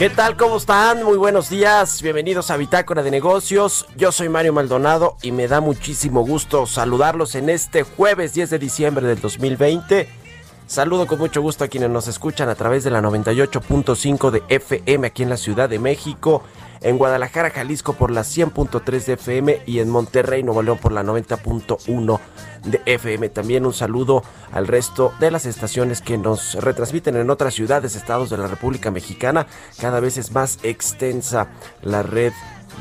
¿Qué 0.00 0.08
tal? 0.08 0.34
¿Cómo 0.38 0.56
están? 0.56 1.02
Muy 1.02 1.18
buenos 1.18 1.50
días. 1.50 2.00
Bienvenidos 2.00 2.50
a 2.50 2.56
Bitácora 2.56 3.02
de 3.02 3.10
Negocios. 3.10 3.86
Yo 3.98 4.12
soy 4.12 4.30
Mario 4.30 4.54
Maldonado 4.54 5.18
y 5.20 5.30
me 5.30 5.46
da 5.46 5.60
muchísimo 5.60 6.22
gusto 6.24 6.64
saludarlos 6.64 7.34
en 7.34 7.50
este 7.50 7.82
jueves 7.82 8.32
10 8.32 8.48
de 8.48 8.58
diciembre 8.58 9.06
del 9.06 9.20
2020. 9.20 10.08
Saludo 10.70 11.08
con 11.08 11.18
mucho 11.18 11.42
gusto 11.42 11.64
a 11.64 11.66
quienes 11.66 11.90
nos 11.90 12.06
escuchan 12.06 12.48
a 12.48 12.54
través 12.54 12.84
de 12.84 12.92
la 12.92 13.02
98.5 13.02 14.30
de 14.30 14.44
FM 14.48 15.04
aquí 15.04 15.24
en 15.24 15.28
la 15.28 15.36
Ciudad 15.36 15.68
de 15.68 15.80
México, 15.80 16.44
en 16.80 16.96
Guadalajara, 16.96 17.50
Jalisco 17.50 17.94
por 17.94 18.12
la 18.12 18.20
100.3 18.20 19.04
de 19.04 19.12
FM 19.14 19.62
y 19.66 19.80
en 19.80 19.90
Monterrey, 19.90 20.44
Nuevo 20.44 20.62
León 20.62 20.78
por 20.78 20.92
la 20.92 21.02
90.1 21.02 22.20
de 22.66 22.80
FM. 22.86 23.30
También 23.30 23.66
un 23.66 23.72
saludo 23.72 24.22
al 24.52 24.68
resto 24.68 25.12
de 25.18 25.32
las 25.32 25.44
estaciones 25.44 26.02
que 26.02 26.18
nos 26.18 26.54
retransmiten 26.54 27.16
en 27.16 27.30
otras 27.30 27.54
ciudades, 27.54 27.96
estados 27.96 28.30
de 28.30 28.36
la 28.36 28.46
República 28.46 28.92
Mexicana. 28.92 29.48
Cada 29.80 29.98
vez 29.98 30.18
es 30.18 30.30
más 30.30 30.60
extensa 30.62 31.48
la 31.82 32.04
red 32.04 32.32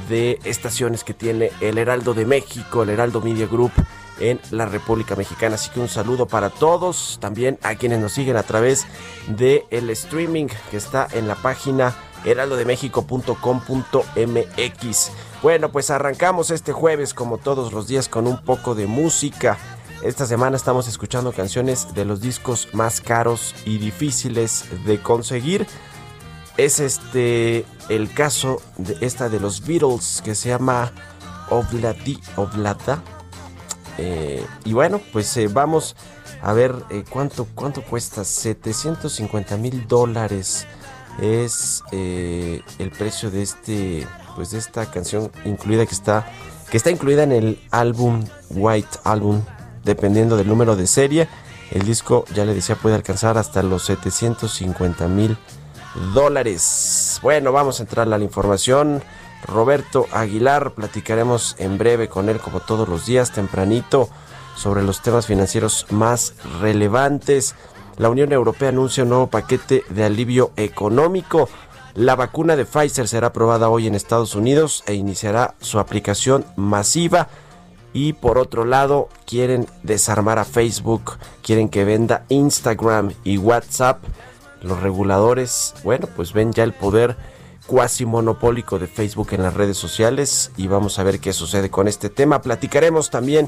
de 0.10 0.38
estaciones 0.44 1.04
que 1.04 1.16
tiene 1.16 1.50
el 1.60 1.80
Heraldo 1.80 2.14
de 2.14 2.28
México, 2.28 2.84
el 2.84 2.90
Heraldo 2.92 3.20
Media 3.20 3.48
Group 3.48 3.72
en 4.19 4.40
la 4.52 4.66
República 4.66 5.16
Mexicana. 5.16 5.56
Así 5.56 5.69
que 5.69 5.80
un 5.80 5.90
saludo 5.90 6.28
para 6.28 6.50
todos, 6.50 7.18
también 7.22 7.57
a 7.63 7.75
quienes 7.75 8.00
nos 8.00 8.13
siguen 8.13 8.38
a 8.38 8.44
través 8.44 8.85
de 9.28 9.66
el 9.72 9.90
streaming 9.90 10.47
que 10.72 10.78
está 10.78 11.07
en 11.12 11.28
la 11.28 11.35
página 11.35 11.96
heraldodemexico.com.mx. 12.25 15.12
Bueno, 15.41 15.72
pues 15.72 15.90
arrancamos 15.90 16.52
este 16.52 16.74
jueves 16.74 17.13
como 17.13 17.38
todos 17.38 17.72
los 17.72 17.88
días 17.88 18.09
con 18.09 18.28
un 18.28 18.44
poco 18.44 18.75
de 18.75 18.88
música. 18.88 19.58
Esta 20.03 20.25
semana 20.25 20.56
estamos 20.56 20.88
escuchando 20.88 21.34
canciones 21.34 21.94
de 21.94 22.06
los 22.06 22.22
discos 22.22 22.69
más 22.74 23.02
caros 23.02 23.53
y 23.66 23.78
difíciles 23.78 24.66
de 24.85 25.02
conseguir. 25.02 25.68
Es 26.58 26.79
este 26.79 27.66
el 27.90 28.13
caso 28.13 28.62
de 28.78 28.97
esta 29.02 29.29
de 29.29 29.40
los 29.40 29.66
Beatles 29.66 30.22
que 30.24 30.35
se 30.35 30.50
llama 30.50 30.91
Obladi 31.50 32.19
Oblada. 32.35 33.02
Eh, 34.02 34.46
y 34.64 34.72
bueno, 34.72 35.02
pues 35.12 35.36
eh, 35.36 35.50
vamos 35.50 35.98
a 36.42 36.54
ver 36.54 36.74
eh, 36.90 37.04
cuánto, 37.10 37.46
cuánto 37.54 37.82
cuesta. 37.82 38.24
750 38.24 39.58
mil 39.58 39.88
dólares 39.88 40.66
es 41.22 41.84
el 41.92 42.92
precio 42.98 43.30
de 43.30 43.42
este, 43.42 44.08
pues 44.38 44.52
de 44.52 44.58
esta 44.58 44.90
canción 44.90 45.30
incluida 45.44 45.86
que 45.86 45.94
está, 45.94 46.26
que 46.72 46.78
está 46.78 46.92
incluida 46.92 47.24
en 47.24 47.34
el 47.34 47.59
álbum 47.72 48.24
White 48.52 49.00
Album, 49.04 49.42
dependiendo 49.84 50.38
del 50.38 50.48
número 50.48 50.78
de 50.78 50.88
serie. 50.88 51.28
El 51.72 51.84
disco, 51.84 52.24
ya 52.34 52.46
le 52.46 52.54
decía, 52.54 52.76
puede 52.76 52.96
alcanzar 52.96 53.38
hasta 53.38 53.62
los 53.64 53.84
750 53.84 55.09
mil 55.09 55.38
dólares. 56.14 57.20
Bueno, 57.22 57.52
vamos 57.52 57.82
a 57.82 57.84
entrar 57.84 58.08
a 58.08 58.18
la 58.18 58.24
información. 58.24 59.04
Roberto 59.46 60.08
Aguilar, 60.12 60.72
platicaremos 60.72 61.56
en 61.60 61.78
breve 61.78 62.08
con 62.10 62.30
él 62.30 62.40
como 62.40 62.60
todos 62.60 62.88
los 62.88 63.06
días, 63.06 63.32
tempranito, 63.32 64.10
sobre 64.56 64.84
los 64.84 65.02
temas 65.02 65.26
financieros 65.26 65.86
más 65.90 66.34
relevantes. 66.60 67.56
La 67.98 68.10
Unión 68.10 68.32
Europea 68.32 68.70
anuncia 68.70 69.04
un 69.04 69.10
nuevo 69.10 69.28
paquete 69.28 69.84
de 69.90 70.04
alivio 70.04 70.52
económico. 70.56 71.50
La 71.96 72.16
vacuna 72.16 72.56
de 72.56 72.66
Pfizer 72.66 73.08
será 73.08 73.28
aprobada 73.28 73.70
hoy 73.70 73.88
en 73.88 73.96
Estados 73.96 74.36
Unidos 74.36 74.84
e 74.86 74.94
iniciará 74.94 75.56
su 75.60 75.80
aplicación 75.80 76.46
masiva. 76.56 77.30
Y 77.92 78.14
por 78.14 78.38
otro 78.38 78.66
lado, 78.66 79.10
quieren 79.26 79.68
desarmar 79.84 80.38
a 80.38 80.46
Facebook, 80.46 81.18
quieren 81.42 81.70
que 81.70 81.86
venda 81.86 82.26
Instagram 82.30 83.14
y 83.24 83.38
WhatsApp. 83.38 84.04
Los 84.62 84.82
reguladores, 84.82 85.74
bueno, 85.84 86.08
pues 86.16 86.34
ven 86.34 86.54
ya 86.54 86.64
el 86.64 86.74
poder 86.74 87.18
cuasi 87.69 88.03
monopólico 88.03 88.80
de 88.80 88.88
Facebook 88.88 89.28
en 89.34 89.44
las 89.44 89.53
redes 89.53 89.78
sociales 89.78 90.52
y 90.57 90.66
vamos 90.66 90.97
a 90.97 91.03
ver 91.03 91.19
qué 91.19 91.34
sucede 91.34 91.69
con 91.69 91.88
este 91.88 92.09
tema. 92.09 92.41
Platicaremos 92.41 93.12
también, 93.12 93.47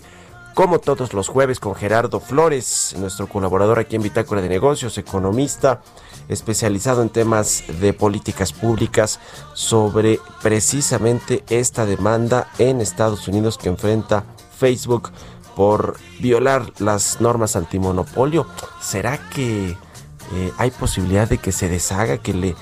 como 0.54 0.78
todos 0.78 1.16
los 1.16 1.28
jueves, 1.28 1.60
con 1.60 1.74
Gerardo 1.74 2.20
Flores, 2.20 2.96
nuestro 3.00 3.26
colaborador 3.28 3.80
aquí 3.80 3.96
en 3.96 4.04
Bitácora 4.04 4.44
de 4.44 4.50
Negocios, 4.50 5.00
economista 5.00 5.82
especializado 6.30 7.02
en 7.02 7.10
temas 7.10 7.64
de 7.80 7.94
políticas 7.94 8.54
públicas 8.54 9.20
sobre 9.56 10.20
precisamente 10.44 11.44
esta 11.50 11.88
demanda 11.88 12.48
en 12.60 12.80
Estados 12.80 13.28
Unidos 13.28 13.58
que 13.58 13.70
enfrenta 13.70 14.24
Facebook 14.56 15.10
por 15.56 15.98
violar 16.20 16.72
las 16.78 17.22
normas 17.22 17.56
antimonopolio. 17.56 18.46
¿Será 18.82 19.18
que 19.32 19.70
eh, 19.72 20.52
hay 20.60 20.70
posibilidad 20.70 21.28
de 21.28 21.40
que 21.40 21.52
se 21.52 21.70
deshaga, 21.70 22.20
que 22.20 22.36
le 22.36 22.56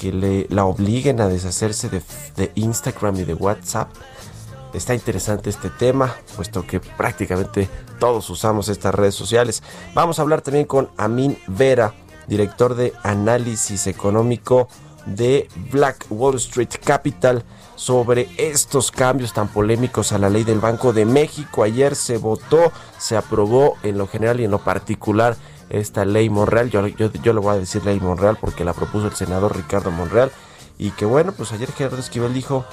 que 0.00 0.12
le, 0.12 0.46
la 0.48 0.64
obliguen 0.64 1.20
a 1.20 1.28
deshacerse 1.28 1.90
de, 1.90 2.02
de, 2.36 2.50
Instagram 2.54 3.16
y 3.16 3.24
de 3.24 3.34
WhatsApp. 3.34 3.90
Está 4.72 4.94
interesante 4.94 5.50
este 5.50 5.68
tema, 5.68 6.14
puesto 6.36 6.66
que 6.66 6.80
prácticamente 6.80 7.68
todos 7.98 8.30
usamos 8.30 8.68
estas 8.68 8.94
redes 8.94 9.14
sociales. 9.14 9.62
Vamos 9.92 10.18
a 10.18 10.22
hablar 10.22 10.40
también 10.40 10.64
con 10.64 10.88
Amin 10.96 11.36
Vera, 11.48 11.92
director 12.28 12.76
de 12.76 12.94
análisis 13.02 13.86
económico 13.88 14.68
de 15.04 15.48
Black 15.70 16.06
Wall 16.08 16.36
Street 16.36 16.70
Capital, 16.82 17.44
sobre 17.74 18.28
estos 18.38 18.90
cambios 18.90 19.34
tan 19.34 19.48
polémicos 19.48 20.12
a 20.12 20.18
la 20.18 20.30
ley 20.30 20.44
del 20.44 20.60
Banco 20.60 20.94
de 20.94 21.04
México. 21.04 21.62
Ayer 21.62 21.94
se 21.94 22.16
votó, 22.16 22.72
se 22.98 23.16
aprobó 23.16 23.76
en 23.82 23.98
lo 23.98 24.06
general 24.06 24.40
y 24.40 24.44
en 24.44 24.50
lo 24.50 24.62
particular 24.62 25.36
esta 25.70 26.04
ley 26.04 26.28
Monreal. 26.28 26.70
Yo, 26.70 26.86
yo, 26.86 27.10
yo, 27.12 27.40
voy 27.40 27.56
a 27.56 27.58
decir 27.58 27.84
ley 27.84 27.98
Monreal 28.00 28.36
porque 28.40 28.64
la 28.64 28.74
propuso 28.74 29.06
el 29.06 29.14
senador 29.14 29.56
Ricardo 29.56 29.90
Monreal. 29.90 30.30
Y 30.78 30.90
que 30.90 31.04
bueno, 31.04 31.32
pues 31.32 31.52
ayer 31.52 31.70
Gerardo 31.72 31.98
Esquivel 31.98 32.34
dijo, 32.34 32.64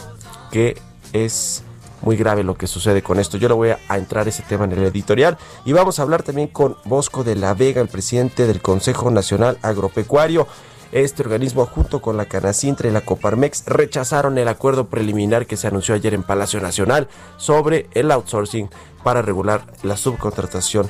que 0.51 0.77
es 1.13 1.63
muy 2.01 2.15
grave 2.15 2.43
lo 2.43 2.55
que 2.55 2.67
sucede 2.67 3.01
con 3.01 3.19
esto. 3.19 3.37
Yo 3.37 3.47
le 3.47 3.55
voy 3.55 3.69
a 3.69 3.97
entrar 3.97 4.27
ese 4.27 4.43
tema 4.43 4.65
en 4.65 4.71
el 4.73 4.83
editorial 4.83 5.37
y 5.65 5.73
vamos 5.73 5.99
a 5.99 6.03
hablar 6.03 6.23
también 6.23 6.47
con 6.47 6.77
Bosco 6.85 7.23
de 7.23 7.35
la 7.35 7.53
Vega, 7.53 7.81
el 7.81 7.87
presidente 7.87 8.47
del 8.47 8.61
Consejo 8.61 9.11
Nacional 9.11 9.57
Agropecuario. 9.61 10.47
Este 10.93 11.21
organismo, 11.21 11.65
junto 11.65 12.01
con 12.01 12.15
la 12.15 12.25
Canacintra 12.27 12.87
y 12.87 12.93
la 12.93 13.01
Coparmex, 13.01 13.65
rechazaron 13.65 14.37
el 14.37 14.47
acuerdo 14.47 14.87
preliminar 14.87 15.45
que 15.45 15.57
se 15.57 15.67
anunció 15.67 15.95
ayer 15.95 16.13
en 16.13 16.23
Palacio 16.23 16.61
Nacional 16.61 17.09
sobre 17.35 17.89
el 17.93 18.09
outsourcing 18.09 18.69
para 19.03 19.21
regular 19.21 19.65
la 19.83 19.97
subcontratación 19.97 20.89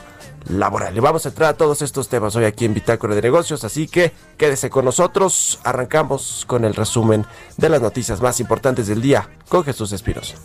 laboral. 0.49 0.95
Y 0.95 0.99
vamos 0.99 1.25
a 1.25 1.29
entrar 1.29 1.49
a 1.49 1.57
todos 1.57 1.81
estos 1.81 2.07
temas 2.09 2.35
hoy 2.35 2.45
aquí 2.45 2.65
en 2.65 2.73
Bitácora 2.73 3.15
de 3.15 3.21
Negocios, 3.21 3.63
así 3.63 3.87
que 3.87 4.13
quédese 4.37 4.69
con 4.69 4.85
nosotros. 4.85 5.59
Arrancamos 5.63 6.45
con 6.47 6.65
el 6.65 6.73
resumen 6.73 7.25
de 7.57 7.69
las 7.69 7.81
noticias 7.81 8.21
más 8.21 8.39
importantes 8.39 8.87
del 8.87 9.01
día 9.01 9.29
con 9.49 9.63
Jesús 9.63 9.91
Espinosa. 9.91 10.35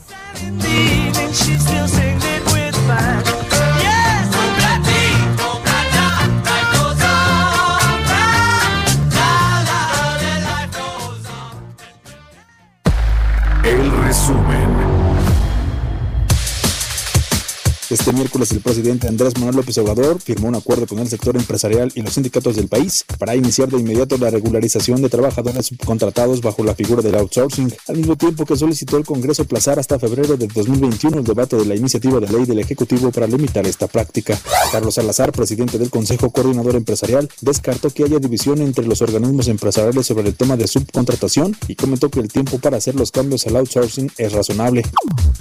Este 17.93 18.11
miércoles 18.15 18.51
el 18.53 18.61
presidente 18.61 19.07
Andrés 19.07 19.35
Manuel 19.37 19.57
López 19.57 19.77
Obrador 19.77 20.19
firmó 20.19 20.49
un 20.49 20.55
acuerdo 20.55 20.87
con 20.87 20.99
el 20.99 21.09
sector 21.09 21.37
empresarial 21.37 21.93
y 21.95 22.01
los 22.01 22.15
sindicatos 22.15 22.57
del 22.57 22.67
país 22.67 23.05
para 23.19 23.37
iniciar 23.37 23.69
de 23.69 23.79
inmediato 23.79 24.17
la 24.17 24.31
regularización 24.31 25.03
de 25.03 25.11
trabajadores 25.11 25.67
subcontratados 25.67 26.41
bajo 26.41 26.65
la 26.65 26.75
figura 26.75 27.03
del 27.03 27.17
outsourcing, 27.17 27.71
al 27.89 27.99
mismo 27.99 28.17
tiempo 28.17 28.47
que 28.47 28.57
solicitó 28.57 28.97
el 28.97 29.05
Congreso 29.05 29.43
aplazar 29.43 29.79
hasta 29.79 29.99
febrero 29.99 30.39
del 30.39 30.49
2021 30.49 31.19
el 31.19 31.25
debate 31.25 31.57
de 31.57 31.67
la 31.67 31.75
iniciativa 31.75 32.19
de 32.19 32.29
ley 32.33 32.47
del 32.47 32.61
Ejecutivo 32.61 33.11
para 33.11 33.27
limitar 33.27 33.67
esta 33.67 33.87
práctica. 33.89 34.41
Carlos 34.73 34.95
Salazar, 34.95 35.31
presidente 35.31 35.77
del 35.77 35.91
Consejo 35.91 36.31
Coordinador 36.31 36.77
Empresarial, 36.77 37.29
descartó 37.43 37.91
que 37.91 38.05
haya 38.05 38.19
división 38.19 38.63
entre 38.63 38.87
los 38.87 39.03
organismos 39.03 39.49
empresariales 39.49 40.07
sobre 40.07 40.29
el 40.29 40.35
tema 40.35 40.57
de 40.57 40.67
subcontratación 40.67 41.55
y 41.69 41.75
comentó 41.75 42.09
que 42.09 42.21
el 42.21 42.29
tiempo 42.29 42.59
para 42.59 42.79
hacer 42.79 42.95
los 42.95 43.11
cambios 43.11 43.47
al 43.47 43.57
outsourcing 43.57 44.11
es 44.17 44.33
razonable. 44.33 44.83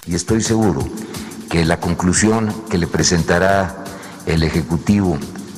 y 0.05 0.15
estoy 0.15 0.41
seguro 0.41 0.85
que 1.51 1.65
la 1.65 1.81
conclusión 1.81 2.53
que 2.69 2.77
le 2.77 2.87
presentará 2.87 3.83
el 4.25 4.41
Ejecutivo 4.43 5.17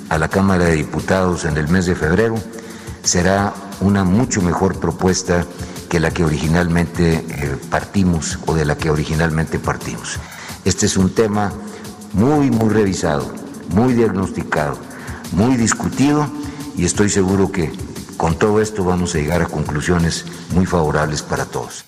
a 0.09 0.17
la 0.17 0.27
Cámara 0.27 0.65
de 0.65 0.75
Diputados 0.75 1.45
en 1.45 1.55
el 1.55 1.67
mes 1.67 1.85
de 1.85 1.93
febrero 1.93 2.35
será 3.03 3.53
una 3.79 4.03
mucho 4.03 4.41
mejor 4.41 4.79
propuesta 4.79 5.45
que 5.89 5.99
la 5.99 6.09
que 6.09 6.25
originalmente 6.25 7.23
eh, 7.29 7.57
partimos 7.69 8.39
o 8.47 8.55
de 8.55 8.65
la 8.65 8.75
que 8.75 8.89
originalmente 8.89 9.59
partimos. 9.59 10.19
Este 10.65 10.87
es 10.87 10.97
un 10.97 11.13
tema 11.13 11.53
muy, 12.13 12.49
muy 12.49 12.69
revisado, 12.73 13.31
muy 13.69 13.93
diagnosticado, 13.93 14.79
muy 15.31 15.57
discutido 15.57 16.27
y 16.75 16.85
estoy 16.85 17.09
seguro 17.09 17.51
que 17.51 17.71
con 18.17 18.39
todo 18.39 18.61
esto 18.61 18.83
vamos 18.83 19.13
a 19.13 19.19
llegar 19.19 19.43
a 19.43 19.45
conclusiones 19.45 20.25
muy 20.55 20.65
favorables 20.65 21.21
para 21.21 21.45
todos. 21.45 21.83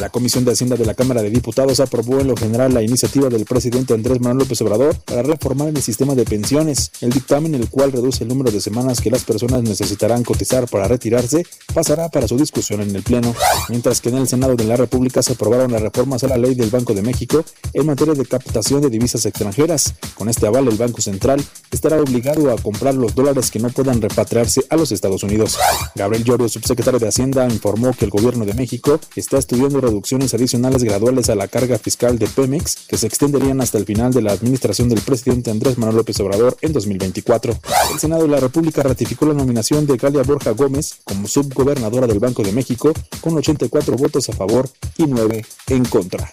La 0.00 0.08
Comisión 0.08 0.44
de 0.44 0.52
Hacienda 0.52 0.74
de 0.76 0.84
la 0.84 0.94
Cámara 0.94 1.22
de 1.22 1.30
Diputados 1.30 1.78
aprobó 1.78 2.18
en 2.18 2.26
lo 2.26 2.36
general 2.36 2.74
la 2.74 2.82
iniciativa 2.82 3.28
del 3.28 3.44
presidente 3.44 3.94
Andrés 3.94 4.20
Manuel 4.20 4.38
López 4.38 4.60
Obrador 4.62 4.96
para 5.04 5.22
reformar 5.22 5.68
el 5.68 5.80
sistema 5.82 6.16
de 6.16 6.24
pensiones. 6.24 6.90
El 7.00 7.10
dictamen, 7.10 7.54
el 7.54 7.68
cual 7.68 7.92
reduce 7.92 8.24
el 8.24 8.28
número 8.28 8.50
de 8.50 8.60
semanas 8.60 9.00
que 9.00 9.10
las 9.10 9.22
personas 9.22 9.62
necesitarán 9.62 10.24
cotizar 10.24 10.68
para 10.68 10.88
retirarse, 10.88 11.46
pasará 11.72 12.08
para 12.08 12.26
su 12.26 12.36
discusión 12.36 12.80
en 12.80 12.94
el 12.94 13.04
Pleno. 13.04 13.34
Mientras 13.68 14.00
que 14.00 14.08
en 14.08 14.16
el 14.16 14.26
Senado 14.26 14.56
de 14.56 14.64
la 14.64 14.76
República 14.76 15.22
se 15.22 15.34
aprobaron 15.34 15.70
las 15.70 15.80
reformas 15.80 16.24
a 16.24 16.28
la 16.28 16.38
ley 16.38 16.56
del 16.56 16.70
Banco 16.70 16.92
de 16.92 17.02
México 17.02 17.44
en 17.72 17.86
materia 17.86 18.14
de 18.14 18.26
captación 18.26 18.80
de 18.80 18.90
divisas 18.90 19.24
extranjeras. 19.26 19.94
Con 20.16 20.28
este 20.28 20.48
aval, 20.48 20.66
el 20.66 20.76
Banco 20.76 21.02
Central 21.02 21.40
estará 21.70 22.00
obligado 22.00 22.50
a 22.50 22.56
comprar 22.56 22.94
los 22.94 23.14
dólares 23.14 23.52
que 23.52 23.60
no 23.60 23.70
puedan 23.70 24.02
repatriarse 24.02 24.64
a 24.70 24.76
los 24.76 24.90
Estados 24.90 25.22
Unidos. 25.22 25.56
Gabriel 25.94 26.24
Llorio, 26.24 26.48
subsecretario 26.48 26.98
de 26.98 27.08
Hacienda, 27.08 27.46
informó 27.46 27.92
que 27.92 28.06
el 28.06 28.10
gobierno 28.10 28.44
de 28.44 28.54
México 28.54 28.98
está 29.14 29.38
estudiando 29.38 29.83
reducciones 29.84 30.34
adicionales 30.34 30.82
graduales 30.82 31.28
a 31.30 31.34
la 31.34 31.48
carga 31.48 31.78
fiscal 31.78 32.18
de 32.18 32.26
Pemex 32.26 32.86
que 32.88 32.96
se 32.96 33.06
extenderían 33.06 33.60
hasta 33.60 33.78
el 33.78 33.84
final 33.84 34.12
de 34.12 34.22
la 34.22 34.32
administración 34.32 34.88
del 34.88 35.00
presidente 35.00 35.50
Andrés 35.50 35.78
Manuel 35.78 35.98
López 35.98 36.18
Obrador 36.20 36.56
en 36.60 36.72
2024. 36.72 37.56
El 37.92 37.98
Senado 37.98 38.22
de 38.22 38.28
la 38.28 38.40
República 38.40 38.82
ratificó 38.82 39.26
la 39.26 39.34
nominación 39.34 39.86
de 39.86 39.96
Galia 39.96 40.22
Borja 40.22 40.50
Gómez 40.50 40.96
como 41.04 41.28
subgobernadora 41.28 42.06
del 42.06 42.18
Banco 42.18 42.42
de 42.42 42.52
México 42.52 42.92
con 43.20 43.36
84 43.36 43.96
votos 43.96 44.28
a 44.28 44.32
favor 44.32 44.68
y 44.96 45.06
9 45.06 45.44
en 45.68 45.84
contra. 45.84 46.32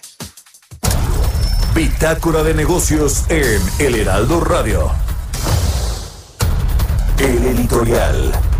Bitácora 1.74 2.42
de 2.42 2.54
negocios 2.54 3.24
en 3.28 3.60
El 3.78 3.94
Heraldo 3.94 4.40
Radio. 4.40 4.90
El 7.18 7.44
editorial. 7.46 8.51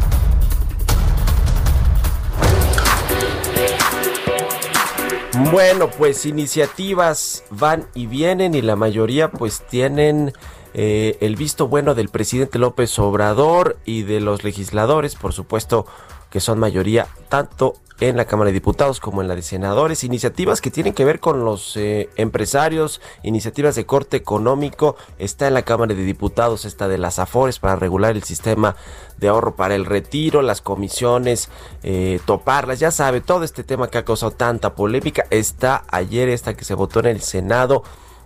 Bueno, 5.51 5.89
pues 5.91 6.27
iniciativas 6.27 7.45
van 7.51 7.87
y 7.95 8.07
vienen 8.07 8.55
y 8.55 8.61
la 8.61 8.77
mayoría 8.77 9.31
pues 9.31 9.63
tienen 9.67 10.33
eh, 10.75 11.17
el 11.21 11.37
visto 11.37 11.69
bueno 11.69 11.95
del 11.95 12.11
presidente 12.11 12.59
López 12.59 12.99
Obrador 12.99 13.79
y 13.87 14.03
de 14.03 14.21
los 14.21 14.45
legisladores, 14.45 15.15
por 15.15 15.33
supuesto 15.33 15.87
que 16.33 16.41
son 16.41 16.59
mayoría 16.59 17.07
tanto 17.29 17.75
en 18.01 18.17
la 18.17 18.25
Cámara 18.25 18.49
de 18.49 18.55
Diputados 18.55 18.99
como 18.99 19.23
en 19.23 19.29
la 19.29 19.37
de 19.37 19.43
Senadores, 19.43 20.03
iniciativas 20.03 20.61
que 20.61 20.73
tienen 20.73 20.93
que 20.93 21.05
ver 21.05 21.21
con 21.21 21.45
los 21.45 21.77
eh, 21.77 22.09
empresarios, 22.17 23.01
iniciativas 23.23 23.77
de 23.77 23.87
corte 23.87 24.17
económico, 24.17 24.97
está 25.19 25.47
en 25.47 25.55
la 25.55 25.63
Cámara 25.63 25.95
de 25.95 26.03
Diputados 26.03 26.65
esta 26.65 26.89
de 26.89 26.99
las 26.99 27.21
AFORES 27.21 27.61
para 27.61 27.77
regular 27.77 28.17
el 28.17 28.25
sistema 28.25 28.75
de 29.19 29.29
ahorro 29.29 29.55
para 29.55 29.77
el 29.77 29.85
retiro, 29.85 30.43
las 30.43 30.63
comisiones, 30.63 31.49
eh, 31.85 32.19
toparlas, 32.25 32.81
ya 32.81 32.91
sabe, 32.91 33.21
todo 33.21 33.45
este 33.45 33.63
tema 33.63 33.89
que 33.89 33.99
ha 33.99 34.05
causado 34.05 34.33
tanta 34.33 34.75
polémica, 34.75 35.27
está 35.31 35.85
ayer 35.89 36.29
esta 36.29 36.55
que 36.55 36.65
se 36.65 36.75
votó 36.75 37.01
en 37.01 37.07
el 37.07 37.21
Senado 37.21 37.85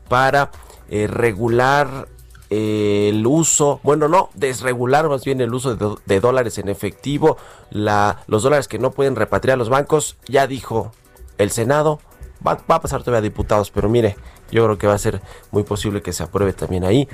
para 0.09 0.53
eh, 0.89 1.07
regular 1.07 2.09
el 2.51 3.27
uso, 3.27 3.81
bueno, 3.83 4.09
no, 4.09 4.31
desregular 4.35 5.09
más 5.09 5.25
bien 5.25 5.41
el 5.41 5.53
uso 5.53 5.75
de, 5.75 6.21
dólares 6.21 6.59
en 6.59 6.69
efectivo, 6.69 7.37
la, 7.71 8.23
los 8.27 8.43
dólares 8.43 8.69
que 8.69 8.79
no 8.79 8.93
pueden 8.93 9.17
repatriar 9.17 9.59
los 9.59 9.69
bancos, 9.69 10.17
ya 10.29 10.47
dijo 10.47 10.93
el 11.39 11.51
Senado, 11.51 12.01
va, 12.47 12.53
a 12.69 12.81
pasar 12.81 13.03
todavía 13.03 13.19
a 13.19 13.23
diputados, 13.23 13.71
pero 13.71 13.89
mire, 13.89 14.17
yo 14.51 14.65
creo 14.65 14.79
que 14.79 14.87
va 14.87 14.95
a 14.95 14.99
ser 14.99 15.21
muy 15.51 15.65
posible 15.65 16.03
que 16.03 16.13
se 16.13 16.23
apruebe 16.23 16.53
también 16.53 16.85
ahí. 16.85 17.09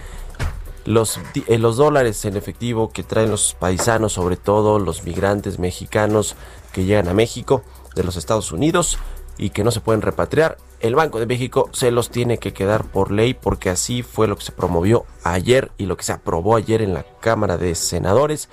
Los, 0.85 1.21
eh, 1.47 1.59
los 1.59 1.77
dólares 1.77 2.25
en 2.25 2.37
efectivo 2.37 2.91
que 2.91 3.05
traen 3.05 3.31
los 3.31 3.55
paisanos, 3.55 4.15
sobre 4.15 4.37
todo 4.37 4.79
los 4.79 5.05
migrantes 5.05 5.59
mexicanos 5.59 6.35
que 6.73 6.85
llegan 6.85 7.09
a 7.09 7.15
México 7.15 7.63
de 7.95 8.03
los 8.03 8.17
Estados 8.17 8.51
Unidos 8.53 8.99
y 9.39 9.51
que 9.51 9.65
no 9.65 9.71
se 9.71 9.81
pueden 9.81 10.03
repatriar, 10.03 10.59
el 10.83 10.97
Banco 10.97 11.21
de 11.21 11.27
México 11.27 11.71
se 11.73 11.93
los 11.93 12.11
tiene 12.11 12.39
que 12.39 12.53
quedar 12.53 12.85
por 12.85 13.13
ley 13.13 13.35
porque 13.35 13.71
así 13.71 14.03
fue 14.03 14.27
lo 14.27 14.37
que 14.37 14.45
se 14.45 14.53
promovió 14.53 15.07
ayer 15.23 15.71
y 15.79 15.87
lo 15.87 15.97
que 15.97 16.03
se 16.03 16.13
aprobó 16.13 16.57
ayer 16.57 16.83
en 16.83 16.93
la 16.93 17.07
Cámara 17.21 17.57
de 17.57 17.77
Senadores 17.77 18.49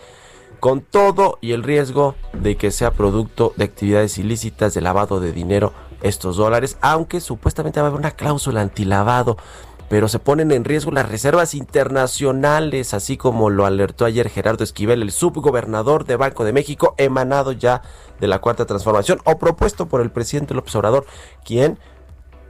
con 0.59 0.81
todo 0.81 1.39
y 1.41 1.53
el 1.53 1.63
riesgo 1.63 2.15
de 2.33 2.55
que 2.55 2.69
sea 2.69 2.91
producto 2.91 3.53
de 3.55 3.63
actividades 3.65 4.17
ilícitas 4.19 4.73
de 4.75 4.81
lavado 4.81 5.19
de 5.19 5.31
dinero 5.31 5.73
estos 6.01 6.37
dólares, 6.37 6.77
aunque 6.81 7.19
supuestamente 7.19 7.79
va 7.79 7.87
a 7.87 7.89
haber 7.89 7.99
una 7.99 8.11
cláusula 8.11 8.61
antilavado, 8.61 9.37
pero 9.89 10.07
se 10.07 10.19
ponen 10.19 10.51
en 10.51 10.65
riesgo 10.65 10.91
las 10.91 11.09
reservas 11.09 11.55
internacionales, 11.55 12.93
así 12.93 13.17
como 13.17 13.49
lo 13.49 13.65
alertó 13.65 14.05
ayer 14.05 14.29
Gerardo 14.29 14.63
Esquivel, 14.63 15.01
el 15.01 15.11
subgobernador 15.11 16.05
de 16.05 16.15
Banco 16.15 16.45
de 16.45 16.53
México, 16.53 16.93
emanado 16.97 17.53
ya 17.53 17.81
de 18.19 18.27
la 18.27 18.39
Cuarta 18.39 18.65
Transformación 18.65 19.19
o 19.25 19.39
propuesto 19.39 19.87
por 19.87 20.01
el 20.01 20.11
presidente 20.11 20.53
López 20.53 20.75
Obrador, 20.75 21.05
quien 21.43 21.79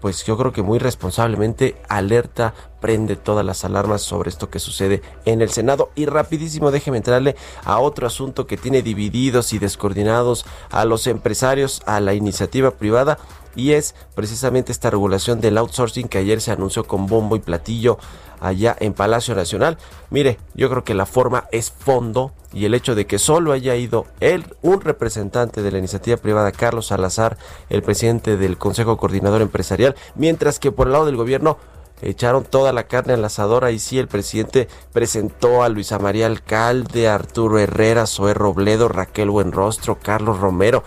pues 0.02 0.24
yo 0.26 0.38
creo 0.38 0.52
que 0.52 0.62
muy 0.62 0.80
responsablemente 0.80 1.82
alerta, 1.88 2.54
prende 2.80 3.16
todas 3.16 3.46
las 3.46 3.66
alarmas 3.66 4.02
sobre 4.02 4.30
esto 4.30 4.50
que 4.50 4.60
sucede 4.60 5.02
en 5.26 5.42
el 5.42 5.50
Senado. 5.50 5.92
Y 5.96 6.06
rapidísimo, 6.06 6.72
déjeme 6.72 6.98
entrarle 6.98 7.36
a 7.64 7.80
otro 7.80 8.08
asunto 8.08 8.48
que 8.48 8.58
tiene 8.58 8.82
divididos 8.82 9.54
y 9.54 9.60
descoordinados 9.60 10.46
a 10.70 10.86
los 10.86 11.08
empresarios, 11.08 11.82
a 11.86 12.00
la 12.00 12.14
iniciativa 12.14 12.72
privada. 12.72 13.18
Y 13.56 13.74
es 13.74 13.96
precisamente 14.16 14.72
esta 14.72 14.90
regulación 14.90 15.42
del 15.42 15.58
outsourcing 15.58 16.08
que 16.08 16.20
ayer 16.20 16.42
se 16.42 16.52
anunció 16.52 16.86
con 16.86 17.08
bombo 17.08 17.36
y 17.36 17.40
platillo 17.40 17.98
allá 18.40 18.76
en 18.80 18.94
Palacio 18.94 19.36
Nacional. 19.36 19.78
Mire, 20.10 20.40
yo 20.54 20.70
creo 20.70 20.84
que 20.84 20.94
la 20.94 21.06
forma 21.06 21.46
es 21.52 21.72
fondo 21.72 22.32
y 22.54 22.66
el 22.66 22.74
hecho 22.74 22.96
de 22.96 23.06
que 23.06 23.20
solo 23.20 23.52
haya 23.52 23.76
ido 23.76 24.06
él, 24.20 24.46
un 24.62 24.82
representante 24.82 25.62
de 25.62 25.72
la 25.72 25.78
iniciativa 25.78 26.18
privada, 26.18 26.52
Carlos 26.52 26.88
Salazar, 26.88 27.38
el 27.70 27.84
presidente 27.84 28.38
del 28.38 28.58
Consejo 28.58 28.98
Coordinador 28.98 29.42
Empresarial, 29.42 29.96
mientras 30.16 30.60
que 30.60 30.72
por 30.72 30.88
el 30.88 30.94
lado 30.94 31.06
del 31.06 31.18
gobierno 31.18 31.58
echaron 32.02 32.46
toda 32.46 32.74
la 32.74 32.84
carne 32.84 33.14
al 33.14 33.26
asador. 33.26 33.66
Ahí 33.66 33.78
sí, 33.78 34.00
el 34.00 34.08
presidente 34.08 34.68
presentó 34.94 35.64
a 35.64 35.70
Luisa 35.70 36.00
María 36.00 36.28
Alcalde, 36.28 37.08
Arturo 37.08 37.60
Herrera, 37.60 38.08
Zoé 38.08 38.34
Robledo, 38.34 38.88
Raquel 38.88 39.30
Buenrostro, 39.30 40.00
Carlos 40.00 40.40
Romero 40.40 40.84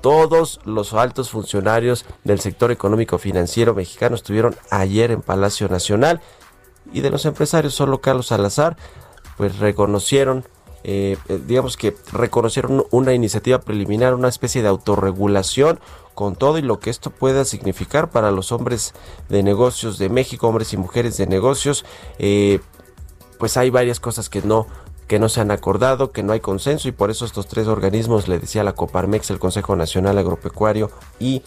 Todos 0.00 0.60
los 0.64 0.94
altos 0.94 1.30
funcionarios 1.30 2.04
del 2.24 2.40
sector 2.40 2.70
económico 2.70 3.18
financiero 3.18 3.74
mexicano 3.74 4.14
estuvieron 4.14 4.56
ayer 4.70 5.10
en 5.10 5.22
Palacio 5.22 5.68
Nacional 5.68 6.20
y 6.92 7.00
de 7.00 7.10
los 7.10 7.24
empresarios 7.26 7.74
solo 7.74 8.00
Carlos 8.00 8.28
Salazar 8.28 8.76
pues 9.36 9.58
reconocieron 9.58 10.44
eh, 10.84 11.16
eh, 11.28 11.40
digamos 11.44 11.76
que 11.76 11.96
reconocieron 12.12 12.86
una 12.90 13.12
iniciativa 13.12 13.60
preliminar, 13.60 14.14
una 14.14 14.28
especie 14.28 14.62
de 14.62 14.68
autorregulación 14.68 15.80
con 16.14 16.36
todo 16.36 16.58
y 16.58 16.62
lo 16.62 16.78
que 16.78 16.90
esto 16.90 17.10
pueda 17.10 17.44
significar 17.44 18.10
para 18.10 18.30
los 18.30 18.52
hombres 18.52 18.94
de 19.28 19.42
negocios 19.42 19.98
de 19.98 20.08
México, 20.08 20.48
hombres 20.48 20.72
y 20.72 20.76
mujeres 20.76 21.16
de 21.16 21.26
negocios. 21.26 21.84
Eh, 22.18 22.60
pues 23.38 23.56
hay 23.56 23.70
varias 23.70 24.00
cosas 24.00 24.28
que 24.28 24.42
no 24.42 24.66
que 25.08 25.18
no 25.18 25.28
se 25.28 25.40
han 25.40 25.50
acordado, 25.50 26.12
que 26.12 26.22
no 26.22 26.32
hay 26.32 26.40
consenso 26.40 26.86
y 26.86 26.92
por 26.92 27.10
eso 27.10 27.24
estos 27.24 27.48
tres 27.48 27.66
organismos, 27.66 28.28
le 28.28 28.38
decía 28.38 28.62
la 28.62 28.74
Coparmex, 28.74 29.30
el 29.30 29.38
Consejo 29.38 29.74
Nacional 29.74 30.18
Agropecuario 30.18 30.90
y 31.18 31.42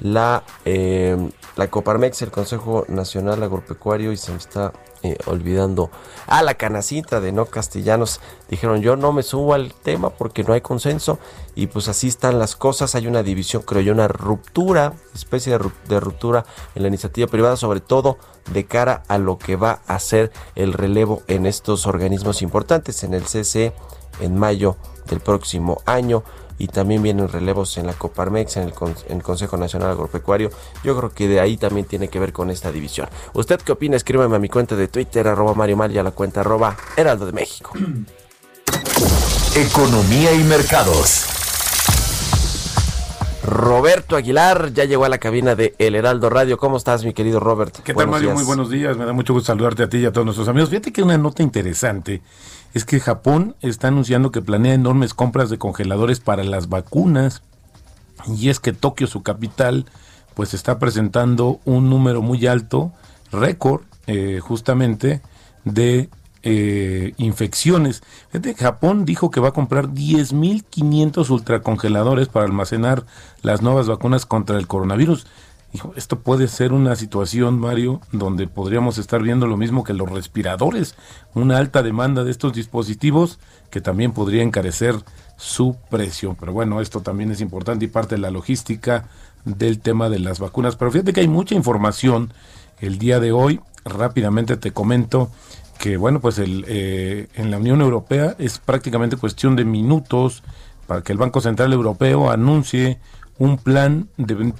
la, 0.00 0.42
la 0.64 1.70
Coparmex, 1.70 2.22
el 2.22 2.30
Consejo 2.30 2.86
Nacional 2.88 3.42
Agropecuario 3.42 4.10
y 4.10 4.16
se 4.16 4.32
me 4.32 4.38
está 4.38 4.72
eh, 5.04 5.18
olvidando. 5.26 5.90
A 6.26 6.42
la 6.42 6.54
canacita 6.54 7.20
de 7.20 7.30
no 7.30 7.44
castellanos, 7.44 8.22
dijeron 8.48 8.80
yo 8.80 8.96
no 8.96 9.12
me 9.12 9.22
subo 9.22 9.52
al 9.52 9.74
tema 9.74 10.08
porque 10.08 10.44
no 10.44 10.54
hay 10.54 10.62
consenso 10.62 11.18
y 11.54 11.66
pues 11.66 11.88
así 11.88 12.08
están 12.08 12.38
las 12.38 12.56
cosas, 12.56 12.94
hay 12.94 13.06
una 13.06 13.22
división, 13.22 13.62
creo 13.62 13.82
yo, 13.82 13.92
una 13.92 14.08
ruptura, 14.08 14.94
especie 15.14 15.58
de, 15.58 15.70
de 15.88 16.00
ruptura 16.00 16.46
en 16.74 16.82
la 16.82 16.88
iniciativa 16.88 17.26
privada, 17.26 17.58
sobre 17.58 17.80
todo 17.80 18.16
de 18.50 18.64
cara 18.64 19.02
a 19.08 19.18
lo 19.18 19.36
que 19.36 19.56
va 19.56 19.82
a 19.86 19.98
ser 19.98 20.32
el 20.54 20.72
relevo 20.72 21.22
en 21.28 21.44
estos 21.44 21.86
organismos 21.86 22.40
importantes, 22.40 23.04
en 23.04 23.12
el 23.12 23.26
CC 23.26 23.74
en 24.20 24.38
mayo 24.38 24.76
del 25.06 25.20
próximo 25.20 25.82
año 25.84 26.24
y 26.58 26.68
también 26.68 27.02
vienen 27.02 27.28
relevos 27.28 27.76
en 27.78 27.86
la 27.86 27.92
Coparmex, 27.94 28.56
en 28.56 28.72
el, 29.08 29.22
Consejo 29.22 29.56
Nacional 29.56 29.90
Agropecuario. 29.90 30.50
Yo 30.82 30.96
creo 30.96 31.10
que 31.10 31.28
de 31.28 31.40
ahí 31.40 31.56
también 31.56 31.86
tiene 31.86 32.08
que 32.08 32.18
ver 32.18 32.32
con 32.32 32.50
esta 32.50 32.70
división. 32.70 33.08
¿Usted 33.32 33.60
qué 33.60 33.72
opina? 33.72 33.96
Escríbeme 33.96 34.36
a 34.36 34.38
mi 34.38 34.48
cuenta 34.48 34.76
de 34.76 34.88
Twitter, 34.88 35.26
arroba 35.26 35.54
Mario 35.54 35.76
Mal 35.76 35.92
y 35.92 35.98
a 35.98 36.02
la 36.02 36.12
cuenta 36.12 36.40
arroba 36.40 36.76
Heraldo 36.96 37.26
de 37.26 37.32
México. 37.32 37.72
Economía 39.56 40.32
y 40.32 40.44
mercados. 40.44 41.26
Roberto 43.44 44.16
Aguilar 44.16 44.72
ya 44.72 44.84
llegó 44.84 45.04
a 45.04 45.08
la 45.08 45.18
cabina 45.18 45.54
de 45.54 45.74
El 45.78 45.94
Heraldo 45.94 46.30
Radio. 46.30 46.56
¿Cómo 46.56 46.78
estás, 46.78 47.04
mi 47.04 47.12
querido 47.12 47.40
Robert? 47.40 47.76
¿Qué 47.84 47.92
tal, 47.92 48.08
Mario? 48.08 48.32
Muy 48.32 48.44
buenos 48.44 48.70
días. 48.70 48.96
Me 48.96 49.04
da 49.04 49.12
mucho 49.12 49.34
gusto 49.34 49.48
saludarte 49.48 49.82
a 49.82 49.88
ti 49.88 49.98
y 49.98 50.06
a 50.06 50.12
todos 50.12 50.24
nuestros 50.24 50.48
amigos. 50.48 50.70
Fíjate 50.70 50.92
que 50.92 51.02
una 51.02 51.18
nota 51.18 51.42
interesante 51.42 52.22
es 52.74 52.84
que 52.84 53.00
Japón 53.00 53.54
está 53.62 53.88
anunciando 53.88 54.32
que 54.32 54.42
planea 54.42 54.74
enormes 54.74 55.14
compras 55.14 55.48
de 55.48 55.58
congeladores 55.58 56.20
para 56.20 56.42
las 56.42 56.68
vacunas 56.68 57.42
y 58.26 58.48
es 58.48 58.58
que 58.58 58.72
Tokio, 58.72 59.06
su 59.06 59.22
capital, 59.22 59.86
pues 60.34 60.54
está 60.54 60.78
presentando 60.78 61.60
un 61.64 61.88
número 61.88 62.20
muy 62.20 62.46
alto, 62.46 62.92
récord, 63.30 63.82
eh, 64.06 64.40
justamente, 64.42 65.22
de 65.64 66.08
eh, 66.42 67.14
infecciones. 67.16 68.02
Japón 68.58 69.04
dijo 69.04 69.30
que 69.30 69.40
va 69.40 69.48
a 69.48 69.52
comprar 69.52 69.88
10.500 69.88 71.30
ultracongeladores 71.30 72.28
para 72.28 72.46
almacenar 72.46 73.06
las 73.42 73.62
nuevas 73.62 73.86
vacunas 73.86 74.26
contra 74.26 74.58
el 74.58 74.66
coronavirus 74.66 75.26
esto 75.96 76.20
puede 76.20 76.48
ser 76.48 76.72
una 76.72 76.94
situación, 76.96 77.58
Mario, 77.58 78.00
donde 78.12 78.46
podríamos 78.46 78.98
estar 78.98 79.22
viendo 79.22 79.46
lo 79.46 79.56
mismo 79.56 79.84
que 79.84 79.92
los 79.92 80.08
respiradores, 80.08 80.94
una 81.34 81.58
alta 81.58 81.82
demanda 81.82 82.24
de 82.24 82.30
estos 82.30 82.52
dispositivos 82.52 83.38
que 83.70 83.80
también 83.80 84.12
podría 84.12 84.42
encarecer 84.42 84.94
su 85.36 85.76
precio. 85.90 86.36
Pero 86.38 86.52
bueno, 86.52 86.80
esto 86.80 87.00
también 87.00 87.30
es 87.32 87.40
importante 87.40 87.84
y 87.84 87.88
parte 87.88 88.14
de 88.14 88.20
la 88.20 88.30
logística 88.30 89.08
del 89.44 89.80
tema 89.80 90.08
de 90.08 90.20
las 90.20 90.38
vacunas. 90.38 90.76
Pero 90.76 90.92
fíjate 90.92 91.12
que 91.12 91.20
hay 91.20 91.28
mucha 91.28 91.54
información 91.54 92.32
el 92.80 92.98
día 92.98 93.18
de 93.20 93.32
hoy. 93.32 93.60
Rápidamente 93.84 94.56
te 94.56 94.72
comento 94.72 95.30
que, 95.78 95.96
bueno, 95.96 96.20
pues 96.20 96.38
el, 96.38 96.64
eh, 96.68 97.28
en 97.34 97.50
la 97.50 97.58
Unión 97.58 97.80
Europea 97.80 98.36
es 98.38 98.58
prácticamente 98.58 99.16
cuestión 99.16 99.56
de 99.56 99.64
minutos 99.64 100.42
para 100.86 101.02
que 101.02 101.12
el 101.12 101.18
Banco 101.18 101.40
Central 101.40 101.72
Europeo 101.72 102.30
anuncie 102.30 102.98
un 103.38 103.58
plan 103.58 104.08
de, 104.16 104.52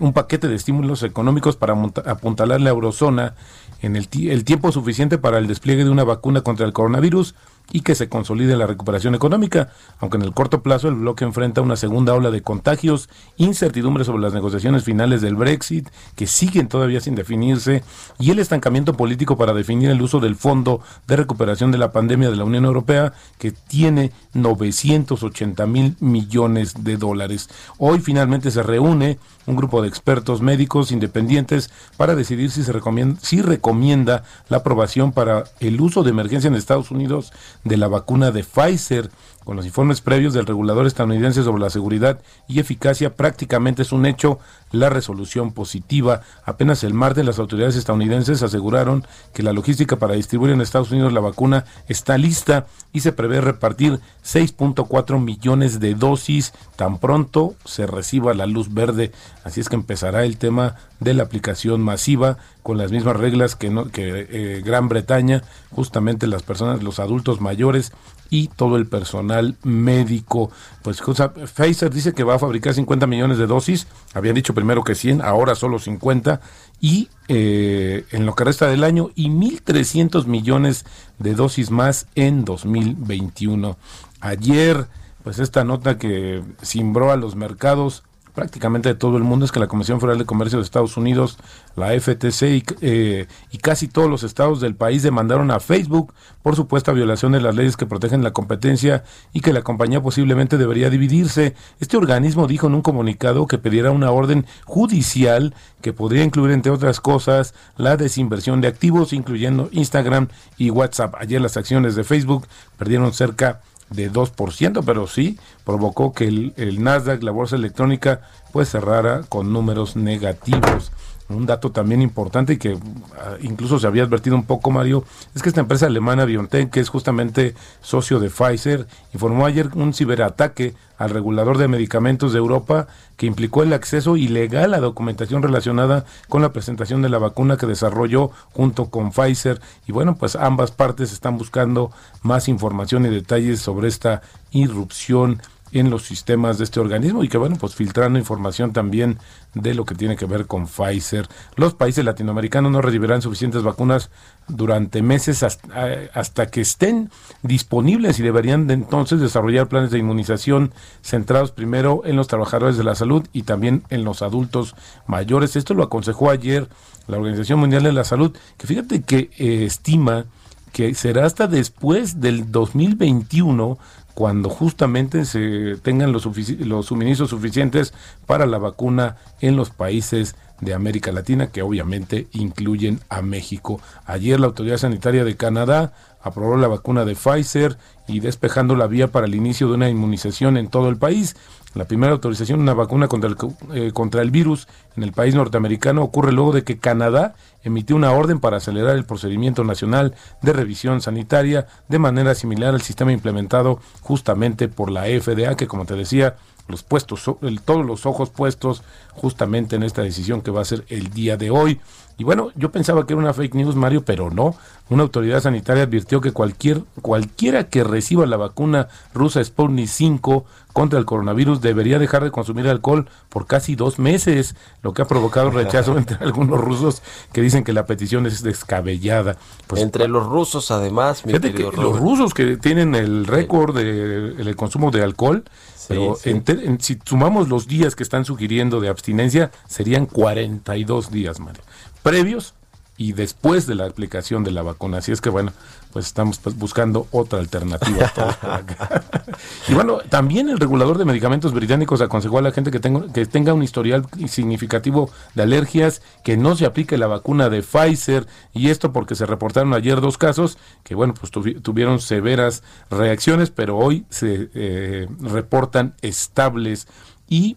un 0.00 0.12
paquete 0.12 0.48
de 0.48 0.54
estímulos 0.54 1.02
económicos 1.02 1.56
para 1.56 1.74
apuntalar 2.06 2.60
la 2.60 2.70
eurozona 2.70 3.34
en 3.80 3.96
el, 3.96 4.08
el 4.28 4.44
tiempo 4.44 4.72
suficiente 4.72 5.18
para 5.18 5.38
el 5.38 5.46
despliegue 5.46 5.84
de 5.84 5.90
una 5.90 6.04
vacuna 6.04 6.42
contra 6.42 6.66
el 6.66 6.72
coronavirus 6.72 7.34
y 7.72 7.80
que 7.80 7.94
se 7.94 8.08
consolide 8.08 8.56
la 8.56 8.66
recuperación 8.66 9.14
económica, 9.14 9.70
aunque 9.98 10.16
en 10.16 10.22
el 10.22 10.32
corto 10.32 10.62
plazo 10.62 10.88
el 10.88 10.96
bloque 10.96 11.24
enfrenta 11.24 11.60
una 11.60 11.76
segunda 11.76 12.14
ola 12.14 12.30
de 12.30 12.42
contagios, 12.42 13.08
incertidumbre 13.36 14.04
sobre 14.04 14.22
las 14.22 14.34
negociaciones 14.34 14.84
finales 14.84 15.20
del 15.20 15.36
Brexit, 15.36 15.88
que 16.16 16.26
siguen 16.26 16.68
todavía 16.68 17.00
sin 17.00 17.14
definirse, 17.14 17.82
y 18.18 18.30
el 18.30 18.38
estancamiento 18.38 18.94
político 18.94 19.36
para 19.36 19.52
definir 19.52 19.90
el 19.90 20.02
uso 20.02 20.20
del 20.20 20.36
Fondo 20.36 20.80
de 21.06 21.16
Recuperación 21.16 21.70
de 21.70 21.78
la 21.78 21.92
Pandemia 21.92 22.30
de 22.30 22.36
la 22.36 22.44
Unión 22.44 22.64
Europea, 22.64 23.12
que 23.38 23.52
tiene 23.52 24.12
980 24.34 25.66
mil 25.66 25.96
millones 26.00 26.84
de 26.84 26.96
dólares. 26.96 27.48
Hoy 27.78 28.00
finalmente 28.00 28.50
se 28.50 28.62
reúne 28.62 29.18
un 29.46 29.56
grupo 29.56 29.82
de 29.82 29.88
expertos 29.88 30.42
médicos 30.42 30.92
independientes 30.92 31.70
para 31.96 32.14
decidir 32.14 32.50
si 32.50 32.62
se 32.62 32.72
recomienda, 32.72 33.18
si 33.20 33.42
recomienda 33.42 34.22
la 34.48 34.58
aprobación 34.58 35.12
para 35.12 35.44
el 35.60 35.80
uso 35.80 36.02
de 36.02 36.10
emergencia 36.10 36.48
en 36.48 36.54
Estados 36.54 36.90
Unidos 36.90 37.32
de 37.64 37.76
la 37.76 37.88
vacuna 37.88 38.30
de 38.30 38.42
Pfizer. 38.42 39.10
Con 39.50 39.56
los 39.56 39.66
informes 39.66 40.00
previos 40.00 40.32
del 40.32 40.46
regulador 40.46 40.86
estadounidense 40.86 41.42
sobre 41.42 41.60
la 41.60 41.70
seguridad 41.70 42.20
y 42.46 42.60
eficacia, 42.60 43.16
prácticamente 43.16 43.82
es 43.82 43.90
un 43.90 44.06
hecho 44.06 44.38
la 44.70 44.90
resolución 44.90 45.50
positiva. 45.50 46.20
Apenas 46.44 46.84
el 46.84 46.94
martes 46.94 47.24
las 47.24 47.40
autoridades 47.40 47.74
estadounidenses 47.74 48.44
aseguraron 48.44 49.04
que 49.34 49.42
la 49.42 49.52
logística 49.52 49.96
para 49.96 50.14
distribuir 50.14 50.52
en 50.52 50.60
Estados 50.60 50.92
Unidos 50.92 51.12
la 51.12 51.18
vacuna 51.18 51.64
está 51.88 52.16
lista 52.16 52.68
y 52.92 53.00
se 53.00 53.10
prevé 53.10 53.40
repartir 53.40 53.98
6.4 54.24 55.18
millones 55.20 55.80
de 55.80 55.96
dosis 55.96 56.52
tan 56.76 56.98
pronto 56.98 57.56
se 57.64 57.88
reciba 57.88 58.34
la 58.34 58.46
luz 58.46 58.72
verde. 58.72 59.10
Así 59.42 59.60
es 59.60 59.68
que 59.68 59.74
empezará 59.74 60.24
el 60.24 60.38
tema 60.38 60.76
de 61.00 61.12
la 61.12 61.24
aplicación 61.24 61.80
masiva 61.80 62.38
con 62.62 62.78
las 62.78 62.92
mismas 62.92 63.16
reglas 63.16 63.56
que, 63.56 63.68
que 63.92 64.28
eh, 64.30 64.62
Gran 64.64 64.88
Bretaña, 64.88 65.42
justamente 65.72 66.28
las 66.28 66.44
personas, 66.44 66.84
los 66.84 67.00
adultos 67.00 67.40
mayores 67.40 67.90
y 68.30 68.48
todo 68.48 68.76
el 68.76 68.86
personal 68.86 69.56
médico. 69.62 70.50
Pues 70.82 71.02
Pfizer 71.02 71.92
dice 71.92 72.14
que 72.14 72.24
va 72.24 72.36
a 72.36 72.38
fabricar 72.38 72.72
50 72.72 73.06
millones 73.06 73.38
de 73.38 73.46
dosis, 73.46 73.88
habían 74.14 74.36
dicho 74.36 74.54
primero 74.54 74.84
que 74.84 74.94
100, 74.94 75.20
ahora 75.20 75.54
solo 75.54 75.78
50, 75.78 76.40
y 76.80 77.08
eh, 77.28 78.06
en 78.12 78.24
lo 78.24 78.34
que 78.34 78.44
resta 78.44 78.68
del 78.68 78.84
año, 78.84 79.10
y 79.14 79.28
1.300 79.28 80.26
millones 80.26 80.86
de 81.18 81.34
dosis 81.34 81.70
más 81.70 82.06
en 82.14 82.44
2021. 82.44 83.76
Ayer, 84.20 84.86
pues 85.24 85.38
esta 85.38 85.64
nota 85.64 85.98
que 85.98 86.42
cimbró 86.62 87.10
a 87.10 87.16
los 87.16 87.34
mercados 87.34 88.04
prácticamente 88.40 88.88
de 88.88 88.94
todo 88.94 89.18
el 89.18 89.22
mundo 89.22 89.44
es 89.44 89.52
que 89.52 89.60
la 89.60 89.66
Comisión 89.66 90.00
Federal 90.00 90.16
de 90.16 90.24
Comercio 90.24 90.58
de 90.58 90.64
Estados 90.64 90.96
Unidos, 90.96 91.36
la 91.76 91.88
FTC 91.88 92.64
eh, 92.80 93.26
y, 93.50 93.58
casi 93.58 93.86
todos 93.86 94.08
los 94.08 94.22
estados 94.22 94.62
del 94.62 94.74
país 94.74 95.02
demandaron 95.02 95.50
a 95.50 95.60
Facebook 95.60 96.14
por 96.42 96.56
supuesta 96.56 96.92
violación 96.92 97.32
de 97.32 97.42
las 97.42 97.54
leyes 97.54 97.76
que 97.76 97.84
protegen 97.84 98.24
la 98.24 98.32
competencia 98.32 99.04
y 99.34 99.42
que 99.42 99.52
la 99.52 99.60
compañía 99.60 100.00
posiblemente 100.00 100.56
debería 100.56 100.88
dividirse. 100.88 101.54
Este 101.80 101.98
organismo 101.98 102.46
dijo 102.46 102.66
en 102.68 102.76
un 102.76 102.80
comunicado 102.80 103.46
que 103.46 103.58
pediera 103.58 103.90
una 103.90 104.10
orden 104.10 104.46
judicial 104.64 105.52
que 105.82 105.92
podría 105.92 106.24
incluir, 106.24 106.52
entre 106.52 106.72
otras 106.72 106.98
cosas, 106.98 107.52
la 107.76 107.98
desinversión 107.98 108.62
de 108.62 108.68
activos, 108.68 109.12
incluyendo 109.12 109.68
Instagram 109.70 110.28
y 110.56 110.70
WhatsApp. 110.70 111.14
Ayer 111.18 111.42
las 111.42 111.58
acciones 111.58 111.94
de 111.94 112.04
Facebook 112.04 112.46
perdieron 112.78 113.12
cerca 113.12 113.60
de 113.90 114.10
2%, 114.10 114.82
pero 114.84 115.06
sí 115.06 115.38
provocó 115.64 116.12
que 116.12 116.24
el, 116.24 116.54
el, 116.56 116.82
Nasdaq, 116.82 117.22
la 117.22 117.32
bolsa 117.32 117.56
electrónica, 117.56 118.20
pues 118.52 118.70
cerrara 118.70 119.22
con 119.28 119.52
números 119.52 119.96
negativos. 119.96 120.92
Un 121.30 121.46
dato 121.46 121.70
también 121.70 122.02
importante 122.02 122.54
y 122.54 122.56
que 122.56 122.76
ah, 123.18 123.36
incluso 123.40 123.78
se 123.78 123.86
había 123.86 124.02
advertido 124.02 124.34
un 124.34 124.44
poco, 124.44 124.70
Mario, 124.70 125.04
es 125.34 125.42
que 125.42 125.48
esta 125.48 125.60
empresa 125.60 125.86
alemana 125.86 126.24
BioNTech, 126.24 126.70
que 126.70 126.80
es 126.80 126.88
justamente 126.88 127.54
socio 127.80 128.18
de 128.18 128.30
Pfizer, 128.30 128.86
informó 129.14 129.46
ayer 129.46 129.70
un 129.74 129.94
ciberataque 129.94 130.74
al 130.98 131.10
regulador 131.10 131.56
de 131.56 131.68
medicamentos 131.68 132.32
de 132.32 132.38
Europa 132.38 132.88
que 133.16 133.26
implicó 133.26 133.62
el 133.62 133.72
acceso 133.72 134.16
ilegal 134.16 134.74
a 134.74 134.80
documentación 134.80 135.42
relacionada 135.42 136.04
con 136.28 136.42
la 136.42 136.52
presentación 136.52 137.00
de 137.00 137.08
la 137.08 137.18
vacuna 137.18 137.56
que 137.56 137.66
desarrolló 137.66 138.32
junto 138.52 138.90
con 138.90 139.10
Pfizer. 139.10 139.60
Y 139.86 139.92
bueno, 139.92 140.16
pues 140.16 140.36
ambas 140.36 140.72
partes 140.72 141.12
están 141.12 141.38
buscando 141.38 141.90
más 142.22 142.48
información 142.48 143.06
y 143.06 143.08
detalles 143.08 143.60
sobre 143.60 143.88
esta 143.88 144.20
irrupción 144.50 145.40
en 145.72 145.90
los 145.90 146.04
sistemas 146.04 146.58
de 146.58 146.64
este 146.64 146.80
organismo 146.80 147.22
y 147.24 147.28
que 147.28 147.38
bueno, 147.38 147.56
pues 147.56 147.74
filtrando 147.74 148.18
información 148.18 148.72
también 148.72 149.18
de 149.54 149.74
lo 149.74 149.84
que 149.84 149.94
tiene 149.94 150.16
que 150.16 150.26
ver 150.26 150.46
con 150.46 150.66
Pfizer. 150.66 151.28
Los 151.56 151.74
países 151.74 152.04
latinoamericanos 152.04 152.70
no 152.70 152.80
recibirán 152.82 153.22
suficientes 153.22 153.62
vacunas 153.62 154.10
durante 154.48 155.02
meses 155.02 155.42
hasta, 155.42 156.08
hasta 156.14 156.50
que 156.50 156.60
estén 156.60 157.10
disponibles 157.42 158.18
y 158.18 158.22
deberían 158.22 158.66
de 158.66 158.74
entonces 158.74 159.20
desarrollar 159.20 159.68
planes 159.68 159.90
de 159.90 159.98
inmunización 159.98 160.72
centrados 161.02 161.52
primero 161.52 162.02
en 162.04 162.16
los 162.16 162.28
trabajadores 162.28 162.76
de 162.76 162.84
la 162.84 162.94
salud 162.94 163.26
y 163.32 163.42
también 163.42 163.82
en 163.90 164.04
los 164.04 164.22
adultos 164.22 164.74
mayores. 165.06 165.56
Esto 165.56 165.74
lo 165.74 165.84
aconsejó 165.84 166.30
ayer 166.30 166.68
la 167.06 167.18
Organización 167.18 167.58
Mundial 167.58 167.82
de 167.82 167.92
la 167.92 168.04
Salud, 168.04 168.36
que 168.56 168.66
fíjate 168.66 169.02
que 169.02 169.30
eh, 169.38 169.64
estima 169.64 170.26
que 170.72 170.94
será 170.94 171.26
hasta 171.26 171.48
después 171.48 172.20
del 172.20 172.50
2021 172.52 173.78
cuando 174.14 174.48
justamente 174.48 175.24
se 175.24 175.76
tengan 175.82 176.12
los, 176.12 176.22
suministros 176.22 177.30
suficientes 177.30 177.94
para 178.26 178.46
la 178.46 178.58
vacuna 178.58 179.16
en 179.40 179.56
los 179.56 179.70
países 179.70 180.36
de 180.60 180.74
América 180.74 181.10
Latina, 181.12 181.48
que 181.48 181.62
obviamente 181.62 182.28
incluyen 182.32 183.00
a 183.08 183.22
México. 183.22 183.80
Ayer 184.04 184.38
la 184.38 184.46
Autoridad 184.46 184.76
Sanitaria 184.76 185.24
de 185.24 185.36
Canadá 185.36 185.94
aprobó 186.22 186.56
la 186.56 186.68
vacuna 186.68 187.04
de 187.04 187.14
Pfizer 187.14 187.78
y 188.06 188.20
despejando 188.20 188.76
la 188.76 188.86
vía 188.86 189.08
para 189.08 189.26
el 189.26 189.34
inicio 189.34 189.68
de 189.68 189.74
una 189.74 189.88
inmunización 189.88 190.56
en 190.56 190.68
todo 190.68 190.88
el 190.88 190.96
país. 190.96 191.36
La 191.74 191.84
primera 191.84 192.12
autorización 192.12 192.58
de 192.58 192.64
una 192.64 192.74
vacuna 192.74 193.08
contra 193.08 193.30
el, 193.30 193.36
eh, 193.72 193.92
contra 193.92 194.22
el 194.22 194.30
virus 194.30 194.66
en 194.96 195.04
el 195.04 195.12
país 195.12 195.34
norteamericano 195.34 196.02
ocurre 196.02 196.32
luego 196.32 196.52
de 196.52 196.64
que 196.64 196.78
Canadá 196.78 197.34
emitió 197.62 197.96
una 197.96 198.12
orden 198.12 198.40
para 198.40 198.58
acelerar 198.58 198.96
el 198.96 199.04
procedimiento 199.04 199.64
nacional 199.64 200.14
de 200.42 200.52
revisión 200.52 201.00
sanitaria 201.00 201.66
de 201.88 201.98
manera 201.98 202.34
similar 202.34 202.74
al 202.74 202.82
sistema 202.82 203.12
implementado 203.12 203.80
justamente 204.00 204.68
por 204.68 204.90
la 204.90 205.04
FDA, 205.04 205.56
que 205.56 205.66
como 205.66 205.84
te 205.84 205.94
decía, 205.94 206.36
los 206.70 206.82
puestos, 206.82 207.24
todos 207.64 207.84
los 207.84 208.06
ojos 208.06 208.30
puestos 208.30 208.82
justamente 209.12 209.76
en 209.76 209.82
esta 209.82 210.02
decisión 210.02 210.40
que 210.40 210.50
va 210.50 210.62
a 210.62 210.64
ser 210.64 210.84
el 210.88 211.10
día 211.10 211.36
de 211.36 211.50
hoy. 211.50 211.80
Y 212.16 212.24
bueno, 212.24 212.50
yo 212.54 212.70
pensaba 212.70 213.06
que 213.06 213.14
era 213.14 213.22
una 213.22 213.32
fake 213.32 213.54
news, 213.54 213.76
Mario, 213.76 214.04
pero 214.04 214.30
no. 214.30 214.54
Una 214.90 215.04
autoridad 215.04 215.40
sanitaria 215.40 215.84
advirtió 215.84 216.20
que 216.20 216.32
cualquier, 216.32 216.82
cualquiera 217.00 217.68
que 217.68 217.82
reciba 217.82 218.26
la 218.26 218.36
vacuna 218.36 218.88
rusa 219.14 219.42
Sputnik 219.42 219.88
5 219.88 220.44
contra 220.74 220.98
el 220.98 221.06
coronavirus 221.06 221.62
debería 221.62 221.98
dejar 221.98 222.22
de 222.22 222.30
consumir 222.30 222.68
alcohol 222.68 223.08
por 223.30 223.46
casi 223.46 223.74
dos 223.74 223.98
meses, 223.98 224.54
lo 224.82 224.92
que 224.92 225.00
ha 225.00 225.06
provocado 225.06 225.50
rechazo 225.50 225.96
entre 225.98 226.18
algunos 226.18 226.60
rusos 226.60 227.02
que 227.32 227.40
dicen 227.40 227.49
que 227.64 227.72
la 227.72 227.86
petición 227.86 228.26
es 228.26 228.42
descabellada. 228.42 229.36
Pues, 229.66 229.82
entre 229.82 230.08
los 230.08 230.26
rusos, 230.26 230.70
además, 230.70 231.24
mi 231.26 231.32
los 231.32 231.98
rusos 231.98 232.34
que 232.34 232.56
tienen 232.56 232.94
el 232.94 233.26
récord 233.26 233.74
del 233.76 234.44
de, 234.44 234.54
consumo 234.54 234.90
de 234.90 235.02
alcohol, 235.02 235.44
pero 235.88 236.16
si 236.16 236.98
sumamos 237.04 237.48
los 237.48 237.66
días 237.66 237.96
que 237.96 238.02
están 238.02 238.24
sugiriendo 238.24 238.80
de 238.80 238.88
abstinencia, 238.88 239.50
serían 239.66 240.06
42 240.06 241.10
días, 241.10 241.40
Mario. 241.40 241.62
Previos 242.02 242.54
y 243.00 243.14
después 243.14 243.66
de 243.66 243.74
la 243.74 243.86
aplicación 243.86 244.44
de 244.44 244.50
la 244.50 244.60
vacuna. 244.60 244.98
Así 244.98 245.10
es 245.10 245.22
que 245.22 245.30
bueno, 245.30 245.54
pues 245.90 246.04
estamos 246.04 246.36
pues, 246.36 246.54
buscando 246.58 247.06
otra 247.12 247.38
alternativa. 247.38 248.12
y 249.68 249.72
bueno, 249.72 250.00
también 250.10 250.50
el 250.50 250.60
regulador 250.60 250.98
de 250.98 251.06
medicamentos 251.06 251.54
británicos 251.54 252.02
aconsejó 252.02 252.36
a 252.36 252.42
la 252.42 252.52
gente 252.52 252.70
que, 252.70 252.78
tenga, 252.78 253.10
que 253.10 253.24
tenga 253.24 253.54
un 253.54 253.62
historial 253.62 254.06
significativo 254.28 255.10
de 255.34 255.44
alergias, 255.44 256.02
que 256.24 256.36
no 256.36 256.56
se 256.56 256.66
aplique 256.66 256.98
la 256.98 257.06
vacuna 257.06 257.48
de 257.48 257.62
Pfizer, 257.62 258.26
y 258.52 258.68
esto 258.68 258.92
porque 258.92 259.14
se 259.14 259.24
reportaron 259.24 259.72
ayer 259.72 260.02
dos 260.02 260.18
casos 260.18 260.58
que 260.84 260.94
bueno, 260.94 261.14
pues 261.14 261.32
tuvieron 261.32 262.00
severas 262.00 262.62
reacciones, 262.90 263.48
pero 263.48 263.78
hoy 263.78 264.04
se 264.10 264.50
eh, 264.52 265.08
reportan 265.20 265.94
estables 266.02 266.86
y 267.30 267.56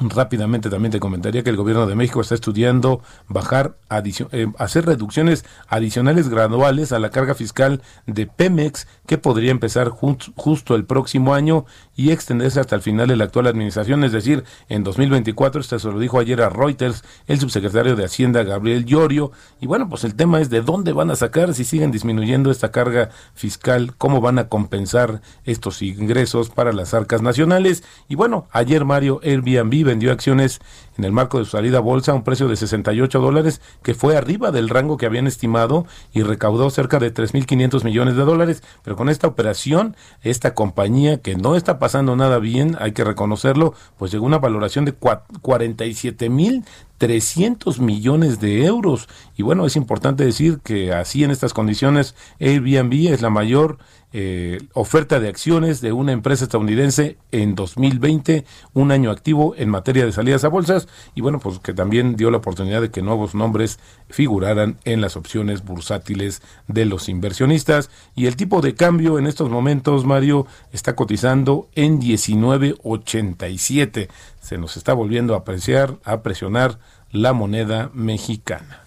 Rápidamente 0.00 0.70
también 0.70 0.92
te 0.92 1.00
comentaría 1.00 1.42
que 1.42 1.50
el 1.50 1.56
gobierno 1.56 1.86
de 1.86 1.94
México 1.94 2.22
está 2.22 2.34
estudiando 2.34 3.02
bajar, 3.28 3.76
eh, 4.32 4.46
hacer 4.56 4.86
reducciones 4.86 5.44
adicionales 5.68 6.30
graduales 6.30 6.92
a 6.92 6.98
la 6.98 7.10
carga 7.10 7.34
fiscal 7.34 7.82
de 8.06 8.26
Pemex, 8.26 8.86
que 9.06 9.18
podría 9.18 9.50
empezar 9.50 9.90
justo 9.90 10.74
el 10.74 10.86
próximo 10.86 11.34
año 11.34 11.66
y 11.94 12.12
extenderse 12.12 12.60
hasta 12.60 12.76
el 12.76 12.80
final 12.80 13.08
de 13.08 13.16
la 13.16 13.24
actual 13.24 13.46
administración, 13.46 14.02
es 14.04 14.12
decir, 14.12 14.44
en 14.70 14.84
2024. 14.84 15.60
Esto 15.60 15.78
se 15.78 15.88
lo 15.88 15.98
dijo 15.98 16.18
ayer 16.18 16.40
a 16.40 16.48
Reuters 16.48 17.04
el 17.26 17.38
subsecretario 17.38 17.94
de 17.94 18.06
Hacienda, 18.06 18.42
Gabriel 18.42 18.86
Llorio. 18.86 19.32
Y 19.60 19.66
bueno, 19.66 19.86
pues 19.90 20.04
el 20.04 20.14
tema 20.14 20.40
es 20.40 20.48
de 20.48 20.62
dónde 20.62 20.94
van 20.94 21.10
a 21.10 21.16
sacar, 21.16 21.52
si 21.52 21.64
siguen 21.64 21.90
disminuyendo 21.90 22.50
esta 22.50 22.70
carga 22.70 23.10
fiscal, 23.34 23.94
cómo 23.98 24.22
van 24.22 24.38
a 24.38 24.48
compensar 24.48 25.20
estos 25.44 25.82
ingresos 25.82 26.48
para 26.48 26.72
las 26.72 26.94
arcas 26.94 27.20
nacionales. 27.20 27.84
Y 28.08 28.14
bueno, 28.14 28.46
ayer 28.50 28.86
Mario 28.86 29.20
Airbnb 29.22 29.89
vendió 29.90 30.12
acciones 30.12 30.60
en 30.96 31.04
el 31.04 31.12
marco 31.12 31.38
de 31.38 31.44
su 31.44 31.52
salida 31.52 31.78
a 31.78 31.80
bolsa 31.80 32.12
a 32.12 32.14
un 32.14 32.24
precio 32.24 32.48
de 32.48 32.56
68 32.56 33.20
dólares, 33.20 33.60
que 33.82 33.94
fue 33.94 34.16
arriba 34.16 34.50
del 34.50 34.68
rango 34.68 34.96
que 34.96 35.06
habían 35.06 35.26
estimado 35.26 35.86
y 36.12 36.22
recaudó 36.22 36.70
cerca 36.70 36.98
de 36.98 37.12
3.500 37.12 37.84
millones 37.84 38.16
de 38.16 38.24
dólares. 38.24 38.62
Pero 38.82 38.96
con 38.96 39.08
esta 39.08 39.26
operación, 39.26 39.96
esta 40.22 40.54
compañía 40.54 41.20
que 41.20 41.36
no 41.36 41.56
está 41.56 41.78
pasando 41.78 42.16
nada 42.16 42.38
bien, 42.38 42.76
hay 42.80 42.92
que 42.92 43.04
reconocerlo, 43.04 43.74
pues 43.98 44.12
llegó 44.12 44.26
a 44.26 44.28
una 44.28 44.38
valoración 44.38 44.84
de 44.84 44.94
47.300 47.00 47.80
millones 47.80 48.40
de 48.40 48.64
euros. 48.64 49.08
Y 49.36 49.42
bueno, 49.42 49.66
es 49.66 49.76
importante 49.76 50.24
decir 50.24 50.60
que 50.62 50.92
así 50.92 51.24
en 51.24 51.30
estas 51.30 51.54
condiciones 51.54 52.14
Airbnb 52.38 53.12
es 53.12 53.22
la 53.22 53.30
mayor 53.30 53.78
eh, 54.12 54.58
oferta 54.72 55.20
de 55.20 55.28
acciones 55.28 55.80
de 55.80 55.92
una 55.92 56.10
empresa 56.10 56.42
estadounidense 56.42 57.16
en 57.30 57.54
2020, 57.54 58.44
un 58.74 58.90
año 58.90 59.12
activo 59.12 59.54
en 59.56 59.68
materia 59.68 60.04
de 60.04 60.10
salidas 60.10 60.42
a 60.42 60.48
bolsas 60.48 60.88
y 61.14 61.20
bueno, 61.20 61.38
pues 61.38 61.60
que 61.60 61.74
también 61.74 62.16
dio 62.16 62.32
la 62.32 62.38
oportunidad 62.38 62.80
de 62.80 62.90
que 62.90 63.02
nuevos 63.02 63.36
nombres 63.36 63.78
figuraran 64.08 64.78
en 64.84 65.00
las 65.00 65.16
opciones 65.16 65.64
bursátiles 65.64 66.42
de 66.66 66.86
los 66.86 67.08
inversionistas 67.08 67.88
y 68.16 68.26
el 68.26 68.34
tipo 68.34 68.62
de 68.62 68.74
cambio 68.74 69.16
en 69.16 69.28
estos 69.28 69.48
momentos, 69.48 70.04
Mario, 70.04 70.44
está 70.72 70.96
cotizando 70.96 71.68
en 71.76 72.00
19.87. 72.00 74.08
Se 74.50 74.58
nos 74.58 74.76
está 74.76 74.94
volviendo 74.94 75.34
a 75.34 75.36
apreciar, 75.36 75.98
a 76.02 76.22
presionar 76.22 76.80
la 77.12 77.32
moneda 77.32 77.88
mexicana. 77.94 78.82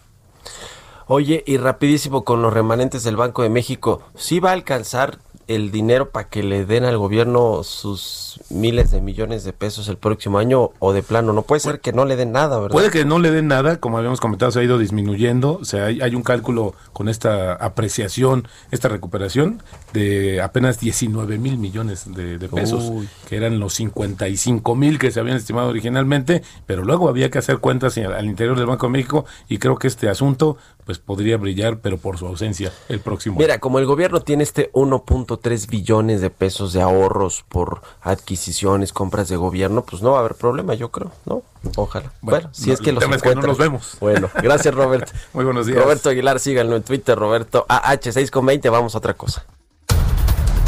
Oye, 1.07 1.41
y 1.47 1.55
rapidísimo 1.55 2.25
con 2.25 2.41
los 2.41 2.51
remanentes 2.51 3.05
del 3.05 3.15
Banco 3.15 3.43
de 3.43 3.49
México, 3.49 4.03
¿sí 4.13 4.41
va 4.41 4.49
a 4.49 4.53
alcanzar 4.55 5.19
el 5.47 5.71
dinero 5.71 6.09
para 6.09 6.27
que 6.29 6.43
le 6.43 6.65
den 6.65 6.83
al 6.83 6.97
gobierno 6.97 7.63
sus 7.63 8.39
miles 8.49 8.91
de 8.91 9.01
millones 9.01 9.43
de 9.43 9.53
pesos 9.53 9.87
el 9.87 9.97
próximo 9.97 10.37
año 10.37 10.71
o 10.79 10.93
de 10.93 11.03
plano? 11.03 11.33
No 11.33 11.43
puede 11.43 11.59
ser 11.59 11.79
que 11.79 11.93
no 11.93 12.05
le 12.05 12.15
den 12.15 12.31
nada, 12.31 12.59
¿verdad? 12.59 12.73
Puede 12.73 12.91
que 12.91 13.05
no 13.05 13.19
le 13.19 13.31
den 13.31 13.47
nada, 13.47 13.77
como 13.77 13.97
habíamos 13.97 14.19
comentado, 14.19 14.51
se 14.51 14.59
ha 14.59 14.63
ido 14.63 14.77
disminuyendo, 14.77 15.59
o 15.61 15.65
sea, 15.65 15.85
hay, 15.85 16.15
un 16.15 16.23
cálculo 16.23 16.73
con 16.93 17.09
esta 17.09 17.53
apreciación, 17.53 18.47
esta 18.71 18.87
recuperación 18.87 19.61
de 19.93 20.41
apenas 20.41 20.79
19 20.79 21.37
mil 21.37 21.57
millones 21.57 22.05
de, 22.13 22.37
pesos, 22.49 22.91
que 23.27 23.37
eran 23.37 23.59
los 23.59 23.73
55 23.73 24.75
mil 24.75 24.99
que 24.99 25.11
se 25.11 25.19
habían 25.19 25.37
estimado 25.37 25.69
originalmente, 25.69 26.43
pero 26.65 26.83
luego 26.83 27.09
había 27.09 27.29
que 27.29 27.39
hacer 27.39 27.57
cuentas 27.59 27.97
al 27.97 28.25
interior 28.25 28.57
del 28.57 28.67
Banco 28.67 28.87
de 28.87 28.91
México 28.91 29.25
y 29.47 29.57
creo 29.57 29.77
que 29.77 29.87
este 29.87 30.09
asunto 30.09 30.57
pues 30.85 30.99
podría 30.99 31.37
brillar, 31.37 31.79
pero 31.79 31.97
por 31.97 32.17
su 32.17 32.27
ausencia 32.27 32.71
el 32.89 32.99
próximo 32.99 33.37
Mira, 33.39 33.59
como 33.59 33.79
el 33.79 33.85
gobierno 33.85 34.21
tiene 34.21 34.43
este 34.43 34.71
1.3 34.73 35.67
billones 35.69 36.21
de 36.21 36.29
pesos 36.29 36.73
de 36.73 36.81
ahorros 36.81 37.43
por 37.47 37.81
adquisiciones, 38.01 38.93
compras 38.93 39.29
de 39.29 39.35
gobierno, 39.35 39.83
pues 39.83 40.01
no 40.01 40.11
va 40.11 40.17
a 40.17 40.19
haber 40.21 40.35
problema, 40.35 40.73
yo 40.73 40.89
creo, 40.89 41.11
¿no? 41.25 41.43
Ojalá. 41.75 42.11
Bueno, 42.21 42.49
si 42.51 42.71
es 42.71 42.81
que 42.81 42.91
los 42.91 43.03
encuentran. 43.03 43.35
no 43.41 43.47
nos 43.47 43.57
vemos. 43.57 43.97
Bueno, 43.99 44.29
gracias 44.41 44.73
Roberto. 44.73 45.11
Muy 45.33 45.45
buenos 45.45 45.65
días. 45.65 45.81
Roberto 45.81 46.09
Aguilar, 46.09 46.39
síganlo 46.39 46.75
en 46.75 46.83
Twitter, 46.83 47.17
Roberto 47.17 47.65
AH6 47.67 48.29
con 48.29 48.45
20, 48.45 48.69
vamos 48.69 48.95
a 48.95 48.97
otra 48.97 49.13
cosa. 49.13 49.45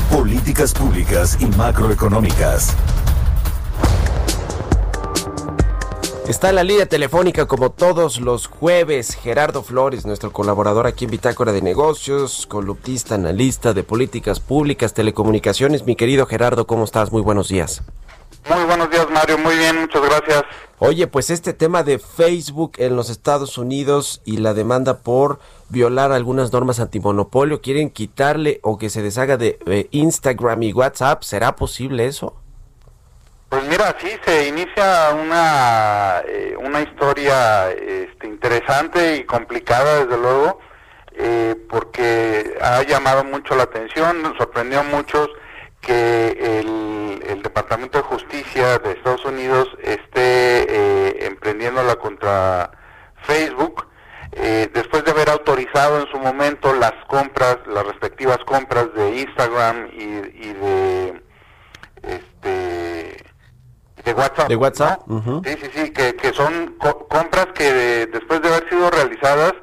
Políticas 0.10 0.74
públicas 0.74 1.38
y 1.42 1.46
macroeconómicas. 1.48 2.76
Está 6.28 6.50
en 6.50 6.56
la 6.56 6.64
línea 6.64 6.88
telefónica 6.88 7.46
como 7.46 7.72
todos 7.72 8.20
los 8.20 8.48
jueves 8.48 9.14
Gerardo 9.14 9.62
Flores, 9.62 10.08
nuestro 10.08 10.32
colaborador 10.34 10.88
aquí 10.88 11.06
en 11.06 11.12
Bitácora 11.12 11.52
de 11.52 11.62
Negocios, 11.62 12.48
columnista, 12.48 13.14
analista 13.14 13.74
de 13.74 13.84
políticas 13.84 14.40
públicas, 14.40 14.96
telecomunicaciones. 14.96 15.86
Mi 15.86 15.96
querido 15.96 16.26
Gerardo, 16.26 16.66
¿cómo 16.66 16.84
estás? 16.84 17.12
Muy 17.12 17.22
buenos 17.22 17.50
días. 17.50 17.84
Muy 18.50 18.64
buenos 18.66 18.90
días, 18.90 19.08
Mario. 19.12 19.38
Muy 19.38 19.56
bien, 19.56 19.80
muchas 19.80 20.02
gracias. 20.02 20.44
Oye, 20.80 21.06
pues 21.06 21.30
este 21.30 21.54
tema 21.54 21.84
de 21.84 22.00
Facebook 22.00 22.74
en 22.78 22.96
los 22.96 23.12
Estados 23.12 23.60
Unidos 23.60 24.22
y 24.26 24.38
la 24.38 24.56
demanda 24.56 24.98
por 24.98 25.40
violar 25.70 26.12
algunas 26.12 26.52
normas 26.52 26.80
antimonopolio, 26.80 27.62
¿quieren 27.62 27.92
quitarle 27.92 28.60
o 28.64 28.80
que 28.80 28.90
se 28.90 29.04
deshaga 29.04 29.38
de 29.38 29.60
eh, 29.68 29.88
Instagram 29.92 30.64
y 30.64 30.74
WhatsApp? 30.74 31.22
¿Será 31.22 31.56
posible 31.56 32.08
eso? 32.08 32.36
Pues 33.56 33.68
mira, 33.70 33.96
sí, 34.02 34.12
se 34.26 34.50
inicia 34.50 35.12
una, 35.14 36.22
eh, 36.28 36.58
una 36.60 36.82
historia 36.82 37.72
este, 37.72 38.28
interesante 38.28 39.16
y 39.16 39.24
complicada, 39.24 40.04
desde 40.04 40.18
luego, 40.22 40.60
eh, 41.14 41.56
porque 41.70 42.58
ha 42.62 42.84
llamado 42.84 43.24
mucho 43.24 43.56
la 43.56 43.64
atención, 43.64 44.22
nos 44.22 44.36
sorprendió 44.36 44.82
a 44.82 44.84
muchos 44.84 45.30
que 45.80 46.32
el, 46.32 47.24
el 47.26 47.42
Departamento 47.42 48.00
de 48.00 48.04
Justicia 48.04 48.78
de 48.80 48.92
Estados 48.92 49.24
Unidos 49.24 49.70
esté 49.82 50.66
eh, 50.68 51.26
emprendiéndola 51.26 51.96
contra 51.96 52.72
Facebook. 53.22 53.88
Eh, 54.34 54.70
después 54.74 55.06
de 55.06 55.12
haber 55.12 55.30
autorizado 55.30 56.02
en 56.02 56.08
su 56.08 56.20
momento 56.20 56.74
las 56.74 56.94
compras, 57.08 57.60
las 57.68 57.88
respectivas 57.88 58.40
compras 58.40 58.94
de 58.94 59.16
Instagram 59.22 59.88
y, 59.94 60.04
y 60.04 60.54
de 60.60 61.22
este 62.04 62.85
de 64.06 64.14
WhatsApp. 64.14 64.48
De 64.48 64.56
WhatsApp. 64.56 65.02
Sí, 65.44 65.56
sí, 65.62 65.70
sí, 65.74 65.90
que, 65.92 66.16
que 66.16 66.32
son 66.34 66.76
co- 66.80 67.08
compras 67.08 67.48
que 67.54 67.74
de- 67.74 68.06
después 68.08 68.42
de 68.42 68.50
haber 68.50 68.70
sido 68.70 68.90
realizadas 68.90 69.54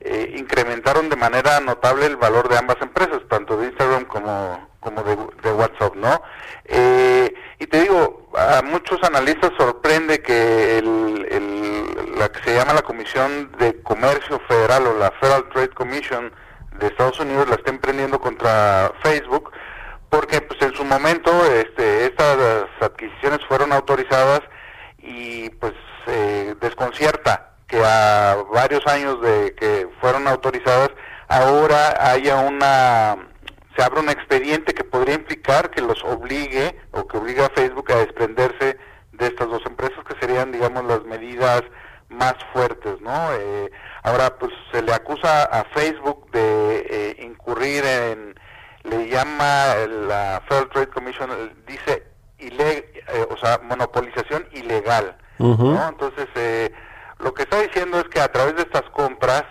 eh, 0.00 0.34
incrementaron 0.38 1.08
de 1.10 1.16
manera 1.16 1.58
notable 1.60 2.06
el 2.06 2.16
valor 2.16 2.48
de 2.48 2.56
ambas 2.56 2.76
empresas, 2.80 3.20
tanto 3.28 3.56
de 3.56 3.66
Instagram 3.66 4.04
como, 4.06 4.68
como 4.80 5.02
de, 5.02 5.16
de 5.42 5.52
WhatsApp, 5.52 5.96
¿no? 5.96 6.22
Eh, 6.64 7.34
y 7.58 7.66
te 7.66 7.80
digo, 7.82 8.30
a 8.36 8.62
muchos 8.62 9.02
analistas 9.02 9.50
sorprende 9.58 10.22
que 10.22 10.78
el, 10.78 11.26
el- 11.30 12.18
la 12.18 12.30
que 12.30 12.42
se 12.42 12.54
llama 12.54 12.74
la 12.74 12.82
Comisión 12.82 13.50
de 13.58 13.82
Comercio 13.82 14.40
Federal 14.48 14.86
o 14.86 14.98
la 14.98 15.10
Federal 15.20 15.48
Trade 15.52 15.70
Commission 15.70 16.32
de 16.78 16.86
Estados 16.86 17.18
Unidos 17.20 17.48
la 17.48 17.56
esté 17.56 17.70
emprendiendo 17.70 18.20
contra 18.20 18.92
Facebook, 19.02 19.47
porque 20.10 20.40
pues 20.40 20.60
en 20.62 20.74
su 20.74 20.84
momento 20.84 21.30
este, 21.46 22.06
estas 22.06 22.66
adquisiciones 22.80 23.40
fueron 23.48 23.72
autorizadas 23.72 24.40
y 24.98 25.50
pues 25.50 25.74
eh, 26.06 26.54
desconcierta 26.60 27.52
que 27.66 27.82
a 27.84 28.36
varios 28.52 28.86
años 28.86 29.20
de 29.20 29.54
que 29.54 29.88
fueron 30.00 30.26
autorizadas 30.26 30.90
ahora 31.28 32.10
haya 32.10 32.36
una 32.36 33.16
se 33.76 33.82
abra 33.84 34.00
un 34.00 34.08
expediente 34.08 34.74
que 34.74 34.84
podría 34.84 35.14
implicar 35.14 35.70
que 35.70 35.82
los 35.82 36.02
obligue 36.02 36.74
o 36.92 37.06
que 37.06 37.18
obliga 37.18 37.46
a 37.46 37.50
Facebook 37.50 37.92
a 37.92 37.96
desprenderse 37.96 38.78
de 39.12 39.26
estas 39.26 39.48
dos 39.48 39.62
empresas 39.66 40.02
que 40.04 40.18
serían 40.18 40.50
digamos 40.50 40.84
las 40.84 41.04
medidas 41.04 41.62
más 42.08 42.36
fuertes 42.52 43.00
no 43.02 43.34
Eh, 43.34 43.70
ahora 44.02 44.38
pues 44.38 44.52
se 44.72 44.80
le 44.82 44.94
acusa 44.94 45.44
a 45.44 45.64
Facebook 45.64 46.30
de 46.30 46.86
eh, 46.88 47.16
incurrir 47.24 47.84
en 47.84 48.34
le 48.90 49.08
llama 49.08 49.74
la 49.86 50.42
Federal 50.48 50.68
Trade 50.70 50.88
Commission 50.88 51.30
dice 51.66 52.04
ile- 52.38 52.90
eh, 53.08 53.26
o 53.30 53.36
sea 53.36 53.58
monopolización 53.62 54.46
ilegal. 54.52 55.16
¿no? 55.74 55.88
Entonces, 55.88 56.26
eh, 56.34 56.72
lo 57.20 57.32
que 57.34 57.42
está 57.42 57.60
diciendo 57.60 57.98
es 57.98 58.04
que 58.08 58.20
a 58.20 58.30
través 58.32 58.56
de 58.56 58.62
estas 58.62 58.82
compras 58.90 59.44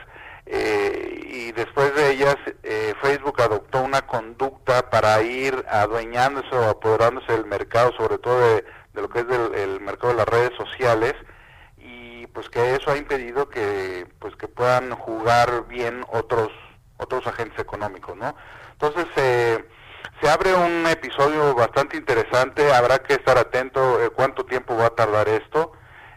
eh, 0.45 1.21
y 1.30 1.52
después 1.52 1.93
de 1.95 2.12
ellas, 2.12 2.36
eh, 2.63 2.93
Facebook 3.02 3.41
adoptó 3.41 3.82
una 3.82 4.02
conducta 4.04 4.89
para 4.89 5.21
ir 5.21 5.65
adueñándose 5.69 6.56
o 6.56 6.69
apoderándose 6.69 7.32
del 7.34 7.45
mercado, 7.45 7.91
sobre 7.97 8.17
todo 8.17 8.39
de, 8.39 8.65
de 8.93 9.02
lo 9.02 9.10
que 9.10 9.19
es 9.19 9.28
del, 9.28 9.54
el 9.56 9.82
mercado 9.82 10.10
de 10.13 10.17
las 10.19 10.28
redes 10.28 10.52
sociales, 10.58 11.13
y 11.78 12.28
pues 12.28 12.50
que 12.50 12.76
eso 12.76 12.91
ha 12.91 12.97
impedido 12.97 13.50
que 13.50 14.08
pues 14.19 14.36
que 14.38 14.47
puedan 14.47 14.91
jugar 14.95 15.67
bien 15.67 16.06
otros 16.12 16.50
otros 16.97 17.28
agentes 17.28 17.60
económicos, 17.60 18.15
¿no? 18.17 18.36
Entonces, 18.79 19.07
eh, 19.15 19.65
se 20.21 20.29
abre 20.29 20.53
un 20.53 20.85
episodio 20.85 21.55
bastante 21.55 21.97
interesante, 21.97 22.71
habrá 22.73 22.99
que 22.99 23.13
estar 23.13 23.37
atento 23.37 24.03
eh, 24.03 24.09
cuánto 24.11 24.45
tiempo 24.45 24.75
va 24.77 24.87
a 24.87 24.95
tardar 24.95 25.27
esto, 25.29 25.71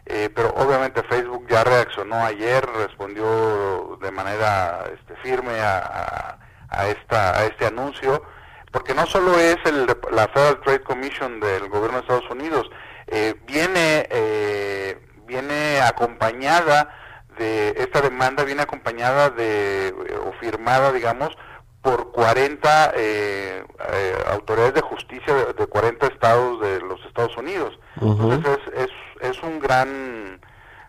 eh, 0.04 0.28
pero 0.34 0.50
obviamente 0.56 1.02
Facebook 1.04 1.46
ya 1.48 1.64
reaccionó 1.64 2.22
ayer, 2.24 2.66
respondió 2.76 3.98
de 4.02 4.10
manera 4.10 4.84
este, 4.94 5.16
firme 5.22 5.58
a, 5.60 6.38
a- 6.68 6.88
esta, 6.88 7.38
a 7.38 7.46
este 7.46 7.66
anuncio, 7.66 8.22
porque 8.70 8.94
no 8.94 9.06
solo 9.06 9.38
es 9.38 9.56
el, 9.64 9.86
la 10.12 10.28
Federal 10.28 10.60
Trade 10.60 10.82
Commission 10.82 11.40
del 11.40 11.68
gobierno 11.68 11.96
de 11.98 12.02
Estados 12.02 12.30
Unidos, 12.30 12.70
eh, 13.06 13.34
viene, 13.46 14.06
eh, 14.10 14.98
viene 15.26 15.80
acompañada 15.80 16.94
de, 17.38 17.70
esta 17.78 18.00
demanda 18.02 18.44
viene 18.44 18.62
acompañada 18.62 19.30
de, 19.30 19.94
o 20.26 20.32
firmada, 20.40 20.92
digamos, 20.92 21.36
por 21.82 22.12
40 22.12 22.92
eh, 22.94 23.64
eh, 23.92 24.14
autoridades 24.30 24.74
de 24.74 24.80
justicia 24.82 25.34
de, 25.34 25.52
de 25.54 25.66
40 25.66 26.06
estados 26.08 26.60
de 26.60 26.80
los 26.80 27.04
Estados 27.06 27.36
Unidos. 27.36 27.78
Entonces 28.00 28.58
es, 28.74 28.84
es, 28.84 29.30
es 29.30 29.42
un 29.42 29.58
gran, 29.60 30.40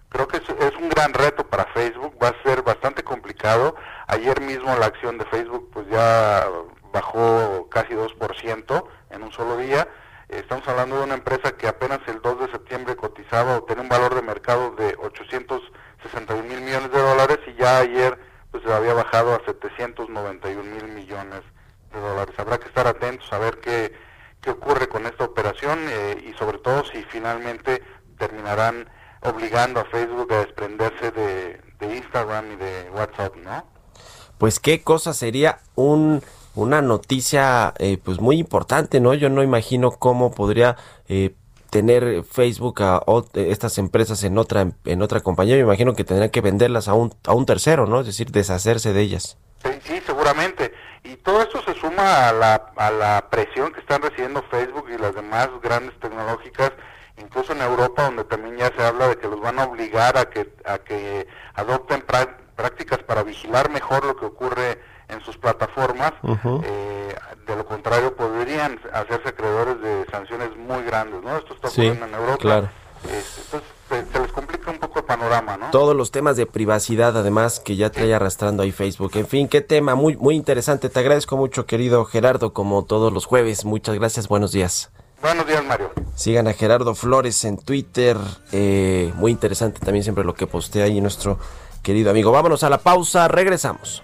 creo 0.10 0.28
que 0.28 0.38
es, 0.38 0.50
es 0.50 0.76
un 0.76 0.90
gran 0.90 1.14
reto 1.14 1.46
para 1.48 1.66
Facebook, 1.74 2.16
va 2.22 2.30
a 2.30 2.44
ser 2.44 2.62
bastante 2.64 3.04
complicado. 3.04 3.76
Ayer 4.08 4.42
mismo 4.42 4.76
la 4.76 4.88
acción 4.88 5.18
de 5.18 5.26
Facebook 5.26 5.70
pues 5.74 5.88
ya 5.90 6.46
bajó 6.92 7.68
casi 7.70 7.94
2% 7.94 8.86
en 9.12 9.24
un 9.24 9.32
solo 9.32 9.58
día. 9.58 9.88
Estamos 10.28 10.66
hablando 10.68 10.98
de 10.98 11.04
una 11.04 11.16
empresa 11.16 11.52
que 11.58 11.68
apenas 11.68 12.00
el 12.08 12.22
2 12.22 12.40
de 12.40 12.52
septiembre 12.52 12.96
cotizaba 12.96 13.58
o 13.58 13.64
tenía 13.64 13.84
un 13.84 13.90
valor 13.90 14.16
de 14.16 14.22
mercado 14.22 14.72
de 14.72 14.96
861 15.00 16.44
mil 16.44 16.62
millones 16.62 16.92
de 16.92 17.02
dólares 17.02 17.40
y 17.48 17.54
ya 17.62 17.80
ayer 17.80 18.31
pues 18.52 18.64
se 18.64 18.74
había 18.74 18.94
bajado 18.94 19.34
a 19.34 19.42
791 19.46 20.64
mil 20.64 20.88
millones 20.90 21.42
de 21.94 22.00
dólares. 22.00 22.36
Habrá 22.38 22.60
que 22.60 22.68
estar 22.68 22.88
atentos 22.88 23.32
a 23.32 23.40
ver 23.40 23.60
qué, 23.60 23.94
qué 24.42 24.52
ocurre 24.52 24.88
con 24.88 25.06
esta 25.06 25.24
operación 25.24 25.80
eh, 25.88 26.26
y 26.30 26.34
sobre 26.38 26.58
todo 26.60 26.84
si 26.86 27.04
finalmente 27.04 27.82
terminarán 28.18 28.90
obligando 29.22 29.80
a 29.80 29.86
Facebook 29.86 30.32
a 30.34 30.40
desprenderse 30.40 31.12
de, 31.12 31.62
de 31.80 31.96
Instagram 31.96 32.52
y 32.54 32.56
de 32.58 32.90
WhatsApp, 32.92 33.36
¿no? 33.38 33.66
Pues 34.38 34.60
qué 34.60 34.82
cosa 34.84 35.14
sería 35.14 35.60
un 35.76 36.22
una 36.56 36.82
noticia 36.82 37.74
eh, 37.80 37.98
pues 38.04 38.20
muy 38.20 38.38
importante, 38.38 39.00
¿no? 39.00 39.14
Yo 39.14 39.30
no 39.30 39.44
imagino 39.44 39.92
cómo 39.92 40.32
podría 40.32 40.76
eh, 41.08 41.36
tener 41.72 42.24
Facebook 42.24 42.84
a 42.84 43.02
estas 43.34 43.80
empresas 43.80 44.24
en 44.24 44.38
otra 44.38 44.68
en 44.86 45.02
otra 45.02 45.22
compañía. 45.22 45.56
Me 45.56 45.62
imagino 45.62 45.96
que 45.96 46.04
tendrían 46.04 46.30
que 46.30 46.42
venderlas 46.42 46.88
a 46.88 46.94
un 46.94 47.12
a 47.26 47.34
un 47.34 47.48
tercero, 47.48 47.88
¿no? 47.88 48.02
Es 48.02 48.06
decir, 48.06 48.30
deshacerse 48.30 48.94
de 48.94 49.02
ellas. 49.02 49.38
Sí, 49.64 49.72
sí, 49.84 50.02
seguramente. 50.06 50.74
Y 51.04 51.16
todo 51.18 51.42
esto 51.42 51.64
se 51.64 51.74
suma 51.80 52.30
a 52.30 52.34
la, 52.34 52.54
a 52.76 52.92
la 52.92 53.28
presión 53.32 53.72
que 53.72 53.80
están 53.80 54.02
recibiendo 54.04 54.44
Facebook 54.52 54.86
y 54.94 54.98
las 55.00 55.16
demás 55.16 55.50
grandes 55.64 56.00
tecnológicas, 56.00 56.72
incluso 57.18 57.54
en 57.54 57.62
Europa, 57.62 58.04
donde 58.04 58.24
también 58.26 58.58
ya 58.58 58.72
se 58.76 58.84
habla 58.84 59.08
de 59.08 59.18
que 59.18 59.28
los 59.28 59.40
van 59.42 59.58
a 59.58 59.64
obligar 59.66 60.18
a 60.18 60.30
que, 60.30 60.54
a 60.66 60.78
que 60.78 61.28
adopten 61.56 62.06
prá- 62.06 62.38
prácticas 62.56 63.00
para 63.00 63.24
vigilar 63.24 63.72
mejor 63.72 64.06
lo 64.06 64.16
que 64.16 64.26
ocurre 64.26 64.80
en 65.12 65.22
sus 65.24 65.38
plataformas. 65.38 66.14
Eh, 66.64 67.16
de 67.48 67.56
lo 67.56 67.66
contrario, 67.66 68.16
podrían 68.16 68.80
hacerse 68.94 69.30
acreedores 69.30 69.82
de 69.82 70.06
sanciones 70.10 70.50
muy 70.58 70.84
grandes, 70.84 71.22
¿no? 71.24 71.38
Esto 71.38 71.54
está 71.54 71.70
Sí, 71.70 71.82
ocurriendo 71.82 72.06
en 72.06 72.14
Europa. 72.16 72.38
claro. 72.40 72.70
Este, 73.04 73.42
entonces, 73.42 73.70
se, 73.90 74.06
se 74.14 74.20
les 74.20 74.32
complica 74.32 74.70
un 74.72 74.78
poco 74.78 75.00
el 75.00 75.06
panorama, 75.06 75.58
¿no? 75.58 75.72
Todos 75.72 75.96
los 75.96 76.12
temas 76.12 76.38
de 76.38 76.46
privacidad, 76.46 77.18
además, 77.18 77.60
que 77.60 77.76
ya 77.76 77.90
trae 77.90 78.14
arrastrando 78.14 78.62
ahí 78.64 78.72
Facebook. 78.72 79.12
En 79.16 79.26
fin, 79.28 79.48
qué 79.48 79.62
tema 79.62 79.96
muy, 79.96 80.16
muy 80.18 80.36
interesante. 80.36 80.88
Te 80.88 81.00
agradezco 81.00 81.36
mucho, 81.36 81.66
querido 81.66 82.06
Gerardo, 82.06 82.54
como 82.54 82.86
todos 82.86 83.12
los 83.12 83.26
jueves. 83.26 83.66
Muchas 83.66 83.96
gracias, 83.96 84.28
buenos 84.28 84.52
días. 84.52 84.92
Buenos 85.22 85.46
días, 85.48 85.64
Mario. 85.66 85.92
Sigan 86.16 86.48
a 86.48 86.54
Gerardo 86.54 86.94
Flores 86.96 87.44
en 87.44 87.58
Twitter. 87.58 88.18
eh, 88.52 89.12
muy 89.16 89.32
interesante 89.32 89.80
también 89.80 90.04
siempre 90.04 90.24
lo 90.24 90.36
que 90.36 90.46
postea 90.48 90.86
ahí 90.86 91.02
nuestro 91.02 91.40
querido 91.82 92.12
amigo. 92.12 92.32
Vámonos 92.32 92.64
a 92.64 92.70
la 92.70 92.78
pausa, 92.78 93.28
regresamos. 93.28 94.04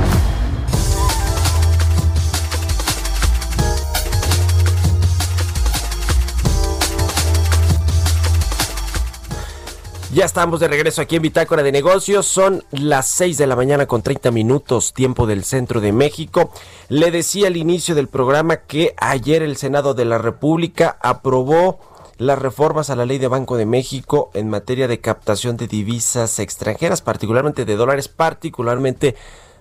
Ya 10.13 10.25
estamos 10.25 10.59
de 10.59 10.67
regreso 10.67 11.01
aquí 11.01 11.15
en 11.15 11.21
Bitácora 11.21 11.63
de 11.63 11.71
Negocios. 11.71 12.25
Son 12.25 12.65
las 12.71 13.07
6 13.07 13.37
de 13.37 13.47
la 13.47 13.55
mañana 13.55 13.85
con 13.85 14.01
30 14.01 14.29
minutos, 14.31 14.91
tiempo 14.91 15.25
del 15.25 15.45
centro 15.45 15.79
de 15.79 15.93
México. 15.93 16.51
Le 16.89 17.11
decía 17.11 17.47
al 17.47 17.55
inicio 17.55 17.95
del 17.95 18.09
programa 18.09 18.57
que 18.57 18.93
ayer 18.97 19.41
el 19.41 19.55
Senado 19.55 19.93
de 19.93 20.03
la 20.03 20.17
República 20.17 20.97
aprobó 21.01 21.79
las 22.17 22.37
reformas 22.37 22.89
a 22.89 22.97
la 22.97 23.05
ley 23.05 23.19
de 23.19 23.29
Banco 23.29 23.55
de 23.55 23.65
México 23.65 24.31
en 24.33 24.49
materia 24.49 24.89
de 24.89 24.99
captación 24.99 25.55
de 25.55 25.67
divisas 25.67 26.39
extranjeras, 26.39 27.01
particularmente 27.01 27.63
de 27.63 27.77
dólares, 27.77 28.09
particularmente 28.09 29.15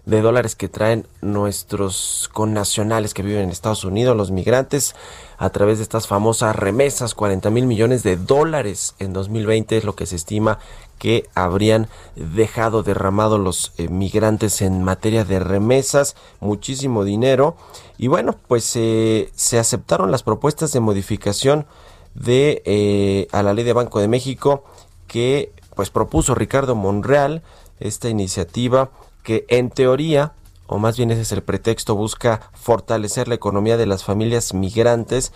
de 0.06 0.20
dólares 0.22 0.56
que 0.56 0.68
traen 0.68 1.06
nuestros 1.20 2.30
connacionales 2.32 3.14
que 3.14 3.22
viven 3.22 3.44
en 3.44 3.50
Estados 3.50 3.84
Unidos, 3.84 4.16
los 4.16 4.30
migrantes, 4.30 4.94
a 5.38 5.50
través 5.50 5.78
de 5.78 5.84
estas 5.84 6.06
famosas 6.06 6.54
remesas, 6.56 7.14
40 7.14 7.50
mil 7.50 7.66
millones 7.66 8.02
de 8.02 8.16
dólares 8.16 8.94
en 8.98 9.12
2020 9.12 9.78
es 9.78 9.84
lo 9.84 9.94
que 9.96 10.06
se 10.06 10.16
estima 10.16 10.58
que 10.98 11.28
habrían 11.34 11.88
dejado 12.14 12.82
derramado 12.82 13.38
los 13.38 13.72
eh, 13.78 13.88
migrantes 13.88 14.60
en 14.60 14.82
materia 14.82 15.24
de 15.24 15.38
remesas, 15.38 16.14
muchísimo 16.40 17.04
dinero. 17.04 17.56
Y 17.96 18.08
bueno, 18.08 18.36
pues 18.48 18.70
eh, 18.76 19.30
se 19.34 19.58
aceptaron 19.58 20.10
las 20.10 20.22
propuestas 20.22 20.72
de 20.72 20.80
modificación 20.80 21.66
de 22.14 22.62
eh, 22.66 23.28
a 23.32 23.42
la 23.42 23.54
ley 23.54 23.64
de 23.64 23.72
Banco 23.72 23.98
de 24.00 24.08
México 24.08 24.64
que 25.06 25.52
pues 25.74 25.88
propuso 25.90 26.34
Ricardo 26.34 26.74
Monreal 26.74 27.42
esta 27.78 28.10
iniciativa 28.10 28.90
que 29.22 29.44
en 29.48 29.70
teoría, 29.70 30.32
o 30.66 30.78
más 30.78 30.96
bien 30.96 31.10
ese 31.10 31.22
es 31.22 31.32
el 31.32 31.42
pretexto, 31.42 31.94
busca 31.94 32.50
fortalecer 32.54 33.28
la 33.28 33.34
economía 33.34 33.76
de 33.76 33.86
las 33.86 34.04
familias 34.04 34.54
migrantes 34.54 35.32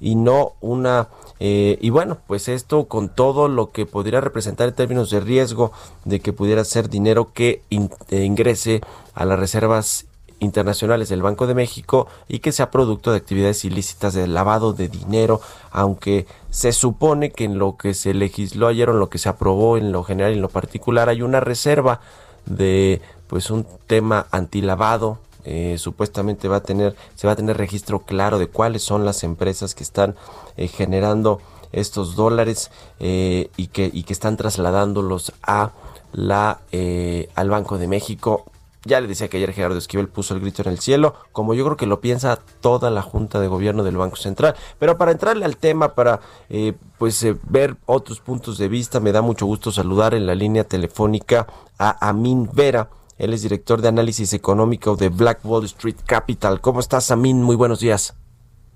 y 0.00 0.16
no 0.16 0.52
una 0.60 1.08
eh, 1.40 1.78
y 1.80 1.90
bueno 1.90 2.18
pues 2.26 2.48
esto 2.48 2.86
con 2.88 3.08
todo 3.08 3.48
lo 3.48 3.70
que 3.70 3.86
podría 3.86 4.20
representar 4.20 4.68
en 4.68 4.74
términos 4.74 5.08
de 5.10 5.20
riesgo 5.20 5.72
de 6.04 6.20
que 6.20 6.32
pudiera 6.32 6.64
ser 6.64 6.88
dinero 6.88 7.32
que 7.32 7.62
eh, 7.70 8.24
ingrese 8.24 8.80
a 9.14 9.24
las 9.24 9.38
reservas 9.38 10.06
internacionales 10.40 11.08
del 11.08 11.22
Banco 11.22 11.46
de 11.46 11.54
México 11.54 12.06
y 12.28 12.40
que 12.40 12.52
sea 12.52 12.70
producto 12.70 13.10
de 13.10 13.18
actividades 13.18 13.64
ilícitas 13.64 14.14
de 14.14 14.26
lavado 14.26 14.72
de 14.72 14.88
dinero, 14.88 15.40
aunque 15.70 16.26
se 16.50 16.72
supone 16.72 17.30
que 17.30 17.44
en 17.44 17.58
lo 17.58 17.76
que 17.76 17.94
se 17.94 18.14
legisló 18.14 18.68
ayer 18.68 18.88
o 18.88 18.92
en 18.92 19.00
lo 19.00 19.08
que 19.08 19.18
se 19.18 19.28
aprobó 19.28 19.76
en 19.76 19.92
lo 19.92 20.04
general 20.04 20.32
y 20.32 20.36
en 20.36 20.42
lo 20.42 20.48
particular 20.48 21.08
hay 21.08 21.22
una 21.22 21.40
reserva 21.40 22.00
de 22.46 23.00
pues 23.26 23.50
un 23.50 23.66
tema 23.86 24.26
antilavado 24.30 25.18
eh, 25.44 25.76
supuestamente 25.78 26.48
va 26.48 26.56
a 26.56 26.62
tener 26.62 26.96
se 27.16 27.26
va 27.26 27.34
a 27.34 27.36
tener 27.36 27.56
registro 27.56 28.00
claro 28.00 28.38
de 28.38 28.46
cuáles 28.46 28.82
son 28.82 29.04
las 29.04 29.24
empresas 29.24 29.74
que 29.74 29.82
están 29.82 30.14
eh, 30.56 30.68
generando 30.68 31.40
estos 31.72 32.16
dólares 32.16 32.70
eh, 33.00 33.50
y 33.56 33.66
que 33.68 33.90
y 33.92 34.04
que 34.04 34.12
están 34.12 34.36
trasladándolos 34.36 35.32
a 35.42 35.72
la 36.12 36.60
eh, 36.72 37.28
al 37.34 37.50
Banco 37.50 37.76
de 37.78 37.88
México 37.88 38.44
ya 38.86 39.00
le 39.00 39.08
decía 39.08 39.28
que 39.28 39.38
ayer 39.38 39.52
Gerardo 39.52 39.78
Esquivel 39.78 40.08
puso 40.08 40.34
el 40.34 40.40
grito 40.40 40.62
en 40.62 40.68
el 40.68 40.78
cielo, 40.78 41.14
como 41.32 41.54
yo 41.54 41.64
creo 41.64 41.76
que 41.76 41.86
lo 41.86 42.00
piensa 42.00 42.38
toda 42.60 42.90
la 42.90 43.00
Junta 43.00 43.40
de 43.40 43.48
Gobierno 43.48 43.82
del 43.82 43.96
Banco 43.96 44.16
Central. 44.16 44.54
Pero 44.78 44.98
para 44.98 45.12
entrarle 45.12 45.46
al 45.46 45.56
tema, 45.56 45.94
para 45.94 46.20
eh, 46.50 46.74
pues 46.98 47.26
ver 47.44 47.76
otros 47.86 48.20
puntos 48.20 48.58
de 48.58 48.68
vista, 48.68 49.00
me 49.00 49.12
da 49.12 49.22
mucho 49.22 49.46
gusto 49.46 49.72
saludar 49.72 50.12
en 50.12 50.26
la 50.26 50.34
línea 50.34 50.64
telefónica 50.64 51.46
a 51.78 52.08
Amin 52.08 52.48
Vera. 52.52 52.88
Él 53.18 53.32
es 53.32 53.42
director 53.42 53.80
de 53.80 53.88
análisis 53.88 54.32
económico 54.32 54.96
de 54.96 55.08
Black 55.08 55.40
Wall 55.44 55.64
Street 55.64 55.96
Capital. 56.04 56.60
¿Cómo 56.60 56.80
estás, 56.80 57.10
Amin? 57.10 57.42
Muy 57.42 57.56
buenos 57.56 57.80
días. 57.80 58.14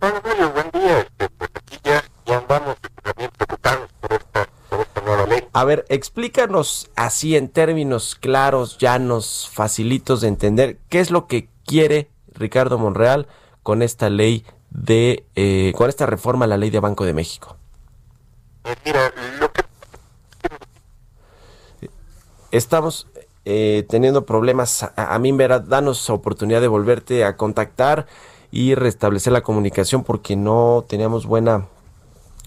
Bueno, 0.01 0.21
bueno, 0.23 0.53
buen 0.53 0.71
día. 0.71 1.01
Este, 1.01 1.29
pues 1.31 1.51
aquí 1.55 1.79
ya, 1.83 2.05
ya 2.25 2.39
andamos 2.39 2.77
también 3.03 3.31
preocupados 3.37 3.89
por 4.01 4.13
esta, 4.13 4.49
por 4.71 4.81
esta 4.81 5.01
nueva 5.01 5.27
ley. 5.27 5.45
A 5.53 5.65
ver, 5.65 5.85
explícanos 5.89 6.91
así 6.95 7.37
en 7.37 7.49
términos 7.49 8.15
claros, 8.15 8.79
llanos, 8.79 9.51
facilitos 9.53 10.21
de 10.21 10.29
entender, 10.29 10.79
qué 10.89 11.01
es 11.01 11.11
lo 11.11 11.27
que 11.27 11.51
quiere 11.65 12.11
Ricardo 12.33 12.79
Monreal 12.79 13.27
con 13.65 13.83
esta 13.83 14.09
ley 14.09 14.47
de, 14.71 15.27
eh, 15.35 15.73
con 15.77 15.89
esta 15.89 16.07
reforma 16.07 16.45
a 16.45 16.49
la 16.49 16.57
ley 16.57 16.71
de 16.71 16.79
Banco 16.79 17.05
de 17.05 17.13
México. 17.13 17.57
Eh, 18.65 18.77
mira, 18.85 19.13
lo 19.41 19.53
que 19.53 19.63
Estamos 22.51 23.07
eh, 23.51 23.87
teniendo 23.89 24.27
problemas. 24.27 24.83
A, 24.83 25.15
a 25.15 25.19
mí, 25.19 25.33
Vera, 25.33 25.59
danos 25.59 26.11
oportunidad 26.11 26.61
de 26.61 26.69
volverte 26.69 27.25
a 27.25 27.39
contactar 27.39 28.07
y 28.51 28.75
restablecer 28.75 29.33
la 29.33 29.41
comunicación 29.41 30.05
porque 30.05 30.37
no 30.37 30.85
teníamos 30.87 31.25
buena, 31.25 31.67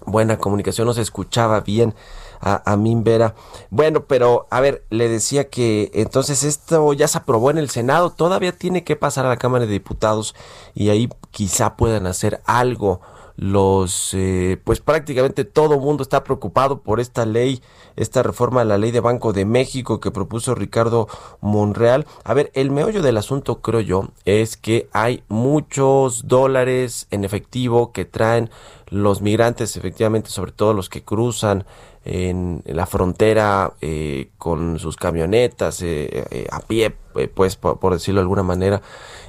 buena 0.06 0.38
comunicación, 0.38 0.86
no 0.86 0.94
se 0.94 1.02
escuchaba 1.02 1.62
bien 1.62 1.96
a, 2.40 2.72
a 2.72 2.78
Min 2.78 3.04
Vera. 3.04 3.34
Bueno, 3.72 4.04
pero 4.06 4.46
a 4.52 4.62
ver, 4.62 4.84
le 4.92 5.10
decía 5.10 5.50
que 5.50 5.90
entonces 5.96 6.44
esto 6.44 6.94
ya 6.94 7.08
se 7.08 7.18
aprobó 7.18 7.50
en 7.50 7.58
el 7.58 7.72
Senado, 7.72 8.12
todavía 8.12 8.52
tiene 8.52 8.84
que 8.84 8.96
pasar 8.96 9.26
a 9.26 9.30
la 9.30 9.38
Cámara 9.38 9.66
de 9.66 9.72
Diputados 9.72 10.36
y 10.76 10.90
ahí 10.90 11.10
quizá 11.32 11.78
puedan 11.78 12.06
hacer 12.06 12.42
algo. 12.46 13.02
Los, 13.42 14.14
eh, 14.14 14.62
pues 14.64 14.82
prácticamente 14.82 15.46
todo 15.46 15.80
mundo 15.80 16.04
está 16.04 16.24
preocupado 16.24 16.82
por 16.82 17.00
esta 17.00 17.26
ley, 17.26 17.60
esta 17.96 18.22
reforma 18.22 18.62
a 18.62 18.66
la 18.66 18.78
ley 18.78 18.92
de 18.92 19.00
Banco 19.00 19.34
de 19.34 19.46
México 19.46 20.00
que 20.00 20.12
propuso 20.12 20.54
Ricardo 20.54 21.08
Monreal. 21.40 22.06
A 22.24 22.36
ver, 22.36 22.52
el 22.54 22.70
meollo 22.70 23.02
del 23.02 23.18
asunto, 23.18 23.60
creo 23.60 23.80
yo, 23.80 24.10
es 24.26 24.58
que 24.58 24.90
hay 24.94 25.24
muchos 25.28 26.28
dólares 26.28 27.08
en 27.10 27.24
efectivo 27.24 27.92
que 27.92 28.06
traen 28.06 28.52
los 28.92 29.22
migrantes, 29.22 29.76
efectivamente, 29.76 30.30
sobre 30.30 30.52
todo 30.52 30.76
los 30.76 30.88
que 30.88 31.02
cruzan 31.02 31.66
en, 32.04 32.62
la 32.66 32.86
frontera 32.86 33.74
eh, 33.82 34.30
con 34.38 34.80
sus 34.80 34.96
camionetas 34.96 35.82
eh, 35.82 36.26
eh, 36.30 36.48
a 36.52 36.60
pie, 36.60 36.96
pues 37.12 37.56
por, 37.56 37.80
por 37.80 37.94
decirlo 37.94 38.20
de 38.20 38.24
alguna 38.24 38.44
manera. 38.44 38.82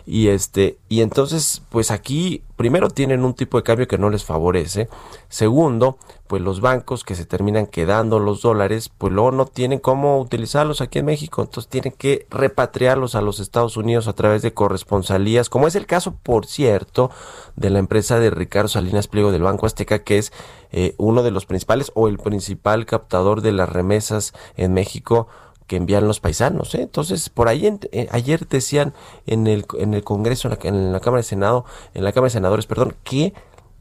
Y 0.04 0.28
este, 0.28 0.78
y 0.88 1.00
entonces, 1.00 1.62
pues 1.68 1.90
aquí, 1.90 2.42
primero 2.56 2.90
tienen 2.90 3.24
un 3.24 3.34
tipo 3.34 3.56
de 3.56 3.62
cambio 3.62 3.86
que 3.86 3.98
no 3.98 4.10
les 4.10 4.24
favorece. 4.24 4.88
Segundo, 5.28 5.96
pues 6.26 6.42
los 6.42 6.60
bancos 6.60 7.04
que 7.04 7.14
se 7.14 7.24
terminan 7.24 7.66
quedando 7.66 8.18
los 8.18 8.42
dólares, 8.42 8.90
pues 8.96 9.12
luego 9.12 9.30
no 9.30 9.46
tienen 9.46 9.78
cómo 9.78 10.18
utilizarlos 10.18 10.80
aquí 10.80 10.98
en 10.98 11.04
México. 11.04 11.42
Entonces 11.42 11.70
tienen 11.70 11.92
que 11.92 12.26
repatriarlos 12.30 13.14
a 13.14 13.22
los 13.22 13.38
Estados 13.38 13.76
Unidos 13.76 14.08
a 14.08 14.14
través 14.14 14.42
de 14.42 14.52
corresponsalías, 14.52 15.48
como 15.48 15.68
es 15.68 15.76
el 15.76 15.86
caso, 15.86 16.16
por 16.22 16.46
cierto, 16.46 17.10
de 17.54 17.70
la 17.70 17.78
empresa 17.78 18.18
de 18.18 18.30
Ricardo 18.30 18.68
Salinas 18.68 19.06
Pliego 19.08 19.30
del 19.30 19.42
Banco 19.42 19.66
Azteca, 19.66 20.00
que 20.00 20.18
es 20.18 20.32
eh, 20.72 20.94
uno 20.98 21.22
de 21.22 21.30
los 21.30 21.46
principales 21.46 21.92
o 21.94 22.08
el 22.08 22.18
principal 22.18 22.86
captador 22.86 23.42
de 23.42 23.52
las 23.52 23.68
remesas 23.68 24.32
en 24.56 24.72
México 24.72 25.28
que 25.66 25.76
envían 25.76 26.06
los 26.06 26.20
paisanos. 26.20 26.74
¿eh? 26.74 26.82
Entonces, 26.82 27.28
por 27.28 27.48
ahí 27.48 27.66
en- 27.66 27.80
eh, 27.92 28.08
ayer 28.10 28.46
decían 28.48 28.92
en 29.26 29.46
el, 29.46 29.64
en 29.78 29.94
el 29.94 30.04
Congreso, 30.04 30.48
en 30.48 30.54
la, 30.54 30.68
en 30.68 30.92
la 30.92 31.00
Cámara 31.00 31.18
de 31.20 31.28
Senado, 31.28 31.64
en 31.94 32.04
la 32.04 32.12
Cámara 32.12 32.28
de 32.28 32.34
Senadores, 32.34 32.66
perdón, 32.66 32.94
que 33.04 33.32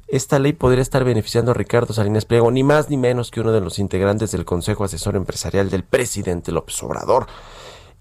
esta 0.08 0.40
ley 0.40 0.52
podría 0.52 0.82
estar 0.82 1.04
beneficiando 1.06 1.52
a 1.52 1.54
Ricardo 1.54 1.94
Salinas 1.94 2.26
Pliego, 2.26 2.52
ni 2.52 2.64
más 2.64 2.90
ni 2.90 2.98
menos 2.98 3.32
que 3.32 3.40
uno 3.40 3.54
de 3.54 3.62
los 3.62 3.80
integrantes 3.80 4.32
del 4.32 4.44
Consejo 4.44 4.84
Asesor 4.84 5.16
Empresarial 5.16 5.70
del 5.70 5.84
presidente 5.86 6.52
López 6.52 6.82
Obrador. 6.84 7.28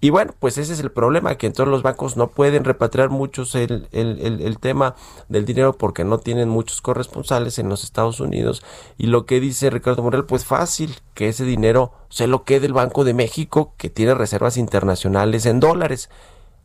Y 0.02 0.08
bueno, 0.08 0.32
pues 0.38 0.56
ese 0.56 0.72
es 0.72 0.80
el 0.80 0.90
problema, 0.90 1.36
que 1.36 1.46
entonces 1.46 1.70
los 1.70 1.82
bancos 1.82 2.16
no 2.16 2.28
pueden 2.28 2.64
repatriar 2.64 3.10
muchos 3.10 3.54
el, 3.54 3.86
el, 3.92 4.58
tema 4.58 4.94
del 5.28 5.44
dinero 5.44 5.76
porque 5.76 6.04
no 6.04 6.16
tienen 6.18 6.48
muchos 6.48 6.80
corresponsales 6.80 7.58
en 7.58 7.68
los 7.68 7.84
Estados 7.84 8.18
Unidos. 8.18 8.62
Y 8.96 9.08
lo 9.08 9.26
que 9.26 9.40
dice 9.40 9.68
Ricardo 9.68 10.02
Morel, 10.02 10.24
pues 10.24 10.46
fácil, 10.46 10.96
que 11.12 11.28
ese 11.28 11.44
dinero 11.44 11.92
se 12.08 12.26
lo 12.26 12.44
quede 12.44 12.66
el 12.66 12.72
Banco 12.72 13.04
de 13.04 13.12
México, 13.12 13.74
que 13.76 13.90
tiene 13.90 14.14
reservas 14.14 14.56
internacionales 14.56 15.44
en 15.44 15.60
dólares. 15.60 16.08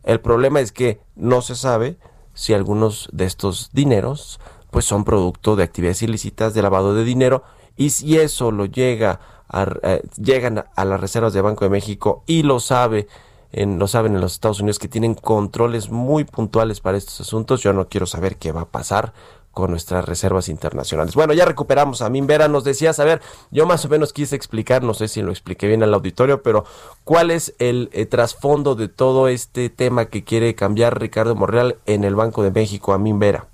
El 0.04 0.22
problema 0.22 0.62
es 0.62 0.72
que 0.72 1.02
no 1.16 1.42
se 1.42 1.56
sabe 1.56 1.98
si 2.34 2.54
algunos 2.54 3.10
de 3.12 3.26
estos 3.26 3.70
dineros 3.74 4.40
pues 4.72 4.86
son 4.86 5.04
producto 5.04 5.56
de 5.56 5.64
actividades 5.64 6.04
ilícitas 6.04 6.54
de 6.54 6.62
lavado 6.62 6.94
de 6.94 7.04
dinero 7.04 7.44
y 7.78 7.90
si 7.92 8.18
eso 8.18 8.52
lo 8.52 8.66
llega 8.66 9.20
eh, 9.84 10.02
llegan 10.18 10.66
a, 10.76 10.86
las 10.86 11.00
reservas 11.00 11.34
de 11.34 11.42
Banco 11.42 11.66
de 11.66 11.70
México 11.70 12.24
y 12.26 12.44
lo 12.44 12.60
sabe 12.60 13.08
en, 13.52 13.80
lo 13.80 13.88
saben 13.88 14.16
en 14.16 14.22
los 14.22 14.34
Estados 14.34 14.60
Unidos 14.60 14.80
que 14.80 14.88
tienen 14.88 15.14
controles 15.14 15.90
muy 15.90 16.24
puntuales 16.24 16.82
para 16.82 16.98
estos 16.98 17.22
asuntos. 17.22 17.62
Yo 17.62 17.74
no 17.74 17.88
quiero 17.88 18.06
saber 18.06 18.38
qué 18.38 18.52
va 18.52 18.62
a 18.62 18.70
pasar 18.70 19.14
con 19.56 19.72
nuestras 19.72 20.04
reservas 20.04 20.50
internacionales. 20.50 21.16
Bueno, 21.16 21.34
ya 21.34 21.46
recuperamos 21.46 22.02
a 22.02 22.10
Min 22.10 22.28
Vera, 22.28 22.50
nos 22.50 22.66
decías, 22.66 23.00
a 23.00 23.06
ver, 23.06 23.22
yo 23.52 23.66
más 23.66 23.86
o 23.86 23.90
menos 23.90 24.12
quise 24.12 24.36
explicar, 24.36 24.84
no 24.84 24.94
sé 24.94 25.08
si 25.08 25.22
lo 25.22 25.32
expliqué 25.32 25.68
bien 25.68 25.82
al 25.82 25.94
auditorio, 25.94 26.44
pero 26.44 26.66
¿cuál 27.06 27.32
es 27.32 27.56
el 27.58 27.90
eh, 27.94 28.06
trasfondo 28.06 28.76
de 28.76 28.90
todo 28.90 29.30
este 29.30 29.70
tema 29.70 30.06
que 30.08 30.26
quiere 30.26 30.56
cambiar 30.56 31.00
Ricardo 31.00 31.36
Morreal 31.36 31.78
en 31.86 32.04
el 32.04 32.16
Banco 32.16 32.44
de 32.44 32.52
México 32.52 32.92
a 32.92 32.98
Min 32.98 33.18
Vera? 33.18 33.48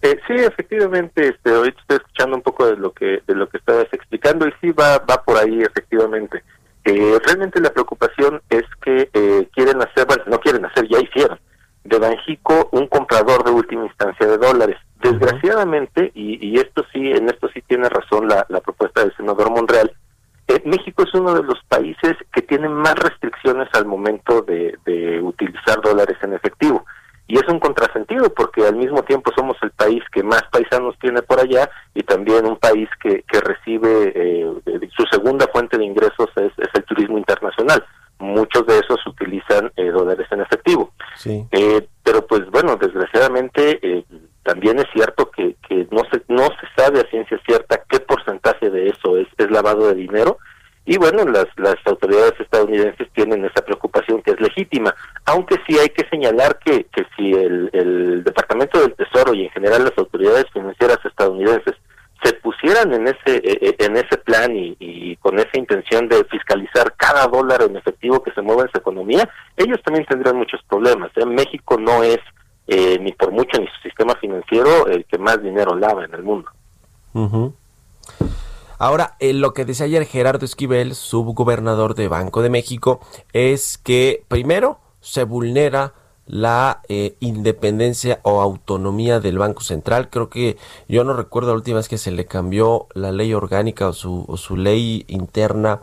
Eh, 0.00 0.18
sí, 0.26 0.34
efectivamente, 0.34 1.28
este, 1.28 1.50
ahorita 1.50 1.80
estoy 1.80 1.96
escuchando 1.96 2.36
un 2.36 2.42
poco 2.42 2.66
de 2.66 2.76
lo 2.76 2.92
que 2.92 3.22
de 3.26 3.34
lo 3.34 3.48
que 3.48 3.58
estabas 3.58 3.88
explicando 3.92 4.46
y 4.46 4.52
sí 4.60 4.70
va 4.70 4.98
va 4.98 5.22
por 5.24 5.36
ahí, 5.36 5.60
efectivamente. 5.62 6.42
Eh, 6.84 7.18
realmente 7.24 7.60
la 7.60 7.70
preocupación 7.70 8.40
es 8.48 8.64
que 8.80 9.10
eh, 9.12 9.48
quieren 9.52 9.82
hacer, 9.82 10.06
bueno, 10.06 10.22
no 10.26 10.38
quieren 10.38 10.64
hacer, 10.64 10.86
ya 10.88 11.00
hicieron, 11.00 11.38
de 11.84 11.98
Banjico 11.98 12.68
un 12.72 12.86
comprador 12.86 13.44
de 13.44 13.50
última 13.50 13.84
instancia 13.86 14.26
de 14.26 14.38
dólares. 14.38 14.76
Desgraciadamente, 15.02 16.12
y, 16.14 16.46
y 16.46 16.56
esto 16.58 16.84
sí, 16.92 17.10
en 17.10 17.28
esto 17.28 17.48
sí 17.52 17.62
tiene 17.62 17.88
razón 17.88 18.28
la, 18.28 18.46
la 18.48 18.60
propuesta 18.60 19.00
del 19.00 19.14
senador 19.16 19.50
Monreal, 19.50 19.92
eh, 20.48 20.62
México 20.64 21.02
es 21.02 21.12
uno 21.14 21.34
de 21.34 21.42
países 21.68 22.16
que 22.32 22.42
tienen 22.42 22.72
más 22.72 22.94
restricciones 22.94 23.68
al 23.74 23.84
momento 23.84 24.42
de, 24.42 24.76
de 24.86 25.20
utilizar 25.20 25.80
dólares 25.82 26.16
en 26.22 26.32
efectivo. 26.32 26.84
Y 27.28 27.36
es 27.36 27.46
un 27.46 27.60
contrasentido 27.60 28.32
porque 28.32 28.66
al 28.66 28.76
mismo 28.76 29.02
tiempo 29.02 29.30
somos 29.36 29.56
el 29.62 29.70
país 29.72 30.02
que 30.12 30.22
más 30.22 30.42
paisanos 30.50 30.98
tiene 30.98 31.20
por 31.20 31.38
allá 31.38 31.70
y 31.94 32.02
también 32.02 32.46
un 32.46 32.56
país 32.56 32.88
que, 33.02 33.22
que 33.30 33.40
recibe 33.40 34.12
eh, 34.14 34.50
su 34.96 35.04
segunda 35.10 35.46
fuente 35.52 35.76
de 35.76 35.84
ingresos 35.84 36.28
es, 36.36 36.52
es, 36.56 36.68
el 36.72 36.84
turismo 36.84 37.18
internacional. 37.18 37.84
Muchos 38.18 38.66
de 38.66 38.78
esos 38.78 39.06
utilizan 39.06 39.70
eh, 39.76 39.90
dólares 39.90 40.26
en 40.30 40.40
efectivo. 40.40 40.92
Sí. 41.16 41.46
Eh, 41.52 41.86
pero 42.02 42.26
pues 42.26 42.48
bueno, 42.50 42.76
desgraciadamente 42.76 43.78
eh, 43.82 44.04
también 44.42 44.78
es 44.78 44.86
cierto 44.94 45.30
que, 45.30 45.56
que 45.68 45.86
no 45.90 46.04
se 46.10 46.22
no 46.28 46.44
se 46.44 46.82
sabe 46.82 47.00
a 47.00 47.10
ciencia 47.10 47.38
cierta 47.46 47.82
qué 47.90 48.00
porcentaje 48.00 48.70
de 48.70 48.88
eso 48.88 49.18
es, 49.18 49.28
es 49.36 49.50
lavado 49.50 49.88
de 49.88 49.94
dinero 49.94 50.38
y 50.88 50.96
bueno, 50.96 51.22
las, 51.26 51.46
las 51.56 51.76
autoridades 51.84 52.32
estadounidenses 52.40 53.08
tienen 53.12 53.44
esa 53.44 53.62
preocupación 53.62 54.22
que 54.22 54.30
es 54.30 54.40
legítima, 54.40 54.94
aunque 55.26 55.56
sí 55.66 55.78
hay 55.78 55.90
que 55.90 56.08
señalar 56.08 56.58
que, 56.60 56.84
que 56.84 57.04
si 57.14 57.30
el, 57.30 57.68
el 57.74 58.24
Departamento 58.24 58.80
del 58.80 58.94
Tesoro 58.94 59.34
y 59.34 59.44
en 59.44 59.50
general 59.50 59.84
las 59.84 59.98
autoridades 59.98 60.46
financieras 60.50 60.98
estadounidenses 61.04 61.74
se 62.22 62.32
pusieran 62.32 62.94
en 62.94 63.06
ese 63.06 63.36
eh, 63.36 63.58
eh, 63.60 63.76
en 63.80 63.98
ese 63.98 64.16
plan 64.16 64.56
y, 64.56 64.78
y, 64.80 65.16
con 65.16 65.38
esa 65.38 65.58
intención 65.58 66.08
de 66.08 66.24
fiscalizar 66.24 66.94
cada 66.96 67.26
dólar 67.26 67.62
en 67.62 67.76
efectivo 67.76 68.22
que 68.22 68.32
se 68.32 68.40
mueva 68.40 68.62
en 68.62 68.70
su 68.70 68.78
economía, 68.78 69.28
ellos 69.58 69.82
también 69.84 70.06
tendrían 70.06 70.38
muchos 70.38 70.62
problemas. 70.70 71.10
¿eh? 71.16 71.26
México 71.26 71.76
no 71.78 72.02
es 72.02 72.18
eh, 72.66 72.98
ni 72.98 73.12
por 73.12 73.30
mucho 73.30 73.60
ni 73.60 73.66
su 73.66 73.82
sistema 73.82 74.14
financiero 74.14 74.86
el 74.86 75.04
que 75.04 75.18
más 75.18 75.42
dinero 75.42 75.76
lava 75.76 76.06
en 76.06 76.14
el 76.14 76.22
mundo. 76.22 76.50
Uh. 77.12 77.52
Ahora, 78.78 79.16
eh, 79.18 79.32
lo 79.32 79.54
que 79.54 79.64
decía 79.64 79.86
ayer 79.86 80.06
Gerardo 80.06 80.44
Esquivel, 80.44 80.94
subgobernador 80.94 81.94
de 81.96 82.06
Banco 82.06 82.42
de 82.42 82.50
México, 82.50 83.00
es 83.32 83.76
que 83.76 84.24
primero 84.28 84.78
se 85.00 85.24
vulnera 85.24 85.94
la 86.26 86.82
eh, 86.88 87.16
independencia 87.20 88.20
o 88.22 88.40
autonomía 88.40 89.18
del 89.18 89.38
Banco 89.38 89.62
Central. 89.62 90.10
Creo 90.10 90.28
que 90.28 90.56
yo 90.88 91.02
no 91.02 91.14
recuerdo 91.14 91.50
la 91.50 91.56
última 91.56 91.78
vez 91.78 91.88
que 91.88 91.98
se 91.98 92.12
le 92.12 92.26
cambió 92.26 92.86
la 92.94 93.10
ley 93.10 93.34
orgánica 93.34 93.88
o 93.88 93.92
su, 93.92 94.26
su 94.36 94.56
ley 94.56 95.04
interna 95.08 95.80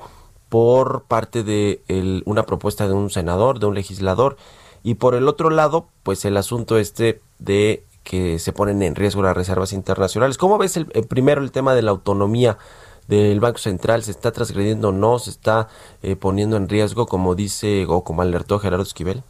por 0.47 1.03
parte 1.03 1.43
de 1.43 1.81
una 2.25 2.43
propuesta 2.43 2.87
de 2.87 2.93
un 2.93 3.09
senador, 3.09 3.59
de 3.59 3.65
un 3.65 3.75
legislador. 3.75 4.37
Y 4.83 4.93
por 4.93 5.15
el 5.15 5.27
otro 5.27 5.49
lado, 5.49 5.87
pues 6.03 6.23
el 6.23 6.37
asunto 6.37 6.77
este 6.77 7.21
de 7.39 7.83
que 8.03 8.37
se 8.37 8.53
ponen 8.53 8.83
en 8.83 8.95
riesgo 8.95 9.23
las 9.23 9.35
reservas 9.35 9.73
internacionales. 9.73 10.37
¿Cómo 10.37 10.59
ves 10.59 10.77
el, 10.77 10.87
el 10.93 11.07
primero 11.07 11.41
el 11.41 11.51
tema 11.51 11.73
de 11.73 11.81
la 11.81 11.91
autonomía 11.91 12.59
del 13.07 13.39
Banco 13.39 13.57
Central? 13.57 14.03
¿Se 14.03 14.11
está 14.11 14.31
transgrediendo 14.31 14.89
o 14.89 14.91
no? 14.91 15.19
¿Se 15.19 15.29
está 15.29 15.67
eh, 16.01 16.15
poniendo 16.15 16.57
en 16.57 16.69
riesgo, 16.69 17.05
como 17.05 17.35
dice 17.35 17.85
o 17.87 18.03
como 18.03 18.21
alertó 18.21 18.59
Gerardo 18.59 18.83
Esquivel? 18.83 19.23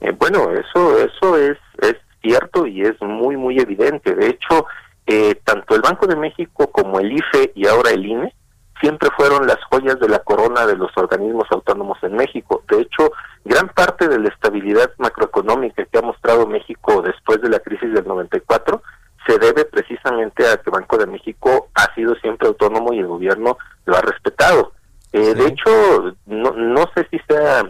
Eh, 0.00 0.12
bueno, 0.18 0.50
eso 0.52 0.98
eso 0.98 1.36
es, 1.36 1.58
es 1.80 1.96
cierto 2.22 2.66
y 2.66 2.82
es 2.82 3.00
muy, 3.00 3.36
muy 3.36 3.58
evidente. 3.58 4.14
De 4.14 4.28
hecho, 4.28 4.66
eh, 5.06 5.34
tanto 5.44 5.74
el 5.74 5.82
Banco 5.82 6.06
de 6.06 6.16
México 6.16 6.70
como 6.70 7.00
el 7.00 7.12
IFE 7.12 7.52
y 7.54 7.66
ahora 7.66 7.90
el 7.90 8.04
INE 8.04 8.34
siempre 8.80 9.08
fueron 9.16 9.46
las 9.46 9.58
joyas 9.70 9.98
de 10.00 10.08
la 10.08 10.18
corona 10.18 10.66
de 10.66 10.76
los 10.76 10.90
organismos 10.96 11.46
autónomos 11.50 11.98
en 12.02 12.16
México. 12.16 12.62
De 12.68 12.82
hecho, 12.82 13.12
gran 13.44 13.68
parte 13.68 14.08
de 14.08 14.18
la 14.18 14.28
estabilidad 14.28 14.90
macroeconómica 14.98 15.84
que 15.84 15.98
ha 15.98 16.02
mostrado 16.02 16.46
México 16.46 17.02
después 17.02 17.40
de 17.40 17.48
la 17.48 17.60
crisis 17.60 17.92
del 17.94 18.06
94 18.06 18.82
se 19.26 19.38
debe 19.38 19.64
precisamente 19.64 20.46
a 20.46 20.56
que 20.56 20.70
Banco 20.70 20.96
de 20.98 21.06
México 21.06 21.68
ha 21.74 21.94
sido 21.94 22.14
siempre 22.16 22.48
autónomo 22.48 22.92
y 22.92 22.98
el 22.98 23.06
gobierno 23.06 23.58
lo 23.84 23.96
ha 23.96 24.00
respetado. 24.00 24.72
Eh, 25.12 25.32
sí. 25.32 25.34
De 25.34 25.46
hecho, 25.46 26.16
no, 26.26 26.50
no 26.52 26.84
sé 26.94 27.06
si 27.10 27.18
sea 27.28 27.64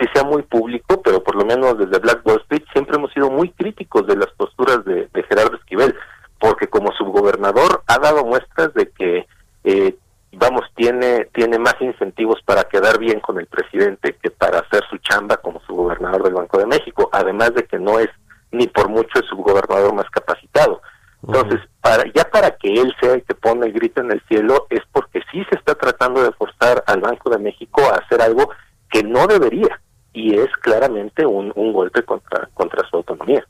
si 0.00 0.06
sea 0.14 0.24
muy 0.24 0.42
público, 0.42 1.02
pero 1.02 1.22
por 1.22 1.36
lo 1.36 1.44
menos 1.44 1.76
desde 1.76 1.98
Black 1.98 2.22
Wall 2.24 2.40
Street 2.40 2.64
siempre 2.72 2.96
hemos 2.96 3.12
sido 3.12 3.30
muy 3.30 3.50
críticos 3.50 4.06
de 4.06 4.16
las 4.16 4.28
posturas 4.28 4.82
de, 4.86 5.08
de 5.12 5.22
Gerardo 5.24 5.56
Esquivel, 5.56 5.94
porque 6.38 6.68
como 6.68 6.90
subgobernador 6.92 7.82
ha 7.86 7.98
dado 7.98 8.24
muestras 8.24 8.72
de 8.72 8.90
que 8.90 9.26
eh, 9.64 9.96
vamos, 10.32 10.62
tiene, 10.74 11.26
tiene 11.34 11.58
más 11.58 11.74
incentivos 11.80 12.40
para 12.44 12.64
quedar 12.64 12.98
bien 12.98 13.20
con 13.20 13.38
el 13.38 13.46
presidente 13.46 14.16
que 14.22 14.30
para 14.30 14.60
hacer 14.60 14.82
su 14.88 14.96
chamba 14.98 15.36
como 15.36 15.60
subgobernador 15.60 16.22
del 16.22 16.34
Banco 16.34 16.58
de 16.58 16.66
México, 16.66 17.10
además 17.12 17.54
de 17.54 17.64
que 17.64 17.78
no 17.78 17.98
es 17.98 18.08
ni 18.52 18.66
por 18.66 18.88
mucho 18.88 19.18
el 19.18 19.28
subgobernador 19.28 19.94
más 19.94 20.08
capacitado. 20.10 20.79
Entonces, 21.26 21.60
para, 21.80 22.04
ya 22.14 22.24
para 22.24 22.50
que 22.56 22.72
él 22.72 22.94
sea 23.00 23.14
el 23.14 23.22
que 23.24 23.34
pone 23.34 23.66
el 23.66 23.72
grito 23.72 24.00
en 24.00 24.10
el 24.10 24.22
cielo, 24.26 24.66
es 24.70 24.80
porque 24.92 25.20
sí 25.30 25.44
se 25.50 25.56
está 25.56 25.74
tratando 25.74 26.22
de 26.22 26.32
forzar 26.32 26.82
al 26.86 27.00
Banco 27.00 27.30
de 27.30 27.38
México 27.38 27.82
a 27.82 27.96
hacer 27.96 28.22
algo 28.22 28.50
que 28.90 29.02
no 29.02 29.26
debería, 29.26 29.80
y 30.12 30.34
es 30.34 30.48
claramente 30.62 31.26
un, 31.26 31.52
un 31.54 31.72
golpe 31.72 32.02
contra, 32.02 32.48
contra 32.54 32.88
su 32.88 32.96
autonomía. 32.96 33.44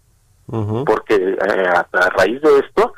Uh 0.48 0.56
-huh. 0.56 0.84
Porque 0.84 1.14
eh, 1.14 1.38
a, 1.68 1.86
a, 1.92 2.10
raíz 2.10 2.42
de 2.42 2.58
esto, 2.58 2.92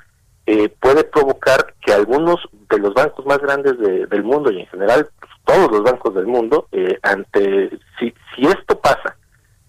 eh, 0.46 0.68
puede 0.80 1.04
provocar 1.04 1.74
que 1.80 1.92
algunos 1.92 2.36
de 2.70 2.78
los 2.78 2.94
bancos 2.94 3.24
más 3.26 3.38
grandes 3.38 3.78
de, 3.78 4.06
del 4.06 4.24
mundo 4.24 4.50
y 4.50 4.60
en 4.60 4.66
general 4.66 5.08
pues, 5.20 5.32
todos 5.44 5.70
los 5.70 5.82
bancos 5.82 6.14
del 6.14 6.26
mundo, 6.26 6.66
eh, 6.72 6.98
ante 7.02 7.70
si, 7.98 8.12
si 8.34 8.46
esto 8.46 8.80
pasa 8.80 9.16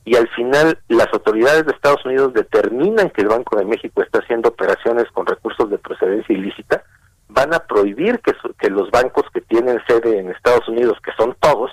y 0.05 0.15
al 0.15 0.27
final 0.29 0.77
las 0.89 1.07
autoridades 1.13 1.65
de 1.65 1.71
Estados 1.71 2.05
Unidos 2.05 2.33
determinan 2.33 3.09
que 3.09 3.21
el 3.21 3.29
Banco 3.29 3.57
de 3.57 3.65
México 3.65 4.01
está 4.01 4.19
haciendo 4.19 4.49
operaciones 4.49 5.05
con 5.13 5.25
recursos 5.25 5.69
de 5.69 5.77
procedencia 5.77 6.35
ilícita, 6.35 6.83
van 7.29 7.53
a 7.53 7.59
prohibir 7.59 8.19
que, 8.19 8.33
que 8.59 8.69
los 8.69 8.91
bancos 8.91 9.23
que 9.33 9.41
tienen 9.41 9.79
sede 9.87 10.19
en 10.19 10.29
Estados 10.29 10.67
Unidos, 10.67 10.97
que 11.03 11.11
son 11.17 11.35
todos, 11.39 11.71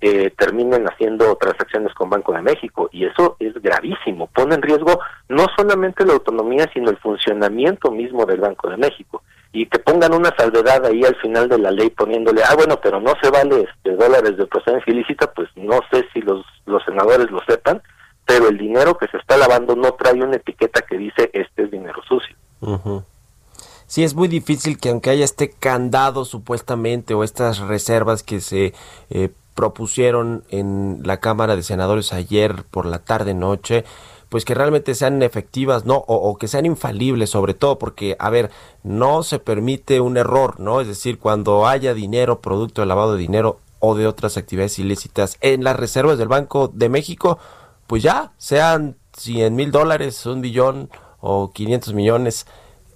eh, 0.00 0.30
terminen 0.36 0.86
haciendo 0.86 1.34
transacciones 1.36 1.92
con 1.94 2.10
Banco 2.10 2.32
de 2.32 2.42
México. 2.42 2.88
Y 2.92 3.06
eso 3.06 3.36
es 3.40 3.54
gravísimo, 3.54 4.28
pone 4.28 4.54
en 4.54 4.62
riesgo 4.62 5.00
no 5.28 5.46
solamente 5.56 6.04
la 6.04 6.12
autonomía 6.12 6.70
sino 6.72 6.90
el 6.90 6.98
funcionamiento 6.98 7.90
mismo 7.90 8.24
del 8.26 8.40
Banco 8.40 8.68
de 8.70 8.76
México 8.76 9.22
y 9.56 9.64
que 9.64 9.78
pongan 9.78 10.12
una 10.12 10.34
salvedad 10.36 10.84
ahí 10.84 11.02
al 11.02 11.16
final 11.16 11.48
de 11.48 11.58
la 11.58 11.70
ley 11.70 11.88
poniéndole, 11.88 12.42
ah 12.44 12.54
bueno, 12.54 12.78
pero 12.82 13.00
no 13.00 13.14
se 13.22 13.30
vale 13.30 13.62
este, 13.62 13.96
dólares 13.96 14.36
de 14.36 14.46
procedencia 14.46 14.92
ilícita, 14.92 15.32
pues 15.32 15.48
no 15.56 15.80
sé 15.90 16.04
si 16.12 16.20
los, 16.20 16.44
los 16.66 16.84
senadores 16.84 17.30
lo 17.30 17.40
sepan, 17.48 17.80
pero 18.26 18.48
el 18.48 18.58
dinero 18.58 18.98
que 18.98 19.08
se 19.08 19.16
está 19.16 19.38
lavando 19.38 19.74
no 19.74 19.92
trae 19.92 20.22
una 20.22 20.36
etiqueta 20.36 20.82
que 20.82 20.98
dice 20.98 21.30
este 21.32 21.62
es 21.62 21.70
dinero 21.70 22.02
sucio. 22.06 22.36
Sí, 23.86 24.04
es 24.04 24.14
muy 24.14 24.28
difícil 24.28 24.78
que 24.78 24.90
aunque 24.90 25.08
haya 25.08 25.24
este 25.24 25.48
candado 25.50 26.26
supuestamente 26.26 27.14
o 27.14 27.24
estas 27.24 27.60
reservas 27.60 28.22
que 28.22 28.40
se 28.40 28.74
eh, 29.08 29.30
propusieron 29.54 30.44
en 30.50 31.00
la 31.02 31.18
Cámara 31.18 31.56
de 31.56 31.62
Senadores 31.62 32.12
ayer 32.12 32.64
por 32.70 32.84
la 32.84 32.98
tarde 32.98 33.32
noche, 33.32 33.86
pues 34.36 34.44
que 34.44 34.52
realmente 34.52 34.94
sean 34.94 35.22
efectivas, 35.22 35.86
¿no? 35.86 35.94
O, 35.96 36.36
que 36.36 36.46
sean 36.46 36.66
infalibles, 36.66 37.30
sobre 37.30 37.54
todo 37.54 37.78
porque, 37.78 38.16
a 38.18 38.28
ver, 38.28 38.50
no 38.82 39.22
se 39.22 39.38
permite 39.38 39.98
un 39.98 40.18
error, 40.18 40.60
¿no? 40.60 40.82
Es 40.82 40.88
decir, 40.88 41.18
cuando 41.18 41.66
haya 41.66 41.94
dinero, 41.94 42.42
producto 42.42 42.82
de 42.82 42.86
lavado 42.86 43.14
de 43.14 43.18
dinero 43.18 43.60
o 43.78 43.94
de 43.94 44.06
otras 44.06 44.36
actividades 44.36 44.78
ilícitas 44.78 45.38
en 45.40 45.64
las 45.64 45.74
reservas 45.74 46.18
del 46.18 46.28
Banco 46.28 46.68
de 46.68 46.90
México, 46.90 47.38
pues 47.86 48.02
ya, 48.02 48.34
sean 48.36 48.98
100 49.16 49.56
mil 49.56 49.70
dólares, 49.70 50.26
un 50.26 50.42
billón 50.42 50.90
o 51.20 51.50
500 51.50 51.94
millones, 51.94 52.46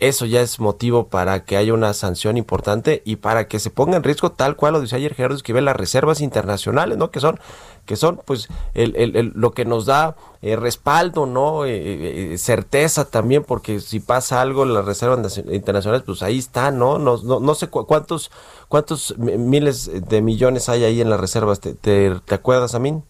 eso 0.00 0.24
ya 0.24 0.40
es 0.40 0.58
motivo 0.58 1.08
para 1.08 1.44
que 1.44 1.58
haya 1.58 1.74
una 1.74 1.92
sanción 1.92 2.38
importante 2.38 3.02
y 3.04 3.16
para 3.16 3.48
que 3.48 3.58
se 3.58 3.70
ponga 3.70 3.96
en 3.98 4.02
riesgo 4.02 4.32
tal 4.32 4.56
cual 4.56 4.72
lo 4.72 4.80
dice 4.80 4.96
ayer 4.96 5.14
Gerardo 5.14 5.36
Esquivel 5.36 5.66
las 5.66 5.76
reservas 5.76 6.22
internacionales 6.22 6.96
no 6.96 7.10
que 7.10 7.20
son 7.20 7.38
que 7.84 7.96
son 7.96 8.20
pues 8.24 8.48
el, 8.74 8.96
el, 8.96 9.16
el 9.16 9.32
lo 9.34 9.52
que 9.52 9.66
nos 9.66 9.84
da 9.84 10.16
eh, 10.40 10.56
respaldo 10.56 11.26
no 11.26 11.66
eh, 11.66 12.32
eh, 12.32 12.38
certeza 12.38 13.10
también 13.10 13.44
porque 13.44 13.80
si 13.80 14.00
pasa 14.00 14.40
algo 14.40 14.62
en 14.62 14.72
las 14.72 14.86
reservas 14.86 15.36
internacionales 15.38 16.02
pues 16.06 16.22
ahí 16.22 16.38
está 16.38 16.70
no 16.70 16.98
no 16.98 17.18
no, 17.22 17.38
no 17.38 17.54
sé 17.54 17.68
cu 17.68 17.84
cuántos 17.86 18.30
cuántos 18.68 19.18
miles 19.18 20.08
de 20.08 20.22
millones 20.22 20.70
hay 20.70 20.84
ahí 20.84 21.00
en 21.02 21.10
las 21.10 21.20
reservas 21.20 21.60
te, 21.60 21.74
te, 21.74 22.18
te 22.24 22.34
acuerdas 22.34 22.74
Amin 22.74 23.04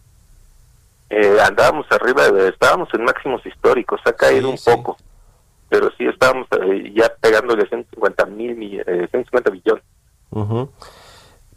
eh, 1.08 1.38
andábamos 1.40 1.86
arriba 1.90 2.28
de, 2.30 2.48
estábamos 2.48 2.88
en 2.94 3.04
máximos 3.04 3.46
históricos 3.46 4.00
ha 4.04 4.12
caído 4.12 4.48
sí, 4.48 4.52
un 4.52 4.58
sí. 4.58 4.70
poco 4.70 4.96
pero 5.70 5.90
sí 5.96 6.04
estábamos 6.04 6.46
eh, 6.60 6.92
ya 6.94 7.10
pegándole 7.20 7.66
150 7.66 8.26
mil, 8.26 8.80
eh, 8.80 9.08
150 9.10 9.50
billones. 9.50 9.84
Uh 10.30 10.44
-huh. 10.44 10.68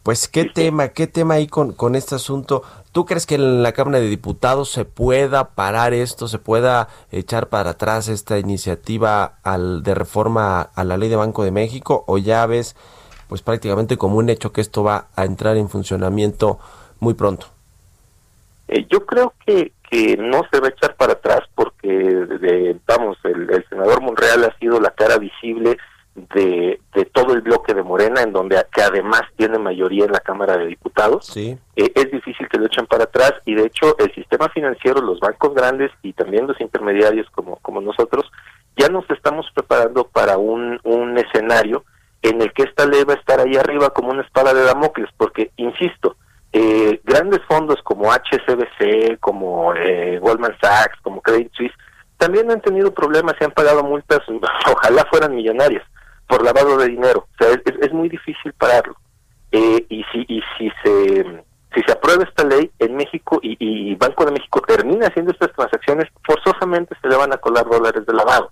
Pues 0.04 0.28
qué 0.28 0.44
sí, 0.44 0.52
tema, 0.54 0.90
qué 0.90 1.08
tema 1.08 1.36
ahí 1.36 1.48
con, 1.48 1.74
con 1.74 1.96
este 1.96 2.16
asunto. 2.16 2.62
¿Tú 2.92 3.06
crees 3.06 3.26
que 3.26 3.36
en 3.36 3.64
la 3.64 3.72
Cámara 3.72 4.00
de 4.00 4.10
Diputados 4.10 4.70
se 4.70 4.86
pueda 4.86 5.56
parar 5.56 5.94
esto, 5.94 6.28
se 6.28 6.40
pueda 6.40 6.90
echar 7.12 7.48
para 7.48 7.72
atrás 7.72 8.08
esta 8.10 8.38
iniciativa 8.38 9.40
al, 9.44 9.82
de 9.82 9.96
reforma 9.96 10.62
a 10.62 10.84
la 10.84 10.98
ley 10.98 11.10
de 11.10 11.16
Banco 11.16 11.44
de 11.44 11.52
México 11.52 12.04
o 12.08 12.18
ya 12.18 12.46
ves 12.46 12.76
pues 13.30 13.42
prácticamente 13.42 13.98
como 13.98 14.18
un 14.18 14.30
hecho 14.30 14.52
que 14.52 14.62
esto 14.62 14.84
va 14.84 15.08
a 15.16 15.26
entrar 15.26 15.58
en 15.58 15.70
funcionamiento 15.70 16.60
muy 17.00 17.16
pronto? 17.16 17.48
Eh, 18.68 18.86
yo 18.90 19.06
creo 19.06 19.34
que, 19.46 19.72
que 19.90 20.18
no 20.18 20.44
se 20.52 20.60
va 20.60 20.68
a 20.68 20.70
echar 20.70 20.96
para 20.96 21.16
de, 21.88 22.78
vamos, 22.88 23.18
el, 23.24 23.50
el, 23.50 23.66
senador 23.68 24.02
Monreal 24.02 24.44
ha 24.46 24.58
sido 24.58 24.80
la 24.80 24.92
cara 24.92 25.18
visible 25.18 25.78
de, 26.16 26.80
de 26.94 27.06
todo 27.06 27.34
el 27.34 27.42
bloque 27.42 27.74
de 27.74 27.84
Morena, 27.84 28.22
en 28.22 28.32
donde 28.32 28.62
que 28.72 28.82
además 28.82 29.24
tiene 29.36 29.58
mayoría 29.58 30.06
en 30.06 30.12
la 30.12 30.20
Cámara 30.20 30.58
de 30.58 30.68
Diputados. 30.68 31.28
Sí. 31.28 31.58
Eh, 31.76 31.92
es 31.96 32.12
difícil 32.12 32.48
que 32.48 32.58
lo 32.58 32.68
echen 32.68 32.86
para 32.86 33.06
atrás 33.06 33.34
y 33.46 33.56
de 33.56 33.66
hecho 33.66 33.98
el 33.98 34.14
sistema 34.14 34.50
financiero, 34.50 35.02
los 35.02 35.20
bancos 35.20 35.54
grandes 35.54 35.92
y 36.02 36.14
también 36.14 36.48
los 36.48 36.60
intermediarios 36.62 37.30
como, 37.32 37.58
como 37.58 37.82
nosotros, 37.82 38.32
ya 38.78 38.88
nos 38.88 39.10
estamos 39.10 39.46
preparando 39.54 40.08
para 40.08 40.38
un, 40.38 40.80
un 40.84 41.18
escenario 41.18 41.84
en 42.22 42.42
el 42.42 42.54
que 42.54 42.64
esta 42.64 42.86
ley 42.86 43.04
va 43.04 43.14
a 43.14 43.18
estar 43.18 43.40
ahí 43.40 43.56
arriba 43.58 43.90
como 43.90 44.12
una 44.12 44.24
espada 44.24 44.54
de 44.54 44.64
Damocles, 44.64 45.10
porque, 45.18 45.52
insisto, 45.58 46.16
eh, 46.54 47.02
grandes 47.04 47.42
fondos 47.48 47.82
como 47.84 48.12
HSBC, 48.12 49.20
como 49.20 49.74
eh, 49.74 50.20
Goldman 50.20 50.56
Sachs, 50.62 51.00
como 51.02 51.22
Credit 51.22 51.52
Suisse, 51.54 51.74
también 52.18 52.50
han 52.52 52.62
tenido 52.62 52.94
problemas 52.94 53.36
y 53.42 53.44
han 53.44 53.52
pagado 53.52 53.84
multas, 53.84 54.20
ojalá 54.72 55.04
fueran 55.10 55.36
millonarias, 55.36 55.84
por 56.28 56.44
lavado 56.44 56.78
de 56.78 56.90
dinero. 56.90 57.28
O 57.34 57.44
sea, 57.44 57.54
es, 57.54 57.74
es 57.82 57.92
muy 57.92 58.08
difícil 58.08 58.54
pararlo. 58.54 58.96
Eh, 59.52 59.86
y 59.90 60.04
si 60.12 60.26
y 60.28 60.42
si 60.58 60.72
se 60.84 61.44
si 61.76 61.82
se 61.86 61.92
aprueba 61.92 62.24
esta 62.24 62.44
ley 62.44 62.72
en 62.80 62.96
México 62.96 63.40
y, 63.42 63.56
y 63.60 63.96
Banco 63.96 64.26
de 64.26 64.32
México 64.32 64.62
termina 64.62 65.08
haciendo 65.08 65.32
estas 65.32 65.52
transacciones, 65.54 66.08
forzosamente 66.24 66.96
se 67.02 67.08
le 67.08 67.16
van 67.16 67.34
a 67.34 67.38
colar 67.38 67.68
dólares 67.68 68.06
de 68.06 68.14
lavado. 68.14 68.52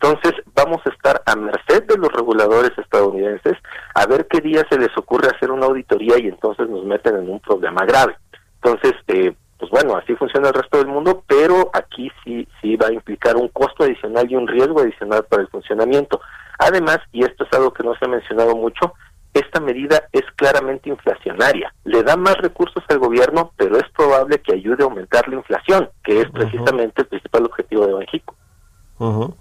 Entonces 0.00 0.34
vamos 0.54 0.80
a 0.84 0.90
estar 0.90 1.22
a 1.24 1.36
merced 1.36 1.84
de 1.84 1.96
los 1.96 2.12
reguladores 2.12 2.72
estadounidenses 2.76 3.54
a 3.94 4.06
ver 4.06 4.26
qué 4.28 4.40
día 4.40 4.62
se 4.68 4.78
les 4.78 4.96
ocurre 4.96 5.28
hacer 5.34 5.50
una 5.50 5.66
auditoría 5.66 6.18
y 6.18 6.28
entonces 6.28 6.68
nos 6.68 6.84
meten 6.84 7.16
en 7.16 7.30
un 7.30 7.40
problema 7.40 7.84
grave. 7.86 8.16
Entonces, 8.62 8.92
eh, 9.08 9.34
pues 9.58 9.70
bueno, 9.70 9.96
así 9.96 10.14
funciona 10.16 10.48
el 10.48 10.54
resto 10.54 10.78
del 10.78 10.88
mundo, 10.88 11.22
pero 11.26 11.70
aquí 11.72 12.10
sí, 12.22 12.46
sí 12.60 12.76
va 12.76 12.88
a 12.88 12.92
implicar 12.92 13.36
un 13.36 13.48
costo 13.48 13.84
adicional 13.84 14.30
y 14.30 14.36
un 14.36 14.46
riesgo 14.46 14.80
adicional 14.80 15.24
para 15.24 15.42
el 15.42 15.48
funcionamiento. 15.48 16.20
Además, 16.58 16.98
y 17.12 17.24
esto 17.24 17.44
es 17.44 17.52
algo 17.54 17.72
que 17.72 17.82
no 17.82 17.94
se 17.94 18.04
ha 18.04 18.08
mencionado 18.08 18.54
mucho, 18.54 18.92
esta 19.32 19.60
medida 19.60 20.08
es 20.12 20.24
claramente 20.36 20.88
inflacionaria. 20.88 21.72
Le 21.84 22.02
da 22.02 22.16
más 22.16 22.36
recursos 22.38 22.82
al 22.88 22.98
gobierno, 22.98 23.52
pero 23.56 23.76
es 23.76 23.88
probable 23.96 24.40
que 24.40 24.54
ayude 24.54 24.82
a 24.82 24.86
aumentar 24.86 25.28
la 25.28 25.36
inflación, 25.36 25.90
que 26.02 26.20
es 26.20 26.30
precisamente 26.30 27.02
el 27.02 27.08
principal 27.08 27.44
objetivo 27.44 27.86
de 27.86 27.92
Banjico. 27.94 28.34
Ujú. 28.98 29.34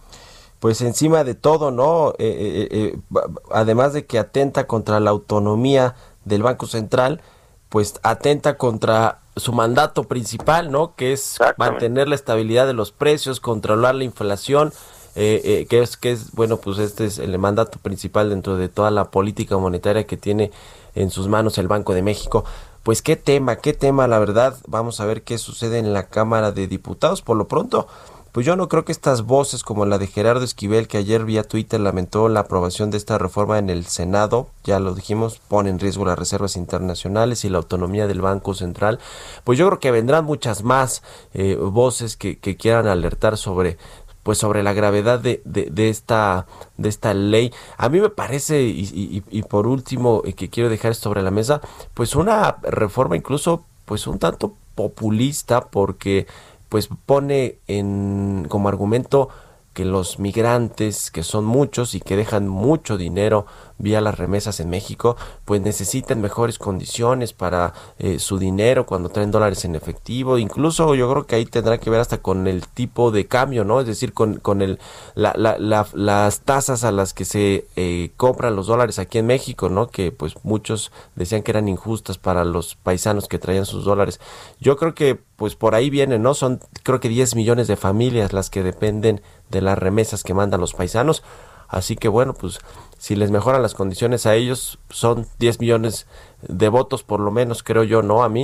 Pues 0.66 0.82
encima 0.82 1.24
de 1.24 1.36
todo, 1.36 1.70
¿no? 1.70 2.16
Eh, 2.18 2.26
eh, 2.28 2.68
eh, 2.72 2.98
ba- 3.10 3.28
además 3.52 3.94
de 3.94 4.08
que 4.08 4.18
atenta 4.18 4.66
contra 4.66 5.00
la 5.00 5.12
autonomía 5.12 5.94
del 6.24 6.42
Banco 6.42 6.66
Central, 6.66 7.22
pues 7.70 8.00
atenta 8.02 8.58
contra 8.58 9.20
su 9.36 9.54
mandato 9.54 10.06
principal, 10.06 10.72
¿no? 10.72 10.96
Que 10.96 11.14
es 11.14 11.38
mantener 11.58 12.08
la 12.08 12.16
estabilidad 12.16 12.66
de 12.66 12.74
los 12.74 12.92
precios, 12.92 13.40
controlar 13.40 13.94
la 13.94 14.06
inflación, 14.06 14.74
eh, 15.14 15.40
eh, 15.46 15.68
que 15.70 15.84
es 15.84 15.98
que 15.98 16.12
es 16.14 16.32
bueno, 16.32 16.58
pues 16.58 16.80
este 16.80 17.06
es 17.06 17.20
el 17.20 17.38
mandato 17.38 17.78
principal 17.78 18.32
dentro 18.32 18.58
de 18.58 18.68
toda 18.68 18.90
la 18.90 19.12
política 19.12 19.60
monetaria 19.60 20.08
que 20.08 20.18
tiene 20.18 20.52
en 20.96 21.12
sus 21.12 21.28
manos 21.28 21.60
el 21.60 21.68
Banco 21.68 21.94
de 21.94 22.02
México. 22.02 22.44
Pues 22.82 23.04
qué 23.04 23.16
tema, 23.16 23.58
qué 23.58 23.74
tema, 23.74 24.08
la 24.08 24.18
verdad. 24.18 24.58
Vamos 24.66 25.00
a 25.00 25.06
ver 25.06 25.22
qué 25.22 25.38
sucede 25.38 25.78
en 25.78 25.94
la 25.94 26.08
Cámara 26.08 26.52
de 26.52 26.66
Diputados. 26.66 27.22
Por 27.22 27.38
lo 27.38 27.48
pronto, 27.48 27.88
pues 28.36 28.46
yo 28.46 28.58
no 28.58 28.68
creo 28.68 28.84
que 28.84 28.92
estas 28.92 29.22
voces 29.22 29.64
como 29.64 29.86
la 29.86 29.98
de 29.98 30.08
Gerardo 30.08 30.44
Esquivel, 30.44 30.90
que 30.90 30.98
ayer 30.98 31.24
vía 31.24 31.44
Twitter 31.44 31.80
lamentó 31.80 32.28
la 32.28 32.42
aprobación 32.42 32.92
de 32.92 32.98
esta 32.98 33.18
reforma 33.18 33.60
en 33.60 33.70
el 33.70 33.86
Senado, 33.86 34.50
ya 34.66 34.78
lo 34.82 34.94
dijimos, 34.94 35.40
pone 35.48 35.70
en 35.70 35.80
riesgo 35.80 36.04
las 36.04 36.20
reservas 36.20 36.58
internacionales 36.58 37.46
y 37.46 37.50
la 37.50 37.60
autonomía 37.60 38.08
del 38.08 38.20
Banco 38.20 38.54
Central, 38.54 39.00
pues 39.46 39.58
yo 39.58 39.68
creo 39.68 39.80
que 39.80 39.92
vendrán 39.92 40.26
muchas 40.26 40.64
más 40.64 41.02
eh, 41.34 41.56
voces 41.56 42.18
que, 42.18 42.38
quieran 42.58 42.88
alertar 42.88 43.38
sobre 43.38 43.78
pues 44.24 44.38
sobre 44.38 44.64
la 44.64 44.74
gravedad 44.74 45.20
de, 45.20 45.42
de, 45.46 45.70
de 45.72 45.88
esta 45.88 46.46
de 46.76 46.90
esta 46.90 47.14
ley. 47.14 47.54
A 47.78 47.88
mí 47.88 48.02
me 48.02 48.10
parece 48.10 48.64
y, 48.64 48.82
y- 48.82 49.24
y 49.30 49.44
por 49.44 49.66
último 49.66 50.24
eh, 50.26 50.34
que 50.34 50.50
quiero 50.50 50.70
dejar 50.70 50.94
sobre 50.96 51.22
la 51.22 51.32
mesa 51.32 51.62
pues 51.94 52.18
una 52.18 52.58
reforma 52.64 53.16
incluso 53.16 53.64
pues 53.86 54.08
un 54.08 54.20
tanto 54.20 54.56
populista 54.76 55.62
porque 55.68 56.28
pues 56.70 56.90
pone 57.06 57.60
en 57.68 58.46
como 58.50 58.70
argumento 58.70 59.30
que 59.76 59.86
los 59.86 60.18
migrantes, 60.20 61.12
que 61.12 61.22
son 61.22 61.46
muchos 61.46 61.94
y 61.94 62.00
que 62.00 62.16
dejan 62.16 62.48
mucho 62.48 62.98
dinero 62.98 63.46
vía 63.78 64.00
las 64.00 64.18
remesas 64.18 64.62
en 64.62 64.70
México, 64.70 65.18
pues 65.44 65.62
necesitan 65.62 66.22
mejores 66.22 66.58
condiciones 66.58 67.34
para 67.34 67.74
eh, 68.00 68.20
su 68.20 68.38
dinero 68.40 68.86
cuando 68.86 69.10
traen 69.10 69.32
dólares 69.32 69.66
en 69.66 69.76
efectivo. 69.76 70.38
Incluso 70.38 70.96
yo 70.96 71.12
creo 71.12 71.26
que 71.28 71.36
ahí 71.36 71.46
tendrá 71.46 71.78
que 71.78 71.90
ver 71.90 72.00
hasta 72.00 72.20
con 72.20 72.48
el 72.48 72.66
tipo 72.68 73.12
de 73.12 73.28
cambio, 73.28 73.66
¿no? 73.66 73.82
Es 73.82 73.86
decir, 73.88 74.14
con, 74.14 74.36
con 74.40 74.62
el, 74.62 74.80
la, 75.14 75.34
la- 75.36 75.58
la- 75.60 75.88
las 75.94 76.40
tasas 76.40 76.86
a 76.86 76.92
las 76.94 77.14
que 77.14 77.26
se 77.26 77.68
eh, 77.76 78.12
compran 78.16 78.56
los 78.56 78.68
dólares 78.68 78.98
aquí 78.98 79.18
en 79.18 79.26
México, 79.28 79.68
¿no? 79.68 79.88
Que 79.88 80.14
pues 80.14 80.36
muchos 80.44 80.94
decían 81.16 81.44
que 81.44 81.52
eran 81.52 81.68
injustas 81.68 82.18
para 82.18 82.46
los 82.46 82.76
paisanos 82.76 83.28
que 83.28 83.40
traían 83.40 83.66
sus 83.66 83.84
dólares. 83.84 84.22
Yo 84.62 84.78
creo 84.78 84.96
que 84.96 85.20
pues 85.36 85.56
por 85.56 85.76
ahí 85.76 85.90
viene, 85.90 86.18
¿no? 86.18 86.34
Son 86.34 86.62
creo 86.84 87.02
que 87.02 87.10
10 87.10 87.36
millones 87.36 87.68
de 87.68 87.76
familias 87.76 88.32
las 88.32 88.50
que 88.50 88.64
dependen 88.64 89.22
de 89.50 89.62
las 89.62 89.78
remesas 89.78 90.24
que 90.24 90.34
mandan 90.34 90.62
los 90.62 90.74
paisanos. 90.74 91.24
Así 91.68 91.96
que 91.96 92.08
bueno, 92.08 92.34
pues 92.34 92.60
si 92.98 93.16
les 93.16 93.32
mejoran 93.32 93.62
las 93.62 93.74
condiciones 93.74 94.26
a 94.26 94.36
ellos, 94.36 94.80
son 94.90 95.26
10 95.40 95.60
millones 95.60 96.08
de 96.42 96.70
votos 96.70 97.04
por 97.04 97.20
lo 97.20 97.32
menos, 97.32 97.64
creo 97.64 97.84
yo, 97.84 98.02
¿no? 98.02 98.24
A 98.24 98.30
mí. 98.30 98.44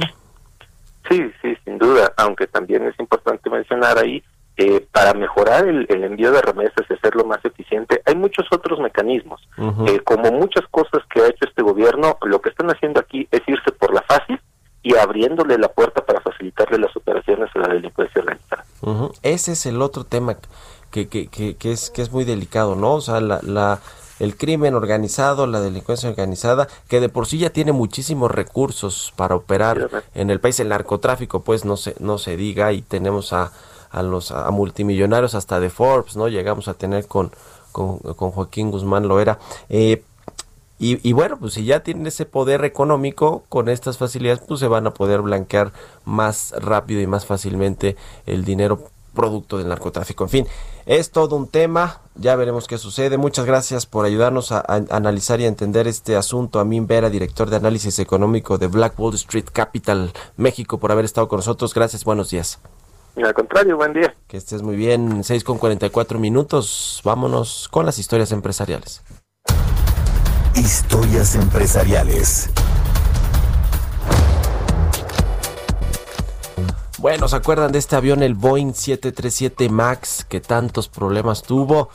Sí, 1.09 1.31
sí, 1.41 1.55
sin 1.65 1.77
duda, 1.77 2.13
aunque 2.17 2.47
también 2.47 2.83
es 2.85 2.99
importante 2.99 3.49
mencionar 3.49 3.97
ahí, 3.97 4.23
eh, 4.57 4.85
para 4.91 5.13
mejorar 5.13 5.67
el, 5.67 5.87
el 5.89 6.03
envío 6.03 6.31
de 6.31 6.41
remesas 6.41 6.85
y 6.89 6.93
hacerlo 6.93 7.25
más 7.25 7.43
eficiente, 7.43 8.01
hay 8.05 8.15
muchos 8.15 8.45
otros 8.51 8.79
mecanismos. 8.79 9.41
Eh, 9.87 9.99
como 10.03 10.31
muchas 10.31 10.65
cosas 10.69 11.01
que 11.09 11.21
ha 11.21 11.27
hecho 11.27 11.45
este 11.47 11.63
gobierno, 11.63 12.17
lo 12.21 12.41
que 12.41 12.49
están 12.49 12.69
haciendo 12.69 12.99
aquí 12.99 13.27
es 13.31 13.41
irse 13.47 13.71
por 13.71 13.93
la 13.93 14.01
fácil 14.03 14.39
y 14.83 14.95
abriéndole 14.95 15.57
la 15.57 15.69
puerta 15.69 16.05
para 16.05 16.21
facilitarle 16.21 16.77
las 16.79 16.95
operaciones 16.95 17.49
a 17.55 17.59
la 17.59 17.73
delincuencia 17.73 18.21
organizada. 18.21 18.65
Ese 19.23 19.53
es 19.53 19.65
el 19.65 19.81
otro 19.81 20.03
tema 20.03 20.37
que, 20.91 21.07
que, 21.07 21.27
que, 21.27 21.55
que 21.55 21.71
es, 21.71 21.89
que 21.89 22.01
es 22.01 22.11
muy 22.11 22.23
delicado, 22.25 22.75
¿no? 22.75 22.95
O 22.95 23.01
sea, 23.01 23.19
la, 23.21 23.39
la, 23.43 23.79
el 24.19 24.37
crimen 24.37 24.75
organizado, 24.75 25.47
la 25.47 25.61
delincuencia 25.61 26.09
organizada, 26.09 26.67
que 26.87 26.99
de 26.99 27.09
por 27.09 27.25
sí 27.25 27.39
ya 27.39 27.49
tiene 27.49 27.71
muchísimos 27.71 28.29
recursos 28.29 29.13
para 29.15 29.35
operar 29.35 29.89
en 30.13 30.29
el 30.29 30.39
país, 30.39 30.59
el 30.59 30.69
narcotráfico, 30.69 31.41
pues 31.41 31.65
no 31.65 31.75
se, 31.75 31.95
no 31.99 32.19
se 32.19 32.37
diga, 32.37 32.71
y 32.71 32.83
tenemos 32.83 33.33
a, 33.33 33.51
a 33.89 34.03
los 34.03 34.31
a 34.31 34.51
multimillonarios 34.51 35.33
hasta 35.33 35.59
de 35.59 35.71
Forbes, 35.71 36.15
¿no? 36.15 36.27
Llegamos 36.27 36.67
a 36.67 36.75
tener 36.75 37.07
con, 37.07 37.31
con, 37.71 37.97
con 37.97 38.29
Joaquín 38.31 38.69
Guzmán 38.69 39.07
Loera. 39.07 39.39
Eh, 39.69 40.03
y, 40.77 41.07
y 41.07 41.13
bueno, 41.13 41.37
pues 41.39 41.53
si 41.53 41.63
ya 41.63 41.81
tienen 41.81 42.07
ese 42.07 42.25
poder 42.25 42.63
económico, 42.65 43.43
con 43.49 43.69
estas 43.69 43.97
facilidades, 43.97 44.41
pues 44.47 44.59
se 44.59 44.67
van 44.67 44.85
a 44.87 44.93
poder 44.93 45.21
blanquear 45.21 45.73
más 46.05 46.53
rápido 46.59 47.01
y 47.01 47.07
más 47.07 47.25
fácilmente 47.25 47.95
el 48.25 48.45
dinero 48.45 48.90
producto 49.13 49.57
del 49.57 49.67
narcotráfico. 49.67 50.23
En 50.23 50.29
fin, 50.29 50.47
es 50.85 51.11
todo 51.11 51.35
un 51.35 51.47
tema, 51.47 52.01
ya 52.15 52.35
veremos 52.35 52.67
qué 52.67 52.77
sucede. 52.77 53.17
Muchas 53.17 53.45
gracias 53.45 53.85
por 53.85 54.05
ayudarnos 54.05 54.51
a, 54.51 54.59
a 54.59 54.83
analizar 54.89 55.39
y 55.41 55.45
a 55.45 55.47
entender 55.47 55.87
este 55.87 56.15
asunto. 56.15 56.59
Amin 56.59 56.87
Vera, 56.87 57.09
director 57.09 57.49
de 57.49 57.57
análisis 57.57 57.99
económico 57.99 58.57
de 58.57 58.67
Black 58.67 58.99
Wall 58.99 59.15
Street 59.15 59.47
Capital, 59.51 60.11
México, 60.37 60.79
por 60.79 60.91
haber 60.91 61.05
estado 61.05 61.27
con 61.27 61.37
nosotros. 61.37 61.73
Gracias, 61.73 62.05
buenos 62.05 62.29
días. 62.29 62.59
Y 63.15 63.23
al 63.23 63.33
contrario, 63.33 63.75
buen 63.75 63.93
día. 63.93 64.15
Que 64.27 64.37
estés 64.37 64.61
muy 64.61 64.75
bien, 64.75 65.23
6 65.23 65.43
con 65.43 65.57
44 65.57 66.17
minutos. 66.17 67.01
Vámonos 67.03 67.67
con 67.69 67.85
las 67.85 67.99
historias 67.99 68.31
empresariales. 68.31 69.03
Historias 70.55 71.35
empresariales. 71.35 72.49
Bueno, 77.01 77.27
¿se 77.27 77.35
acuerdan 77.35 77.71
de 77.71 77.79
este 77.79 77.95
avión, 77.95 78.21
el 78.21 78.35
Boeing 78.35 78.73
737 78.73 79.69
MAX, 79.69 80.23
que 80.23 80.39
tantos 80.39 80.87
problemas 80.87 81.41
tuvo? 81.41 81.89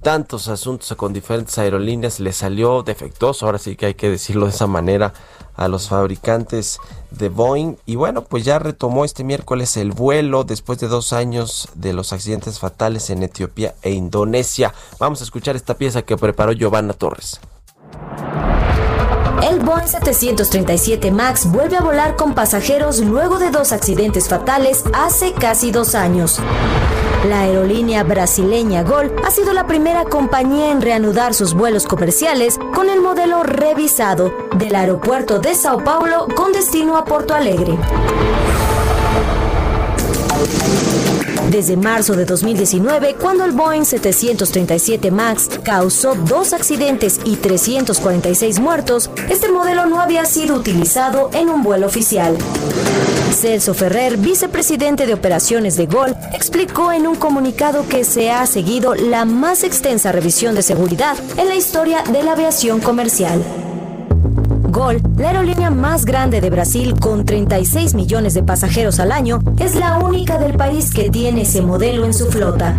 Tantos 0.00 0.46
asuntos 0.46 0.96
con 0.96 1.12
diferentes 1.12 1.58
aerolíneas, 1.58 2.20
le 2.20 2.32
salió 2.32 2.84
defectuoso, 2.84 3.46
ahora 3.46 3.58
sí 3.58 3.74
que 3.74 3.86
hay 3.86 3.94
que 3.94 4.08
decirlo 4.08 4.46
de 4.46 4.52
esa 4.52 4.68
manera, 4.68 5.12
a 5.56 5.66
los 5.66 5.88
fabricantes 5.88 6.78
de 7.10 7.30
Boeing. 7.30 7.78
Y 7.84 7.96
bueno, 7.96 8.22
pues 8.22 8.44
ya 8.44 8.60
retomó 8.60 9.04
este 9.04 9.24
miércoles 9.24 9.76
el 9.76 9.90
vuelo 9.90 10.44
después 10.44 10.78
de 10.78 10.86
dos 10.86 11.12
años 11.12 11.68
de 11.74 11.92
los 11.92 12.12
accidentes 12.12 12.60
fatales 12.60 13.10
en 13.10 13.24
Etiopía 13.24 13.74
e 13.82 13.90
Indonesia. 13.90 14.72
Vamos 15.00 15.20
a 15.20 15.24
escuchar 15.24 15.56
esta 15.56 15.74
pieza 15.74 16.02
que 16.02 16.16
preparó 16.16 16.52
Giovanna 16.52 16.92
Torres. 16.92 17.40
El 19.42 19.58
Boeing 19.58 19.88
737 19.88 21.10
MAX 21.10 21.50
vuelve 21.50 21.76
a 21.76 21.80
volar 21.80 22.14
con 22.14 22.32
pasajeros 22.32 23.00
luego 23.00 23.40
de 23.40 23.50
dos 23.50 23.72
accidentes 23.72 24.28
fatales 24.28 24.84
hace 24.94 25.32
casi 25.32 25.72
dos 25.72 25.96
años. 25.96 26.38
La 27.28 27.40
aerolínea 27.40 28.04
brasileña 28.04 28.84
Gol 28.84 29.12
ha 29.24 29.32
sido 29.32 29.52
la 29.52 29.66
primera 29.66 30.04
compañía 30.04 30.70
en 30.70 30.80
reanudar 30.80 31.34
sus 31.34 31.54
vuelos 31.54 31.86
comerciales 31.86 32.58
con 32.72 32.88
el 32.88 33.00
modelo 33.00 33.42
revisado 33.42 34.32
del 34.56 34.76
aeropuerto 34.76 35.40
de 35.40 35.56
Sao 35.56 35.82
Paulo 35.82 36.28
con 36.36 36.52
destino 36.52 36.96
a 36.96 37.04
Porto 37.04 37.34
Alegre. 37.34 37.76
Desde 41.52 41.76
marzo 41.76 42.14
de 42.14 42.24
2019, 42.24 43.16
cuando 43.20 43.44
el 43.44 43.52
Boeing 43.52 43.84
737 43.84 45.10
MAX 45.10 45.50
causó 45.62 46.14
dos 46.14 46.54
accidentes 46.54 47.20
y 47.26 47.36
346 47.36 48.58
muertos, 48.58 49.10
este 49.28 49.50
modelo 49.50 49.84
no 49.84 50.00
había 50.00 50.24
sido 50.24 50.56
utilizado 50.56 51.28
en 51.34 51.50
un 51.50 51.62
vuelo 51.62 51.86
oficial. 51.86 52.38
Celso 53.34 53.74
Ferrer, 53.74 54.16
vicepresidente 54.16 55.04
de 55.04 55.12
operaciones 55.12 55.76
de 55.76 55.84
Gol, 55.84 56.16
explicó 56.32 56.90
en 56.90 57.06
un 57.06 57.16
comunicado 57.16 57.86
que 57.86 58.04
se 58.04 58.30
ha 58.30 58.46
seguido 58.46 58.94
la 58.94 59.26
más 59.26 59.62
extensa 59.62 60.10
revisión 60.10 60.54
de 60.54 60.62
seguridad 60.62 61.18
en 61.36 61.48
la 61.48 61.54
historia 61.54 62.02
de 62.02 62.22
la 62.22 62.32
aviación 62.32 62.80
comercial. 62.80 63.42
Gol, 64.72 65.02
la 65.18 65.28
aerolínea 65.28 65.70
más 65.70 66.06
grande 66.06 66.40
de 66.40 66.48
Brasil 66.48 66.98
con 66.98 67.26
36 67.26 67.94
millones 67.94 68.32
de 68.32 68.42
pasajeros 68.42 69.00
al 69.00 69.12
año, 69.12 69.38
es 69.58 69.74
la 69.74 69.98
única 69.98 70.38
del 70.38 70.56
país 70.56 70.94
que 70.94 71.10
tiene 71.10 71.42
ese 71.42 71.60
modelo 71.60 72.06
en 72.06 72.14
su 72.14 72.30
flota. 72.30 72.74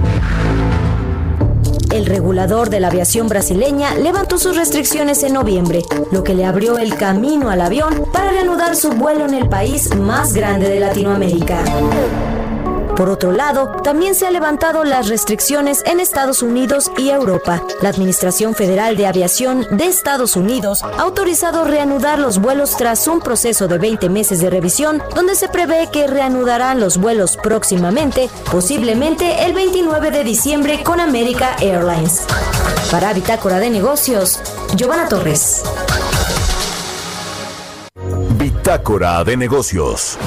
El 1.92 2.08
regulador 2.08 2.72
de 2.72 2.80
la 2.80 2.88
aviación 2.88 3.28
brasileña 3.28 3.94
levantó 3.94 4.40
sus 4.40 4.58
restricciones 4.58 5.22
en 5.22 5.34
noviembre, 5.34 5.84
lo 6.12 6.24
que 6.24 6.34
le 6.34 6.46
abrió 6.46 6.80
el 6.80 6.96
camino 6.96 7.52
al 7.52 7.62
avión 7.62 8.06
para 8.12 8.32
reanudar 8.32 8.76
su 8.76 8.90
vuelo 8.94 9.26
en 9.26 9.36
el 9.36 9.48
país 9.48 9.96
más 9.96 10.34
grande 10.34 10.70
de 10.70 10.80
Latinoamérica. 10.80 11.60
Por 12.96 13.10
otro 13.10 13.32
lado, 13.32 13.82
también 13.84 14.14
se 14.14 14.28
han 14.28 14.34
levantado 14.34 14.84
las 14.84 15.10
restricciones 15.10 15.82
en 15.88 16.00
Estados 16.00 16.44
Unidos 16.44 16.92
y 16.98 17.10
Europa. 17.10 17.64
La 17.82 17.90
Administración 17.90 18.54
Federal 18.54 18.96
de 18.96 19.08
Aviación 19.08 19.66
de 19.72 19.88
Estados 19.88 20.36
Unidos 20.36 20.84
ha 20.84 21.02
autorizado 21.02 21.64
reanudar 21.64 22.20
los 22.20 22.38
vuelos 22.40 22.78
tras 22.78 23.08
un 23.08 23.20
proceso 23.20 23.68
de 23.68 23.80
20 23.80 24.10
meses 24.10 24.42
de 24.42 24.52
revisión, 24.52 25.02
donde 25.16 25.34
se 25.34 25.50
prevé 25.50 25.90
que 25.92 26.06
reanudarán 26.06 26.80
los 26.80 26.98
vuelos 26.98 27.36
próximamente, 27.38 28.30
posiblemente 28.52 29.44
el 29.44 29.54
29 29.54 30.12
de 30.12 30.24
diciembre 30.24 30.84
con 30.84 31.00
America 31.00 31.56
Airlines. 31.60 32.22
Para 32.92 33.12
Bitácora 33.14 33.58
de 33.58 33.72
Negocios, 33.72 34.40
Giovanna 34.76 35.10
Torres. 35.10 35.64
Bitácora 38.38 39.24
de 39.24 39.36
negocios. 39.36 40.20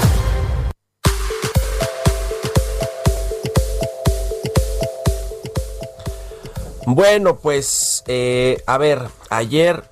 Bueno, 6.86 7.38
pues, 7.38 8.04
eh, 8.06 8.62
a 8.64 8.78
ver, 8.78 9.08
ayer 9.28 9.90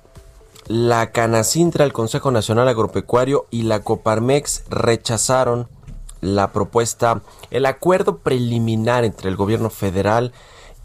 la 0.67 1.11
Canacintra, 1.11 1.83
el 1.83 1.91
Consejo 1.91 2.31
Nacional 2.31 2.69
Agropecuario 2.69 3.47
y 3.51 3.63
la 3.63 3.81
Coparmex 3.81 4.63
rechazaron 4.69 5.67
la 6.21 6.53
propuesta, 6.53 7.21
el 7.51 7.65
acuerdo 7.65 8.19
preliminar 8.19 9.03
entre 9.03 9.27
el 9.27 9.35
gobierno 9.35 9.69
federal 9.69 10.31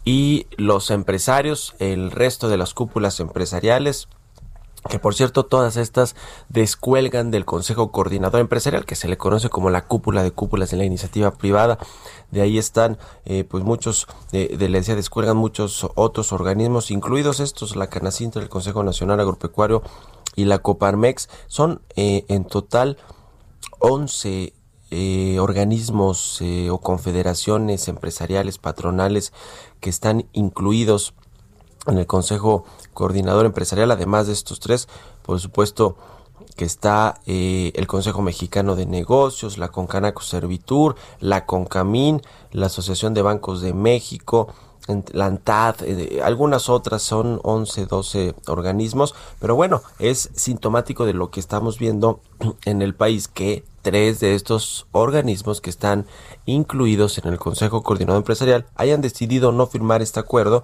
y 0.03 0.47
los 0.57 0.91
empresarios, 0.91 1.75
el 1.79 2.11
resto 2.11 2.49
de 2.49 2.57
las 2.57 2.73
cúpulas 2.73 3.21
empresariales, 3.21 4.09
que 4.89 4.99
por 4.99 5.15
cierto 5.15 5.45
todas 5.45 5.77
estas 5.77 6.15
descuelgan 6.49 7.31
del 7.31 7.45
Consejo 7.45 7.91
Coordinador 7.91 8.41
Empresarial, 8.41 8.85
que 8.85 8.95
se 8.95 9.07
le 9.07 9.17
conoce 9.17 9.49
como 9.49 9.69
la 9.69 9.85
cúpula 9.85 10.23
de 10.23 10.31
cúpulas 10.31 10.71
de 10.71 10.77
la 10.77 10.85
iniciativa 10.85 11.31
privada. 11.31 11.77
De 12.31 12.41
ahí 12.41 12.57
están, 12.57 12.97
eh, 13.25 13.43
pues 13.43 13.63
muchos, 13.63 14.07
eh, 14.31 14.55
de 14.57 14.69
la 14.69 14.79
decía, 14.79 14.95
descuelgan 14.95 15.37
muchos 15.37 15.87
otros 15.95 16.31
organismos, 16.33 16.91
incluidos 16.91 17.39
estos, 17.39 17.75
la 17.75 17.87
Canacintra, 17.87 18.41
el 18.41 18.49
Consejo 18.49 18.83
Nacional 18.83 19.19
Agropecuario 19.19 19.83
y 20.35 20.45
la 20.45 20.59
Coparmex. 20.59 21.29
Son 21.47 21.81
eh, 21.95 22.25
en 22.27 22.45
total 22.45 22.97
11 23.79 24.53
eh, 24.93 25.39
organismos 25.39 26.41
eh, 26.41 26.69
o 26.69 26.79
confederaciones 26.79 27.87
empresariales, 27.87 28.57
patronales, 28.57 29.31
que 29.79 29.89
están 29.89 30.27
incluidos 30.33 31.13
en 31.87 31.97
el 31.97 32.05
Consejo 32.07 32.65
Coordinador 32.93 33.45
Empresarial, 33.45 33.91
además 33.91 34.27
de 34.27 34.33
estos 34.33 34.59
tres, 34.59 34.87
por 35.23 35.39
supuesto 35.39 35.95
que 36.55 36.65
está 36.65 37.21
eh, 37.25 37.71
el 37.75 37.87
Consejo 37.87 38.21
Mexicano 38.21 38.75
de 38.75 38.85
Negocios, 38.85 39.57
la 39.57 39.69
Concanaco 39.69 40.21
Servitur, 40.21 40.95
la 41.19 41.45
Concamín, 41.45 42.21
la 42.51 42.67
Asociación 42.67 43.13
de 43.13 43.21
Bancos 43.21 43.61
de 43.61 43.73
México, 43.73 44.53
la 45.13 45.27
ANTAD, 45.27 45.75
eh, 45.83 46.21
algunas 46.23 46.69
otras 46.69 47.01
son 47.01 47.39
11, 47.43 47.85
12 47.85 48.35
organismos, 48.47 49.15
pero 49.39 49.55
bueno, 49.55 49.81
es 49.99 50.29
sintomático 50.35 51.05
de 51.05 51.13
lo 51.13 51.29
que 51.29 51.39
estamos 51.39 51.77
viendo 51.77 52.19
en 52.65 52.81
el 52.81 52.95
país 52.95 53.27
que 53.27 53.63
tres 53.81 54.19
de 54.19 54.35
estos 54.35 54.87
organismos 54.91 55.61
que 55.61 55.69
están 55.69 56.05
incluidos 56.45 57.17
en 57.17 57.27
el 57.27 57.39
Consejo 57.39 57.83
Coordinador 57.83 58.19
Empresarial 58.19 58.65
hayan 58.75 59.01
decidido 59.01 59.51
no 59.51 59.67
firmar 59.67 60.01
este 60.01 60.19
acuerdo. 60.19 60.63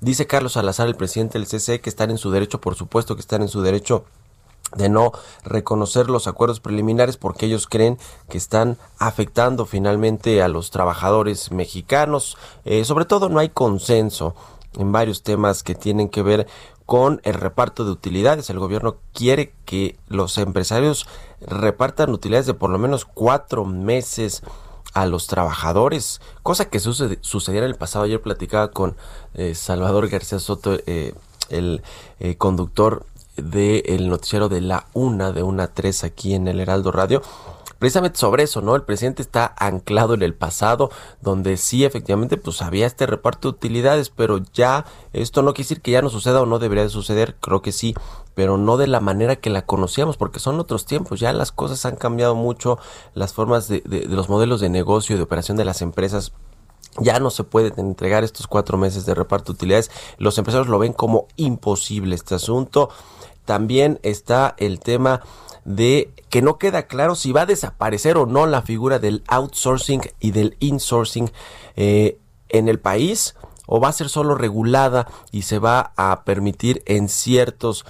Dice 0.00 0.26
Carlos 0.26 0.52
Salazar, 0.52 0.86
el 0.86 0.94
presidente 0.94 1.38
del 1.38 1.46
CC, 1.48 1.80
que 1.80 1.90
están 1.90 2.10
en 2.10 2.18
su 2.18 2.30
derecho, 2.30 2.60
por 2.60 2.76
supuesto 2.76 3.16
que 3.16 3.20
están 3.20 3.42
en 3.42 3.48
su 3.48 3.62
derecho 3.62 4.04
de 4.76 4.88
no 4.88 5.12
reconocer 5.44 6.10
los 6.10 6.26
acuerdos 6.26 6.60
preliminares 6.60 7.16
porque 7.16 7.46
ellos 7.46 7.66
creen 7.66 7.98
que 8.28 8.38
están 8.38 8.76
afectando 8.98 9.66
finalmente 9.66 10.42
a 10.42 10.48
los 10.48 10.70
trabajadores 10.70 11.50
mexicanos. 11.50 12.36
Eh, 12.64 12.84
sobre 12.84 13.06
todo 13.06 13.28
no 13.28 13.38
hay 13.38 13.48
consenso 13.48 14.34
en 14.74 14.92
varios 14.92 15.22
temas 15.22 15.62
que 15.62 15.74
tienen 15.74 16.08
que 16.08 16.22
ver 16.22 16.46
con 16.86 17.20
el 17.24 17.34
reparto 17.34 17.84
de 17.84 17.90
utilidades. 17.90 18.50
El 18.50 18.58
gobierno 18.58 18.96
quiere 19.12 19.52
que 19.64 19.98
los 20.06 20.38
empresarios 20.38 21.06
repartan 21.40 22.10
utilidades 22.10 22.46
de 22.46 22.54
por 22.54 22.70
lo 22.70 22.78
menos 22.78 23.04
cuatro 23.04 23.64
meses 23.64 24.42
a 25.02 25.06
los 25.06 25.28
trabajadores, 25.28 26.20
cosa 26.42 26.68
que 26.68 26.80
sucede, 26.80 27.18
en 27.58 27.64
el 27.64 27.76
pasado. 27.76 28.04
Ayer 28.04 28.20
platicaba 28.20 28.72
con 28.72 28.96
eh, 29.34 29.54
Salvador 29.54 30.08
García 30.08 30.40
Soto, 30.40 30.76
eh, 30.86 31.14
el 31.50 31.82
eh, 32.18 32.36
conductor 32.36 33.06
del 33.36 34.08
noticiero 34.08 34.48
de 34.48 34.60
la 34.60 34.86
una, 34.94 35.30
de 35.30 35.44
una 35.44 35.68
tres 35.68 36.02
aquí 36.02 36.34
en 36.34 36.48
el 36.48 36.58
Heraldo 36.58 36.90
Radio. 36.90 37.22
Precisamente 37.78 38.18
sobre 38.18 38.42
eso, 38.42 38.60
¿no? 38.60 38.74
El 38.74 38.82
presidente 38.82 39.22
está 39.22 39.54
anclado 39.56 40.14
en 40.14 40.22
el 40.22 40.34
pasado, 40.34 40.90
donde 41.20 41.56
sí, 41.56 41.84
efectivamente, 41.84 42.36
pues 42.36 42.60
había 42.60 42.86
este 42.86 43.06
reparto 43.06 43.48
de 43.48 43.56
utilidades, 43.56 44.10
pero 44.10 44.40
ya 44.52 44.84
esto 45.12 45.42
no 45.42 45.54
quiere 45.54 45.64
decir 45.68 45.80
que 45.80 45.92
ya 45.92 46.02
no 46.02 46.10
suceda 46.10 46.42
o 46.42 46.46
no 46.46 46.58
debería 46.58 46.82
de 46.82 46.90
suceder, 46.90 47.36
creo 47.40 47.62
que 47.62 47.70
sí, 47.70 47.94
pero 48.34 48.58
no 48.58 48.78
de 48.78 48.88
la 48.88 48.98
manera 48.98 49.36
que 49.36 49.50
la 49.50 49.62
conocíamos, 49.64 50.16
porque 50.16 50.40
son 50.40 50.58
otros 50.58 50.86
tiempos, 50.86 51.20
ya 51.20 51.32
las 51.32 51.52
cosas 51.52 51.84
han 51.86 51.94
cambiado 51.96 52.34
mucho, 52.34 52.78
las 53.14 53.32
formas 53.32 53.68
de, 53.68 53.80
de- 53.84 54.08
de 54.08 54.16
los 54.16 54.28
modelos 54.28 54.60
de 54.60 54.70
negocio 54.70 55.14
y 55.14 55.16
de 55.16 55.22
operación 55.22 55.56
de 55.56 55.64
las 55.64 55.80
empresas 55.80 56.32
ya 57.00 57.20
no 57.20 57.30
se 57.30 57.44
pueden 57.44 57.74
entregar 57.78 58.24
estos 58.24 58.48
cuatro 58.48 58.76
meses 58.76 59.06
de 59.06 59.14
reparto 59.14 59.52
de 59.52 59.56
utilidades. 59.56 59.90
Los 60.18 60.36
empresarios 60.36 60.66
lo 60.66 60.80
ven 60.80 60.92
como 60.92 61.28
imposible 61.36 62.16
este 62.16 62.34
asunto. 62.34 62.88
También 63.44 64.00
está 64.02 64.54
el 64.58 64.80
tema 64.80 65.20
de 65.68 66.10
que 66.30 66.40
no 66.40 66.56
queda 66.56 66.86
claro 66.86 67.14
si 67.14 67.30
va 67.30 67.42
a 67.42 67.46
desaparecer 67.46 68.16
o 68.16 68.24
no 68.24 68.46
la 68.46 68.62
figura 68.62 68.98
del 68.98 69.22
outsourcing 69.26 70.00
y 70.18 70.30
del 70.30 70.56
insourcing 70.60 71.30
eh, 71.76 72.18
en 72.48 72.68
el 72.68 72.80
país 72.80 73.34
o 73.66 73.78
va 73.78 73.88
a 73.88 73.92
ser 73.92 74.08
solo 74.08 74.34
regulada 74.34 75.06
y 75.30 75.42
se 75.42 75.58
va 75.58 75.92
a 75.98 76.24
permitir 76.24 76.82
en 76.86 77.10
ciertos 77.10 77.84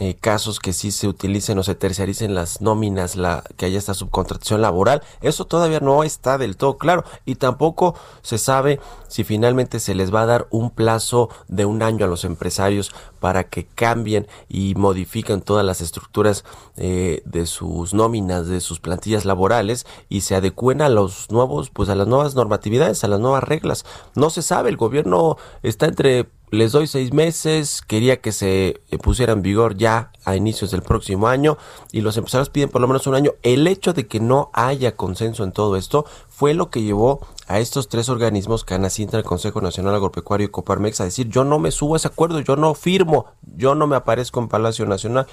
eh, 0.00 0.16
casos 0.20 0.58
que 0.58 0.72
sí 0.72 0.90
se 0.90 1.06
utilicen 1.06 1.56
o 1.58 1.62
se 1.62 1.76
terciaricen 1.76 2.34
las 2.34 2.60
nóminas, 2.60 3.14
la, 3.14 3.44
que 3.56 3.66
haya 3.66 3.78
esta 3.78 3.94
subcontratación 3.94 4.60
laboral. 4.60 5.02
Eso 5.20 5.44
todavía 5.44 5.78
no 5.78 6.02
está 6.02 6.36
del 6.36 6.56
todo 6.56 6.78
claro 6.78 7.04
y 7.24 7.36
tampoco 7.36 7.94
se 8.22 8.38
sabe 8.38 8.80
si 9.06 9.22
finalmente 9.22 9.78
se 9.78 9.94
les 9.94 10.12
va 10.12 10.22
a 10.22 10.26
dar 10.26 10.48
un 10.50 10.70
plazo 10.70 11.28
de 11.46 11.64
un 11.64 11.82
año 11.82 12.04
a 12.04 12.08
los 12.08 12.24
empresarios 12.24 12.92
para 13.20 13.44
que 13.44 13.66
cambien 13.66 14.26
y 14.48 14.74
modifiquen 14.74 15.40
todas 15.40 15.64
las 15.64 15.80
estructuras 15.80 16.44
eh, 16.76 17.22
de 17.24 17.46
sus 17.46 17.94
nóminas, 17.94 18.48
de 18.48 18.60
sus 18.60 18.80
plantillas 18.80 19.24
laborales 19.24 19.86
y 20.08 20.22
se 20.22 20.34
adecúen 20.34 20.82
a 20.82 20.88
los 20.88 21.30
nuevos, 21.30 21.70
pues 21.70 21.88
a 21.88 21.94
las 21.94 22.08
nuevas 22.08 22.34
normatividades, 22.34 23.04
a 23.04 23.08
las 23.08 23.20
nuevas 23.20 23.44
reglas. 23.44 23.84
No 24.16 24.30
se 24.30 24.42
sabe, 24.42 24.70
el 24.70 24.76
gobierno 24.76 25.36
está 25.62 25.86
entre 25.86 26.26
les 26.54 26.72
doy 26.72 26.86
seis 26.86 27.12
meses, 27.12 27.82
quería 27.86 28.20
que 28.20 28.32
se 28.32 28.80
eh, 28.90 28.98
pusiera 28.98 29.32
en 29.32 29.42
vigor 29.42 29.76
ya 29.76 30.12
a 30.24 30.36
inicios 30.36 30.70
del 30.70 30.82
próximo 30.82 31.28
año 31.28 31.58
y 31.92 32.00
los 32.00 32.16
empresarios 32.16 32.48
piden 32.48 32.70
por 32.70 32.80
lo 32.80 32.86
menos 32.86 33.06
un 33.06 33.14
año. 33.14 33.32
El 33.42 33.66
hecho 33.66 33.92
de 33.92 34.06
que 34.06 34.20
no 34.20 34.50
haya 34.52 34.96
consenso 34.96 35.44
en 35.44 35.52
todo 35.52 35.76
esto 35.76 36.06
fue 36.28 36.54
lo 36.54 36.70
que 36.70 36.82
llevó 36.82 37.26
a 37.46 37.58
estos 37.58 37.88
tres 37.88 38.08
organismos, 38.08 38.64
Canacintra, 38.64 39.18
el 39.18 39.24
Consejo 39.24 39.60
Nacional 39.60 39.94
Agropecuario 39.94 40.46
y 40.46 40.50
Coparmex, 40.50 41.00
a 41.00 41.04
decir 41.04 41.28
yo 41.28 41.44
no 41.44 41.58
me 41.58 41.70
subo 41.70 41.94
a 41.94 41.96
ese 41.98 42.08
acuerdo, 42.08 42.40
yo 42.40 42.56
no 42.56 42.74
firmo, 42.74 43.26
yo 43.42 43.74
no 43.74 43.86
me 43.86 43.96
aparezco 43.96 44.40
en 44.40 44.48
Palacio 44.48 44.86
Nacional. 44.86 45.26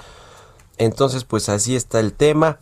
Entonces, 0.77 1.23
pues 1.23 1.47
así 1.49 1.75
está 1.75 1.99
el 1.99 2.13
tema. 2.13 2.59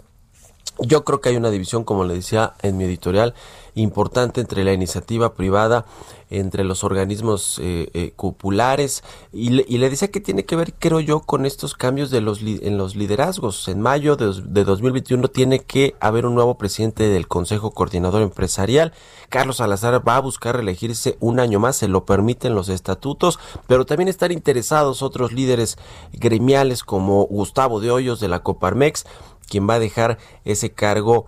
Yo 0.82 1.03
creo 1.03 1.19
que 1.19 1.30
hay 1.30 1.36
una 1.36 1.49
división, 1.49 1.84
como 1.84 2.05
le 2.05 2.13
decía 2.13 2.53
en 2.61 2.77
mi 2.77 2.86
editorial, 2.86 3.34
importante 3.75 4.41
entre 4.41 4.63
la 4.63 4.73
iniciativa 4.73 5.34
privada, 5.34 5.86
entre 6.30 6.63
los 6.63 6.84
organismos 6.84 7.59
eh, 7.61 7.89
eh, 7.93 8.13
cupulares, 8.15 9.03
y 9.34 9.49
le, 9.49 9.65
y 9.67 9.77
decía 9.77 10.09
que 10.09 10.21
tiene 10.21 10.45
que 10.45 10.55
ver, 10.55 10.73
creo 10.77 10.99
yo, 10.99 11.21
con 11.21 11.45
estos 11.45 11.73
cambios 11.73 12.11
de 12.11 12.21
los 12.21 12.41
en 12.41 12.77
los 12.77 12.95
liderazgos. 12.95 13.67
En 13.67 13.82
mayo 13.82 14.15
de, 14.15 14.34
de 14.45 14.63
2021 14.63 15.27
tiene 15.30 15.59
que 15.59 15.95
haber 15.99 16.25
un 16.25 16.36
nuevo 16.36 16.57
presidente 16.57 17.09
del 17.09 17.27
Consejo 17.27 17.71
Coordinador 17.71 18.21
Empresarial. 18.21 18.93
Carlos 19.30 19.57
Salazar 19.57 20.07
va 20.07 20.17
a 20.17 20.21
buscar 20.21 20.55
reelegirse 20.55 21.17
un 21.19 21.39
año 21.39 21.59
más, 21.59 21.75
se 21.75 21.88
lo 21.88 22.05
permiten 22.05 22.55
los 22.55 22.69
estatutos, 22.69 23.39
pero 23.67 23.86
también 23.86 24.07
están 24.07 24.32
interesados 24.32 25.01
otros 25.01 25.34
líderes 25.34 25.77
gremiales 26.13 26.84
como 26.84 27.25
Gustavo 27.25 27.80
de 27.80 27.91
Hoyos 27.91 28.19
de 28.19 28.27
la 28.27 28.43
Coparmex, 28.43 29.05
quien 29.50 29.70
va 29.70 29.76
a 29.76 29.80
dejar 29.80 30.18
ese 30.45 30.72
cargo 30.72 31.26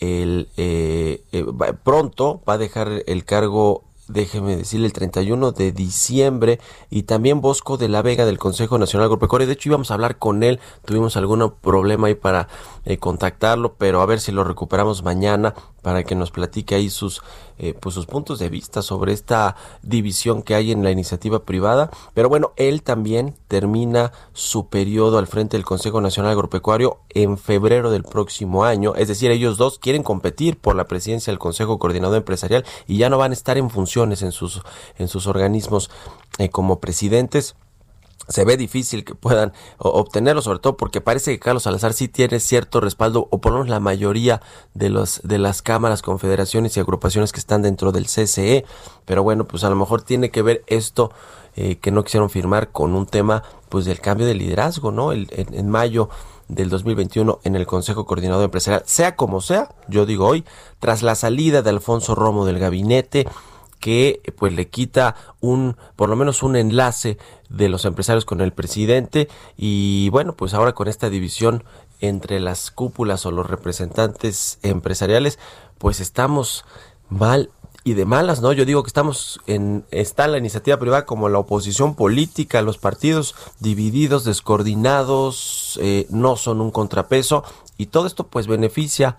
el, 0.00 0.48
eh, 0.56 1.22
eh, 1.32 1.44
pronto, 1.82 2.42
va 2.48 2.54
a 2.54 2.58
dejar 2.58 3.02
el 3.06 3.24
cargo 3.24 3.84
déjeme 4.08 4.56
decirle, 4.56 4.86
el 4.86 4.92
31 4.92 5.52
de 5.52 5.72
diciembre 5.72 6.60
y 6.90 7.04
también 7.04 7.40
Bosco 7.40 7.76
de 7.76 7.88
la 7.88 8.02
Vega 8.02 8.26
del 8.26 8.38
Consejo 8.38 8.78
Nacional 8.78 9.06
Agropecuario. 9.06 9.46
De 9.46 9.54
hecho, 9.54 9.70
íbamos 9.70 9.90
a 9.90 9.94
hablar 9.94 10.18
con 10.18 10.42
él, 10.42 10.60
tuvimos 10.84 11.16
algún 11.16 11.52
problema 11.60 12.08
ahí 12.08 12.14
para 12.14 12.48
eh, 12.84 12.98
contactarlo, 12.98 13.74
pero 13.74 14.00
a 14.00 14.06
ver 14.06 14.20
si 14.20 14.32
lo 14.32 14.44
recuperamos 14.44 15.02
mañana 15.02 15.54
para 15.82 16.02
que 16.02 16.14
nos 16.14 16.30
platique 16.30 16.74
ahí 16.74 16.90
sus, 16.90 17.22
eh, 17.58 17.74
pues 17.78 17.94
sus 17.94 18.06
puntos 18.06 18.38
de 18.38 18.48
vista 18.48 18.82
sobre 18.82 19.12
esta 19.12 19.56
división 19.82 20.42
que 20.42 20.54
hay 20.54 20.72
en 20.72 20.82
la 20.82 20.90
iniciativa 20.90 21.44
privada. 21.44 21.90
Pero 22.14 22.28
bueno, 22.28 22.52
él 22.56 22.82
también 22.82 23.34
termina 23.48 24.12
su 24.32 24.68
periodo 24.68 25.18
al 25.18 25.26
frente 25.26 25.56
del 25.56 25.64
Consejo 25.64 26.00
Nacional 26.00 26.32
Agropecuario 26.32 26.98
en 27.10 27.38
febrero 27.38 27.90
del 27.90 28.02
próximo 28.02 28.64
año. 28.64 28.94
Es 28.96 29.08
decir, 29.08 29.30
ellos 29.30 29.56
dos 29.56 29.78
quieren 29.78 30.02
competir 30.02 30.58
por 30.58 30.74
la 30.74 30.84
presidencia 30.84 31.30
del 31.30 31.38
Consejo 31.38 31.78
Coordinador 31.78 32.18
Empresarial 32.18 32.64
y 32.86 32.96
ya 32.96 33.10
no 33.10 33.18
van 33.18 33.32
a 33.32 33.34
estar 33.34 33.58
en 33.58 33.70
funciones 33.70 34.22
en 34.22 34.32
sus, 34.32 34.62
en 34.98 35.08
sus 35.08 35.26
organismos 35.26 35.90
eh, 36.38 36.48
como 36.48 36.80
presidentes 36.80 37.56
se 38.28 38.44
ve 38.44 38.56
difícil 38.56 39.04
que 39.04 39.14
puedan 39.14 39.52
obtenerlo, 39.78 40.42
sobre 40.42 40.58
todo 40.58 40.76
porque 40.76 41.00
parece 41.00 41.32
que 41.32 41.38
Carlos 41.38 41.64
Salazar 41.64 41.92
sí 41.92 42.08
tiene 42.08 42.40
cierto 42.40 42.80
respaldo, 42.80 43.28
o 43.30 43.40
por 43.40 43.52
lo 43.52 43.58
menos 43.58 43.70
la 43.70 43.80
mayoría 43.80 44.40
de 44.74 44.88
los 44.88 45.20
de 45.24 45.38
las 45.38 45.62
cámaras, 45.62 46.02
confederaciones 46.02 46.76
y 46.76 46.80
agrupaciones 46.80 47.32
que 47.32 47.40
están 47.40 47.62
dentro 47.62 47.92
del 47.92 48.06
CCE. 48.06 48.64
Pero 49.04 49.22
bueno, 49.22 49.46
pues 49.46 49.64
a 49.64 49.70
lo 49.70 49.76
mejor 49.76 50.02
tiene 50.02 50.30
que 50.30 50.42
ver 50.42 50.64
esto 50.66 51.12
eh, 51.56 51.76
que 51.76 51.90
no 51.90 52.04
quisieron 52.04 52.30
firmar 52.30 52.70
con 52.70 52.94
un 52.94 53.06
tema 53.06 53.42
pues 53.68 53.84
del 53.84 54.00
cambio 54.00 54.26
de 54.26 54.34
liderazgo, 54.34 54.90
¿no? 54.90 55.12
El, 55.12 55.28
en, 55.30 55.54
en 55.54 55.68
mayo 55.68 56.08
del 56.48 56.68
2021 56.68 57.40
en 57.44 57.56
el 57.56 57.66
Consejo 57.66 58.06
Coordinador 58.06 58.44
Empresarial, 58.44 58.82
sea 58.86 59.16
como 59.16 59.40
sea, 59.40 59.70
yo 59.88 60.06
digo 60.06 60.26
hoy, 60.26 60.44
tras 60.78 61.02
la 61.02 61.14
salida 61.14 61.62
de 61.62 61.70
Alfonso 61.70 62.14
Romo 62.14 62.44
del 62.44 62.58
gabinete, 62.58 63.26
que 63.84 64.22
pues 64.38 64.54
le 64.54 64.70
quita 64.70 65.14
un 65.40 65.76
por 65.94 66.08
lo 66.08 66.16
menos 66.16 66.42
un 66.42 66.56
enlace 66.56 67.18
de 67.50 67.68
los 67.68 67.84
empresarios 67.84 68.24
con 68.24 68.40
el 68.40 68.50
presidente 68.50 69.28
y 69.58 70.08
bueno 70.08 70.32
pues 70.32 70.54
ahora 70.54 70.72
con 70.72 70.88
esta 70.88 71.10
división 71.10 71.64
entre 72.00 72.40
las 72.40 72.70
cúpulas 72.70 73.26
o 73.26 73.30
los 73.30 73.46
representantes 73.46 74.58
empresariales 74.62 75.38
pues 75.76 76.00
estamos 76.00 76.64
mal 77.10 77.50
y 77.86 77.92
de 77.92 78.06
malas, 78.06 78.40
¿no? 78.40 78.54
Yo 78.54 78.64
digo 78.64 78.82
que 78.82 78.88
estamos 78.88 79.38
en, 79.46 79.84
está 79.90 80.28
la 80.28 80.38
iniciativa 80.38 80.78
privada 80.78 81.04
como 81.04 81.28
la 81.28 81.38
oposición 81.38 81.94
política, 81.94 82.62
los 82.62 82.78
partidos 82.78 83.34
divididos, 83.60 84.24
descoordinados, 84.24 85.78
eh, 85.82 86.06
no 86.08 86.36
son 86.36 86.62
un 86.62 86.70
contrapeso 86.70 87.44
y 87.76 87.86
todo 87.86 88.06
esto 88.06 88.28
pues 88.28 88.46
beneficia 88.46 89.18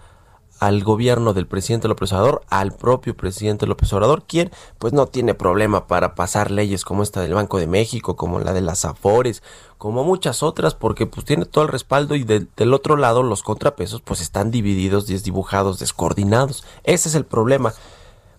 al 0.66 0.84
gobierno 0.84 1.34
del 1.34 1.46
presidente 1.46 1.88
López 1.88 2.12
Obrador, 2.12 2.42
al 2.50 2.72
propio 2.72 3.16
presidente 3.16 3.68
López 3.68 3.94
Obrador, 3.94 4.24
quien 4.24 4.52
pues 4.80 4.94
no 4.94 5.06
tiene 5.06 5.36
problema 5.36 5.86
para 5.86 6.16
pasar 6.16 6.50
leyes 6.50 6.84
como 6.84 7.04
esta 7.04 7.22
del 7.22 7.36
Banco 7.36 7.60
de 7.60 7.68
México, 7.68 8.16
como 8.16 8.40
la 8.40 8.52
de 8.52 8.62
las 8.62 8.84
Afores, 8.84 9.44
como 9.78 10.04
muchas 10.04 10.42
otras, 10.42 10.74
porque 10.74 11.06
pues 11.06 11.24
tiene 11.24 11.46
todo 11.46 11.64
el 11.66 11.70
respaldo 11.70 12.16
y 12.16 12.24
de, 12.24 12.48
del 12.58 12.74
otro 12.74 12.98
lado 12.98 13.22
los 13.22 13.44
contrapesos 13.44 14.02
pues 14.02 14.22
están 14.22 14.50
divididos, 14.50 15.06
desdibujados, 15.06 15.78
descoordinados. 15.78 16.64
Ese 16.84 17.10
es 17.10 17.16
el 17.16 17.26
problema. 17.26 17.74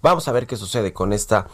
Vamos 0.02 0.26
a 0.26 0.32
ver 0.32 0.48
qué 0.48 0.56
sucede 0.56 0.92
con 0.92 1.12
esta 1.12 1.46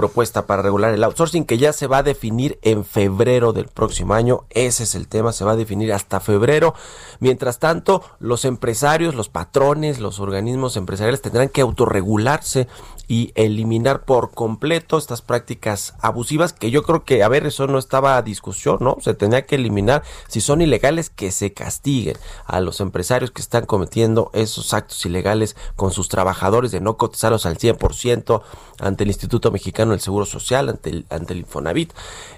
propuesta 0.00 0.46
para 0.46 0.62
regular 0.62 0.94
el 0.94 1.04
outsourcing 1.04 1.44
que 1.44 1.58
ya 1.58 1.74
se 1.74 1.86
va 1.86 1.98
a 1.98 2.02
definir 2.02 2.58
en 2.62 2.86
febrero 2.86 3.52
del 3.52 3.66
próximo 3.66 4.14
año. 4.14 4.44
Ese 4.48 4.84
es 4.84 4.94
el 4.94 5.08
tema, 5.08 5.34
se 5.34 5.44
va 5.44 5.52
a 5.52 5.56
definir 5.56 5.92
hasta 5.92 6.20
febrero. 6.20 6.74
Mientras 7.18 7.58
tanto, 7.58 8.02
los 8.18 8.46
empresarios, 8.46 9.14
los 9.14 9.28
patrones, 9.28 10.00
los 10.00 10.18
organismos 10.18 10.78
empresariales 10.78 11.20
tendrán 11.20 11.50
que 11.50 11.60
autorregularse 11.60 12.66
y 13.10 13.32
eliminar 13.34 14.04
por 14.04 14.30
completo 14.30 14.96
estas 14.96 15.20
prácticas 15.20 15.94
abusivas 16.00 16.52
que 16.52 16.70
yo 16.70 16.84
creo 16.84 17.04
que, 17.04 17.24
a 17.24 17.28
ver, 17.28 17.44
eso 17.44 17.66
no 17.66 17.76
estaba 17.76 18.16
a 18.16 18.22
discusión, 18.22 18.76
¿no? 18.78 18.98
Se 19.00 19.14
tenía 19.14 19.46
que 19.46 19.56
eliminar, 19.56 20.04
si 20.28 20.40
son 20.40 20.62
ilegales, 20.62 21.10
que 21.10 21.32
se 21.32 21.52
castiguen 21.52 22.16
a 22.46 22.60
los 22.60 22.78
empresarios 22.78 23.32
que 23.32 23.42
están 23.42 23.66
cometiendo 23.66 24.30
esos 24.32 24.72
actos 24.74 25.04
ilegales 25.04 25.56
con 25.74 25.90
sus 25.90 26.08
trabajadores 26.08 26.70
de 26.70 26.80
no 26.80 26.96
cotizarlos 26.98 27.46
al 27.46 27.58
100% 27.58 28.42
ante 28.78 29.02
el 29.02 29.10
Instituto 29.10 29.50
Mexicano 29.50 29.90
del 29.90 29.98
Seguro 29.98 30.24
Social, 30.24 30.68
ante 30.68 30.90
el, 30.90 31.06
ante 31.10 31.32
el 31.32 31.40
Infonavit, 31.40 31.92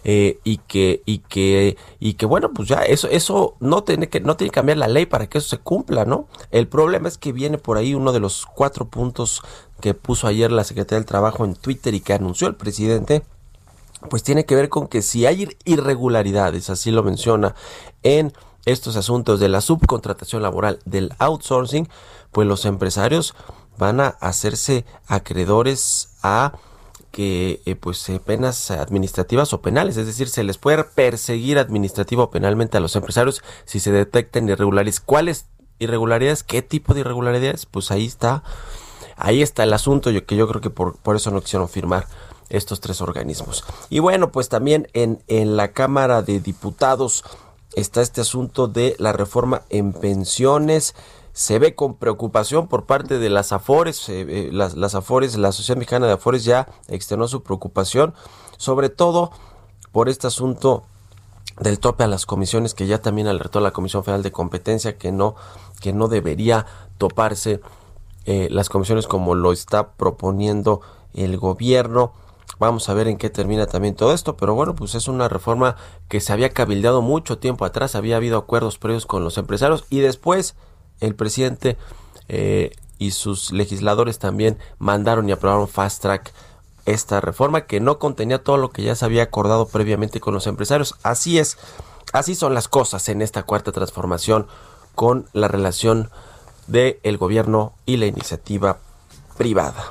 eh, 0.05 0.39
y 0.43 0.57
que, 0.57 1.03
y 1.05 1.19
que, 1.19 1.77
y 2.01 2.15
que 2.15 2.25
bueno, 2.25 2.51
pues 2.55 2.69
ya 2.69 2.79
eso, 2.79 3.09
eso 3.11 3.57
no 3.61 3.85
tiene 3.85 4.09
que, 4.09 4.21
no 4.21 4.39
tiene 4.39 4.49
que 4.49 4.55
cambiar 4.55 4.79
la 4.79 4.89
ley 4.89 5.05
para 5.05 5.27
que 5.27 5.37
eso 5.37 5.51
se 5.51 5.59
cumpla, 5.59 6.07
¿no? 6.07 6.29
El 6.51 6.67
problema 6.67 7.09
es 7.09 7.19
que 7.19 7.33
viene 7.33 7.59
por 7.59 7.77
ahí 7.77 7.95
uno 7.95 8.13
de 8.13 8.21
los 8.21 8.47
cuatro 8.47 8.89
puntos 8.89 9.43
que 9.83 9.93
puso 9.93 10.27
ayer 10.27 10.51
la 10.51 10.65
Secretaría 10.65 11.01
del 11.01 11.07
Trabajo 11.07 11.45
en 11.45 11.55
Twitter 11.55 11.93
y 11.93 12.01
que 12.01 12.15
anunció 12.15 12.49
el 12.49 12.55
presidente, 12.55 13.23
pues 14.09 14.23
tiene 14.23 14.47
que 14.47 14.55
ver 14.55 14.71
con 14.71 14.89
que 14.89 15.03
si 15.03 15.27
hay 15.27 15.55
irregularidades, 15.67 16.71
así 16.71 16.91
lo 16.91 17.03
menciona, 17.03 17.55
en 18.03 18.33
estos 18.65 18.97
asuntos 18.97 19.41
de 19.41 19.51
la 19.51 19.61
subcontratación 19.61 20.41
laboral, 20.41 20.79
del 20.87 21.13
outsourcing, 21.19 21.89
pues 22.31 22.49
los 22.49 22.65
empresarios 22.65 23.35
van 23.77 24.01
a 24.01 24.09
hacerse 24.09 24.85
acreedores 25.07 26.15
a 26.23 26.53
que 27.11 27.61
eh, 27.67 27.75
pues 27.75 28.09
eh, 28.09 28.21
penas 28.25 28.71
administrativas 28.71 29.53
o 29.53 29.61
penales, 29.61 29.97
es 29.97 30.07
decir, 30.07 30.29
se 30.29 30.45
les 30.45 30.59
puede 30.59 30.85
perseguir 30.85 31.59
administrativo 31.59 32.23
o 32.23 32.31
penalmente 32.31 32.79
a 32.79 32.81
los 32.81 32.97
empresarios 32.97 33.43
si 33.67 33.81
se 33.81 33.93
detectan 33.93 34.49
irregularidades. 34.49 35.01
¿Cuáles 35.01 35.47
irregularidades? 35.79 36.43
¿Qué 36.43 36.63
tipo 36.63 36.95
de 36.95 37.01
irregularidades? 37.01 37.67
Pues 37.67 37.91
ahí 37.91 38.07
está 38.07 38.43
Ahí 39.17 39.43
está 39.43 39.63
el 39.65 39.73
asunto, 39.73 40.11
que 40.27 40.37
yo 40.37 40.49
creo 40.49 40.61
que 40.61 40.71
por, 40.71 40.97
por 40.97 41.17
eso 41.17 41.31
no 41.31 41.41
quisieron 41.41 41.69
firmar 41.69 42.07
estos 42.49 42.81
tres 42.81 43.01
organismos. 43.01 43.65
Y 43.89 43.99
bueno, 44.01 44.31
pues 44.31 44.49
también 44.49 44.89
en, 44.93 45.23
en 45.29 45.57
la 45.57 45.73
Cámara 45.73 46.23
de 46.23 46.41
Diputados 46.41 47.25
está 47.75 48.03
este 48.03 48.21
asunto 48.21 48.69
de 48.69 48.95
la 48.99 49.13
reforma 49.13 49.63
en 49.71 49.93
pensiones. 49.93 50.95
Se 51.33 51.59
ve 51.59 51.75
con 51.75 51.97
preocupación 51.97 52.69
por 52.69 52.85
parte 52.85 53.19
de 53.19 53.31
las 53.31 53.53
AFORES, 53.53 54.09
eh, 54.11 54.51
las, 54.53 54.75
las 54.77 54.95
AFORES, 54.95 55.39
la 55.39 55.49
Asociación 55.49 55.79
Mexicana 55.79 56.07
de 56.07 56.13
AFORES 56.13 56.45
ya 56.45 56.69
externó 56.89 57.27
su 57.27 57.43
preocupación, 57.43 58.13
sobre 58.59 58.91
todo 58.91 59.31
por 59.93 60.11
este 60.11 60.27
asunto 60.27 60.83
del 61.59 61.79
tope 61.79 62.05
a 62.05 62.09
las 62.09 62.27
comisiones 62.27 62.75
que 62.75 62.87
ya 62.87 63.01
también 63.01 63.29
alertó 63.29 63.61
la 63.61 63.71
Comisión 63.71 64.05
Federal 64.05 64.23
de 64.23 64.33
Competencia 64.33 64.99
que 64.99 65.11
no, 65.11 65.35
que 65.81 65.93
no 65.95 66.09
debería 66.09 66.67
toparse 66.99 67.61
eh, 68.27 68.49
las 68.51 68.69
comisiones 68.69 69.07
como 69.07 69.35
lo 69.35 69.53
está 69.53 69.93
proponiendo 69.93 70.81
el 71.15 71.37
gobierno. 71.39 72.13
Vamos 72.59 72.89
a 72.89 72.95
ver 72.95 73.09
en 73.09 73.19
qué 73.19 73.31
termina 73.31 73.67
también 73.67 73.95
todo 73.95 74.13
esto, 74.13 74.37
pero 74.37 74.55
bueno, 74.55 74.75
pues 74.75 74.95
es 74.95 75.09
una 75.09 75.29
reforma 75.29 75.77
que 76.09 76.21
se 76.21 76.33
había 76.33 76.51
cabildeado 76.51 77.03
mucho 77.03 77.39
tiempo 77.39 77.65
atrás, 77.65 77.95
había 77.95 78.17
habido 78.17 78.39
acuerdos 78.39 78.79
previos 78.79 79.07
con 79.07 79.25
los 79.25 79.39
empresarios 79.39 79.85
y 79.91 79.99
después 80.01 80.55
el 81.01 81.15
presidente 81.15 81.77
eh, 82.29 82.71
y 82.99 83.11
sus 83.11 83.53
legisladores 83.53 84.19
también 84.19 84.59
mandaron 84.79 85.29
y 85.29 85.33
aprobaron 85.33 85.67
fast 85.67 86.03
track 86.03 86.33
esta 86.87 87.21
reforma 87.21 87.67
que 87.67 87.81
no 87.81 87.99
contenía 87.99 88.43
todo 88.43 88.57
lo 88.57 88.71
que 88.71 88.83
ya 88.83 88.95
se 88.95 89.05
había 89.05 89.25
acordado 89.25 89.67
previamente 89.67 90.21
con 90.21 90.35
los 90.35 90.47
empresarios. 90.47 90.95
Así 91.03 91.39
es, 91.39 91.59
así 92.13 92.35
son 92.35 92.55
las 92.55 92.69
cosas 92.69 93.09
en 93.09 93.23
esta 93.23 93.43
cuarta 93.43 93.73
transformación 93.73 94.47
con 94.95 95.27
la 95.33 95.49
relación 95.49 96.11
del 96.73 96.99
el 97.03 97.19
gobierno 97.19 97.75
y 97.87 97.99
la 97.99 98.07
iniciativa 98.07 98.79
privada. 99.37 99.85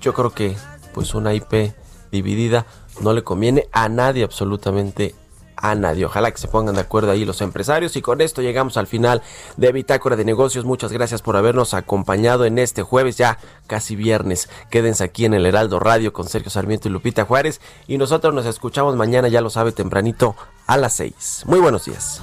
Yo 0.00 0.14
creo 0.14 0.30
que 0.30 0.56
pues 0.94 1.14
una 1.14 1.34
IP 1.34 1.74
dividida 2.10 2.64
no 3.00 3.12
le 3.12 3.22
conviene 3.22 3.68
a 3.72 3.88
nadie 3.88 4.24
absolutamente 4.24 5.14
a 5.56 5.74
nadie. 5.74 6.04
Ojalá 6.04 6.30
que 6.30 6.38
se 6.38 6.48
pongan 6.48 6.74
de 6.74 6.82
acuerdo 6.82 7.10
ahí 7.10 7.24
los 7.24 7.40
empresarios. 7.40 7.96
Y 7.96 8.02
con 8.02 8.20
esto 8.20 8.42
llegamos 8.42 8.76
al 8.76 8.86
final 8.86 9.22
de 9.56 9.72
Bitácora 9.72 10.16
de 10.16 10.24
Negocios. 10.24 10.64
Muchas 10.64 10.92
gracias 10.92 11.22
por 11.22 11.36
habernos 11.36 11.74
acompañado 11.74 12.44
en 12.44 12.58
este 12.58 12.82
jueves, 12.82 13.16
ya 13.16 13.38
casi 13.66 13.96
viernes. 13.96 14.48
Quédense 14.70 15.04
aquí 15.04 15.24
en 15.24 15.34
el 15.34 15.46
Heraldo 15.46 15.80
Radio 15.80 16.12
con 16.12 16.28
Sergio 16.28 16.50
Sarmiento 16.50 16.88
y 16.88 16.92
Lupita 16.92 17.24
Juárez. 17.24 17.60
Y 17.86 17.98
nosotros 17.98 18.34
nos 18.34 18.46
escuchamos 18.46 18.96
mañana, 18.96 19.28
ya 19.28 19.40
lo 19.40 19.50
sabe, 19.50 19.72
tempranito 19.72 20.36
a 20.66 20.76
las 20.76 20.94
6. 20.96 21.44
Muy 21.46 21.58
buenos 21.58 21.86
días. 21.86 22.22